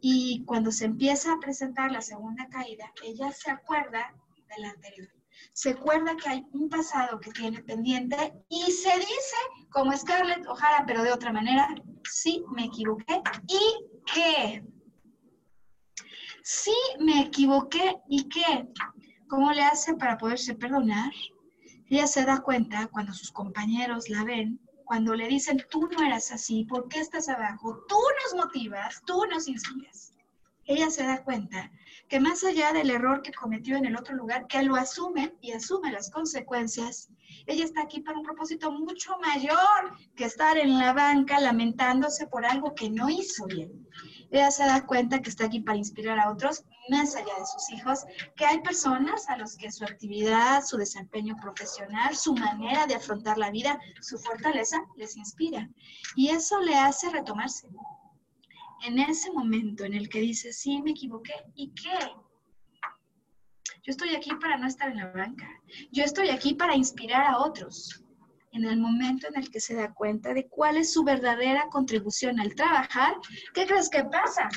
y 0.00 0.44
cuando 0.44 0.70
se 0.70 0.84
empieza 0.84 1.32
a 1.32 1.40
presentar 1.40 1.90
la 1.90 2.02
segunda 2.02 2.46
caída, 2.48 2.92
ella 3.02 3.32
se 3.32 3.50
acuerda 3.50 4.14
de 4.48 4.62
la 4.62 4.70
anterior. 4.70 5.17
Se 5.60 5.70
acuerda 5.70 6.16
que 6.16 6.28
hay 6.28 6.46
un 6.52 6.68
pasado 6.68 7.18
que 7.18 7.32
tiene 7.32 7.60
pendiente 7.64 8.32
y 8.48 8.70
se 8.70 8.96
dice, 8.96 9.36
como 9.70 9.90
Scarlett 9.90 10.46
O'Hara, 10.46 10.84
pero 10.86 11.02
de 11.02 11.10
otra 11.10 11.32
manera, 11.32 11.74
sí, 12.08 12.44
me 12.54 12.66
equivoqué 12.66 13.20
y 13.48 13.84
qué. 14.14 14.64
Sí, 16.44 16.76
me 17.00 17.22
equivoqué 17.22 17.96
y 18.08 18.28
qué. 18.28 18.68
¿Cómo 19.26 19.50
le 19.50 19.64
hace 19.64 19.94
para 19.94 20.16
poderse 20.16 20.54
perdonar? 20.54 21.10
Ella 21.90 22.06
se 22.06 22.24
da 22.24 22.40
cuenta 22.40 22.86
cuando 22.86 23.12
sus 23.12 23.32
compañeros 23.32 24.08
la 24.10 24.22
ven, 24.22 24.60
cuando 24.84 25.16
le 25.16 25.26
dicen, 25.26 25.60
tú 25.72 25.88
no 25.88 26.06
eras 26.06 26.30
así, 26.30 26.66
¿por 26.66 26.88
qué 26.88 27.00
estás 27.00 27.28
abajo? 27.28 27.84
Tú 27.88 27.98
nos 28.22 28.44
motivas, 28.44 29.02
tú 29.06 29.24
nos 29.28 29.48
inspiras. 29.48 30.14
Ella 30.66 30.88
se 30.88 31.02
da 31.02 31.24
cuenta 31.24 31.68
que 32.08 32.20
más 32.20 32.42
allá 32.44 32.72
del 32.72 32.90
error 32.90 33.22
que 33.22 33.32
cometió 33.32 33.76
en 33.76 33.86
el 33.86 33.96
otro 33.96 34.14
lugar, 34.14 34.46
que 34.46 34.62
lo 34.62 34.76
asume 34.76 35.34
y 35.40 35.52
asume 35.52 35.92
las 35.92 36.10
consecuencias, 36.10 37.08
ella 37.46 37.64
está 37.64 37.82
aquí 37.82 38.00
para 38.00 38.18
un 38.18 38.24
propósito 38.24 38.70
mucho 38.72 39.18
mayor 39.18 39.96
que 40.16 40.24
estar 40.24 40.56
en 40.58 40.78
la 40.78 40.92
banca 40.92 41.40
lamentándose 41.40 42.26
por 42.26 42.46
algo 42.46 42.74
que 42.74 42.90
no 42.90 43.08
hizo 43.08 43.46
bien 43.46 43.86
ella 44.30 44.50
se 44.50 44.64
da 44.64 44.84
cuenta 44.84 45.20
que 45.20 45.30
está 45.30 45.46
aquí 45.46 45.60
para 45.60 45.78
inspirar 45.78 46.18
a 46.18 46.30
otros, 46.30 46.64
más 46.90 47.16
allá 47.16 47.34
de 47.38 47.46
sus 47.46 47.70
hijos, 47.70 48.04
que 48.36 48.44
hay 48.44 48.60
personas 48.60 49.28
a 49.28 49.36
los 49.36 49.56
que 49.56 49.70
su 49.70 49.84
actividad, 49.84 50.62
su 50.64 50.76
desempeño 50.76 51.36
profesional, 51.40 52.14
su 52.14 52.34
manera 52.34 52.86
de 52.86 52.94
afrontar 52.94 53.38
la 53.38 53.50
vida, 53.50 53.78
su 54.00 54.18
fortaleza 54.18 54.76
les 54.96 55.16
inspira. 55.16 55.68
Y 56.14 56.28
eso 56.28 56.60
le 56.60 56.76
hace 56.76 57.08
retomarse. 57.10 57.68
En 58.84 58.98
ese 58.98 59.32
momento 59.32 59.84
en 59.84 59.94
el 59.94 60.08
que 60.08 60.20
dice, 60.20 60.52
sí, 60.52 60.80
me 60.82 60.92
equivoqué, 60.92 61.34
¿y 61.54 61.72
qué? 61.74 61.98
Yo 63.82 63.90
estoy 63.90 64.14
aquí 64.14 64.30
para 64.40 64.56
no 64.56 64.66
estar 64.66 64.90
en 64.90 64.98
la 64.98 65.10
banca. 65.12 65.48
Yo 65.90 66.04
estoy 66.04 66.28
aquí 66.28 66.54
para 66.54 66.76
inspirar 66.76 67.24
a 67.26 67.38
otros 67.38 68.04
en 68.52 68.64
el 68.64 68.78
momento 68.78 69.28
en 69.28 69.36
el 69.36 69.50
que 69.50 69.60
se 69.60 69.74
da 69.74 69.92
cuenta 69.92 70.32
de 70.34 70.48
cuál 70.48 70.76
es 70.76 70.92
su 70.92 71.04
verdadera 71.04 71.68
contribución 71.70 72.40
al 72.40 72.54
trabajar, 72.54 73.14
¿qué 73.54 73.66
crees 73.66 73.88
que 73.88 74.04
pasa? 74.04 74.48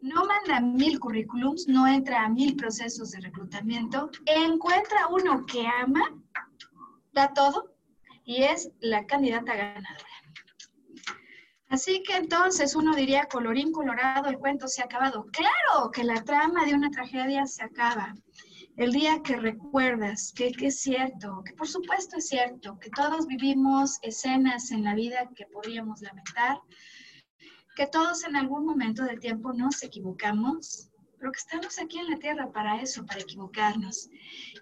No 0.00 0.24
manda 0.26 0.60
mil 0.60 0.98
currículums, 1.00 1.66
no 1.68 1.86
entra 1.86 2.24
a 2.24 2.28
mil 2.28 2.56
procesos 2.56 3.12
de 3.12 3.20
reclutamiento, 3.20 4.10
encuentra 4.26 5.06
uno 5.08 5.46
que 5.46 5.66
ama, 5.66 6.02
da 7.12 7.32
todo 7.32 7.74
y 8.24 8.42
es 8.42 8.70
la 8.80 9.06
candidata 9.06 9.54
ganadora. 9.54 10.13
Así 11.74 12.04
que 12.04 12.14
entonces 12.14 12.76
uno 12.76 12.94
diría, 12.94 13.26
colorín 13.26 13.72
colorado, 13.72 14.28
el 14.28 14.38
cuento 14.38 14.68
se 14.68 14.80
ha 14.80 14.84
acabado. 14.84 15.26
Claro 15.32 15.90
que 15.92 16.04
la 16.04 16.22
trama 16.22 16.64
de 16.64 16.72
una 16.72 16.88
tragedia 16.88 17.46
se 17.46 17.64
acaba. 17.64 18.14
El 18.76 18.92
día 18.92 19.20
que 19.24 19.34
recuerdas 19.34 20.32
que, 20.36 20.52
es 20.56 20.78
cierto, 20.78 21.42
que 21.44 21.52
por 21.54 21.66
supuesto 21.66 22.18
es 22.18 22.28
cierto, 22.28 22.78
que 22.78 22.90
todos 22.90 23.26
vivimos 23.26 23.98
escenas 24.02 24.70
en 24.70 24.84
la 24.84 24.94
vida 24.94 25.28
que 25.34 25.46
podríamos 25.46 26.00
lamentar, 26.00 26.58
que 27.74 27.88
todos 27.88 28.22
en 28.22 28.36
algún 28.36 28.64
momento 28.64 29.02
del 29.02 29.18
tiempo 29.18 29.52
nos 29.52 29.82
equivocamos, 29.82 30.90
pero 31.24 31.32
que 31.32 31.38
estamos 31.38 31.78
aquí 31.78 31.98
en 31.98 32.10
la 32.10 32.18
tierra 32.18 32.52
para 32.52 32.82
eso, 32.82 33.06
para 33.06 33.20
equivocarnos. 33.20 34.10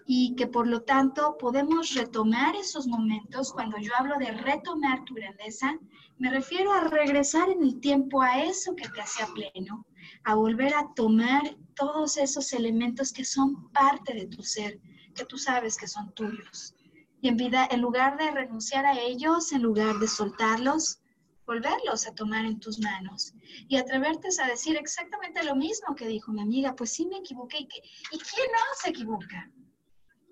Y 0.05 0.33
que 0.37 0.47
por 0.47 0.65
lo 0.65 0.83
tanto 0.83 1.37
podemos 1.37 1.93
retomar 1.93 2.55
esos 2.55 2.87
momentos. 2.87 3.51
Cuando 3.51 3.77
yo 3.79 3.91
hablo 3.99 4.17
de 4.17 4.31
retomar 4.31 5.03
tu 5.03 5.13
grandeza, 5.13 5.77
me 6.19 6.29
refiero 6.29 6.71
a 6.71 6.85
regresar 6.85 7.49
en 7.49 7.63
el 7.63 7.81
tiempo 7.81 8.21
a 8.21 8.45
eso 8.45 8.77
que 8.77 8.87
te 8.87 9.01
hacía 9.01 9.27
pleno, 9.33 9.85
a 10.23 10.35
volver 10.35 10.73
a 10.73 10.87
tomar 10.95 11.41
todos 11.75 12.15
esos 12.15 12.53
elementos 12.53 13.11
que 13.11 13.25
son 13.25 13.69
parte 13.73 14.13
de 14.13 14.27
tu 14.27 14.41
ser, 14.41 14.79
que 15.13 15.25
tú 15.25 15.37
sabes 15.37 15.75
que 15.75 15.87
son 15.89 16.13
tuyos. 16.13 16.75
Y 17.19 17.27
en 17.27 17.35
vida, 17.35 17.67
en 17.69 17.81
lugar 17.81 18.17
de 18.17 18.31
renunciar 18.31 18.85
a 18.85 18.97
ellos, 19.01 19.51
en 19.51 19.63
lugar 19.63 19.97
de 19.99 20.07
soltarlos, 20.07 21.01
volverlos 21.45 22.07
a 22.07 22.13
tomar 22.13 22.45
en 22.45 22.59
tus 22.59 22.79
manos 22.79 23.33
y 23.67 23.77
atreverte 23.77 24.29
a 24.41 24.47
decir 24.47 24.77
exactamente 24.77 25.43
lo 25.43 25.55
mismo 25.55 25.95
que 25.95 26.07
dijo 26.07 26.31
mi 26.31 26.41
amiga, 26.41 26.75
pues 26.75 26.91
sí 26.91 27.05
me 27.05 27.17
equivoqué. 27.17 27.59
¿Y, 27.59 27.67
¿Y 28.15 28.19
quién 28.19 28.47
no 28.51 28.59
se 28.81 28.89
equivoca? 28.89 29.49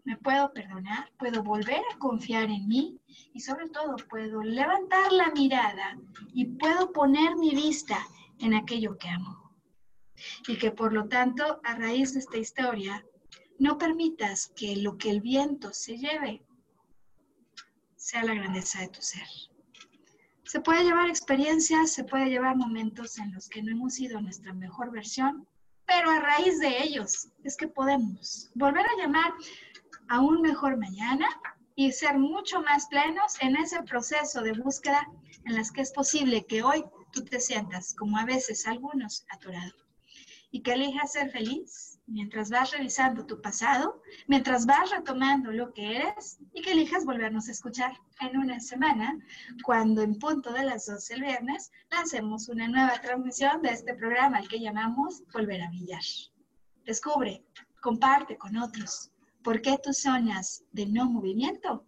Me 0.04 0.18
puedo 0.18 0.52
perdonar, 0.52 1.12
puedo 1.20 1.44
volver 1.44 1.82
a 1.94 2.00
confiar 2.00 2.46
en 2.46 2.68
mí 2.68 3.00
y 3.34 3.40
sobre 3.40 3.70
todo 3.70 3.96
puedo 4.10 4.42
levantar 4.42 5.12
la 5.12 5.32
mirada 5.32 5.98
y 6.34 6.46
puedo 6.46 6.92
poner 6.92 7.36
mi 7.36 7.52
vista 7.52 8.00
en 8.40 8.56
aquello 8.56 8.98
que 8.98 9.10
amo 9.10 9.42
y 10.48 10.58
que 10.58 10.72
por 10.72 10.94
lo 10.94 11.08
tanto, 11.08 11.60
a 11.64 11.76
raíz 11.76 12.14
de 12.14 12.20
esta 12.20 12.38
historia, 12.38 13.06
no 13.60 13.78
permitas 13.78 14.52
que 14.56 14.76
lo 14.78 14.98
que 14.98 15.10
el 15.10 15.22
viento 15.22 15.74
se 15.74 15.98
lleve 15.98 16.44
sea 17.96 18.24
la 18.24 18.34
grandeza 18.34 18.82
de 18.82 18.90
tu 18.90 19.02
ser. 19.02 19.28
Se 20.52 20.60
puede 20.60 20.84
llevar 20.84 21.08
experiencias, 21.08 21.94
se 21.94 22.04
puede 22.04 22.26
llevar 22.26 22.58
momentos 22.58 23.18
en 23.20 23.34
los 23.34 23.48
que 23.48 23.64
no 23.64 23.72
hemos 23.72 23.94
sido 23.94 24.20
nuestra 24.20 24.52
mejor 24.52 24.92
versión, 24.92 25.48
pero 25.86 26.12
a 26.12 26.20
raíz 26.20 26.60
de 26.60 26.84
ellos 26.84 27.30
es 27.46 27.56
que 27.56 27.70
podemos 27.70 28.52
volver 28.56 28.86
a 28.86 29.02
llamar 29.02 29.32
a 30.10 30.20
un 30.20 30.42
mejor 30.42 30.76
mañana 30.76 31.26
y 31.76 31.94
ser 31.94 32.20
mucho 32.20 32.62
más 32.64 32.88
plenos 32.88 33.38
en 33.40 33.56
ese 33.56 33.82
proceso 33.84 34.42
de 34.42 34.52
búsqueda 34.52 35.08
en 35.46 35.56
las 35.56 35.72
que 35.72 35.80
es 35.80 35.94
posible 35.94 36.46
que 36.46 36.64
hoy 36.64 36.84
tú 37.14 37.24
te 37.24 37.40
sientas, 37.40 37.96
como 37.96 38.18
a 38.18 38.26
veces 38.26 38.68
algunos, 38.68 39.26
atorado 39.30 39.72
y 40.52 40.64
que 40.64 40.74
elijas 40.74 41.14
ser 41.14 41.32
feliz 41.32 41.91
mientras 42.12 42.50
vas 42.50 42.72
revisando 42.72 43.26
tu 43.26 43.42
pasado, 43.42 44.02
mientras 44.28 44.66
vas 44.66 44.92
retomando 44.92 45.52
lo 45.52 45.74
que 45.74 45.98
eres 45.98 46.40
y 46.54 46.62
que 46.62 46.74
elijas 46.74 47.06
volvernos 47.06 47.48
a 47.48 47.52
escuchar 47.52 47.94
en 48.20 48.38
una 48.38 48.60
semana, 48.60 49.18
cuando 49.64 50.02
en 50.02 50.20
punto 50.20 50.52
de 50.52 50.64
las 50.64 50.86
12 50.86 51.14
el 51.16 51.22
viernes 51.22 51.72
lancemos 51.90 52.50
una 52.50 52.68
nueva 52.68 53.00
transmisión 53.02 53.62
de 53.62 53.70
este 53.70 53.94
programa 53.96 54.38
al 54.38 54.48
que 54.48 54.60
llamamos 54.60 55.24
Volver 55.34 55.62
a 55.62 55.70
Villar. 55.70 56.04
Descubre, 56.86 57.44
comparte 57.82 58.38
con 58.38 58.58
otros 58.58 59.12
por 59.44 59.62
qué 59.62 59.78
tus 59.82 59.98
zonas 60.00 60.64
de 60.72 60.86
no 60.86 61.06
movimiento 61.06 61.86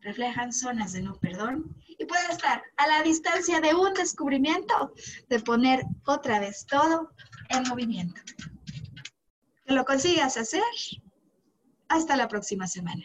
reflejan 0.00 0.52
zonas 0.52 0.92
de 0.92 1.02
no 1.02 1.14
perdón 1.14 1.76
y 1.86 2.04
puede 2.04 2.26
estar 2.32 2.62
a 2.76 2.86
la 2.88 3.02
distancia 3.02 3.60
de 3.60 3.74
un 3.74 3.94
descubrimiento 3.94 4.92
de 5.28 5.40
poner 5.40 5.84
otra 6.06 6.40
vez 6.40 6.66
todo 6.66 7.12
en 7.48 7.62
movimiento. 7.68 8.20
Lo 9.72 9.84
consigas 9.86 10.36
hacer. 10.36 10.62
Hasta 11.88 12.16
la 12.16 12.28
próxima 12.28 12.66
semana. 12.66 13.04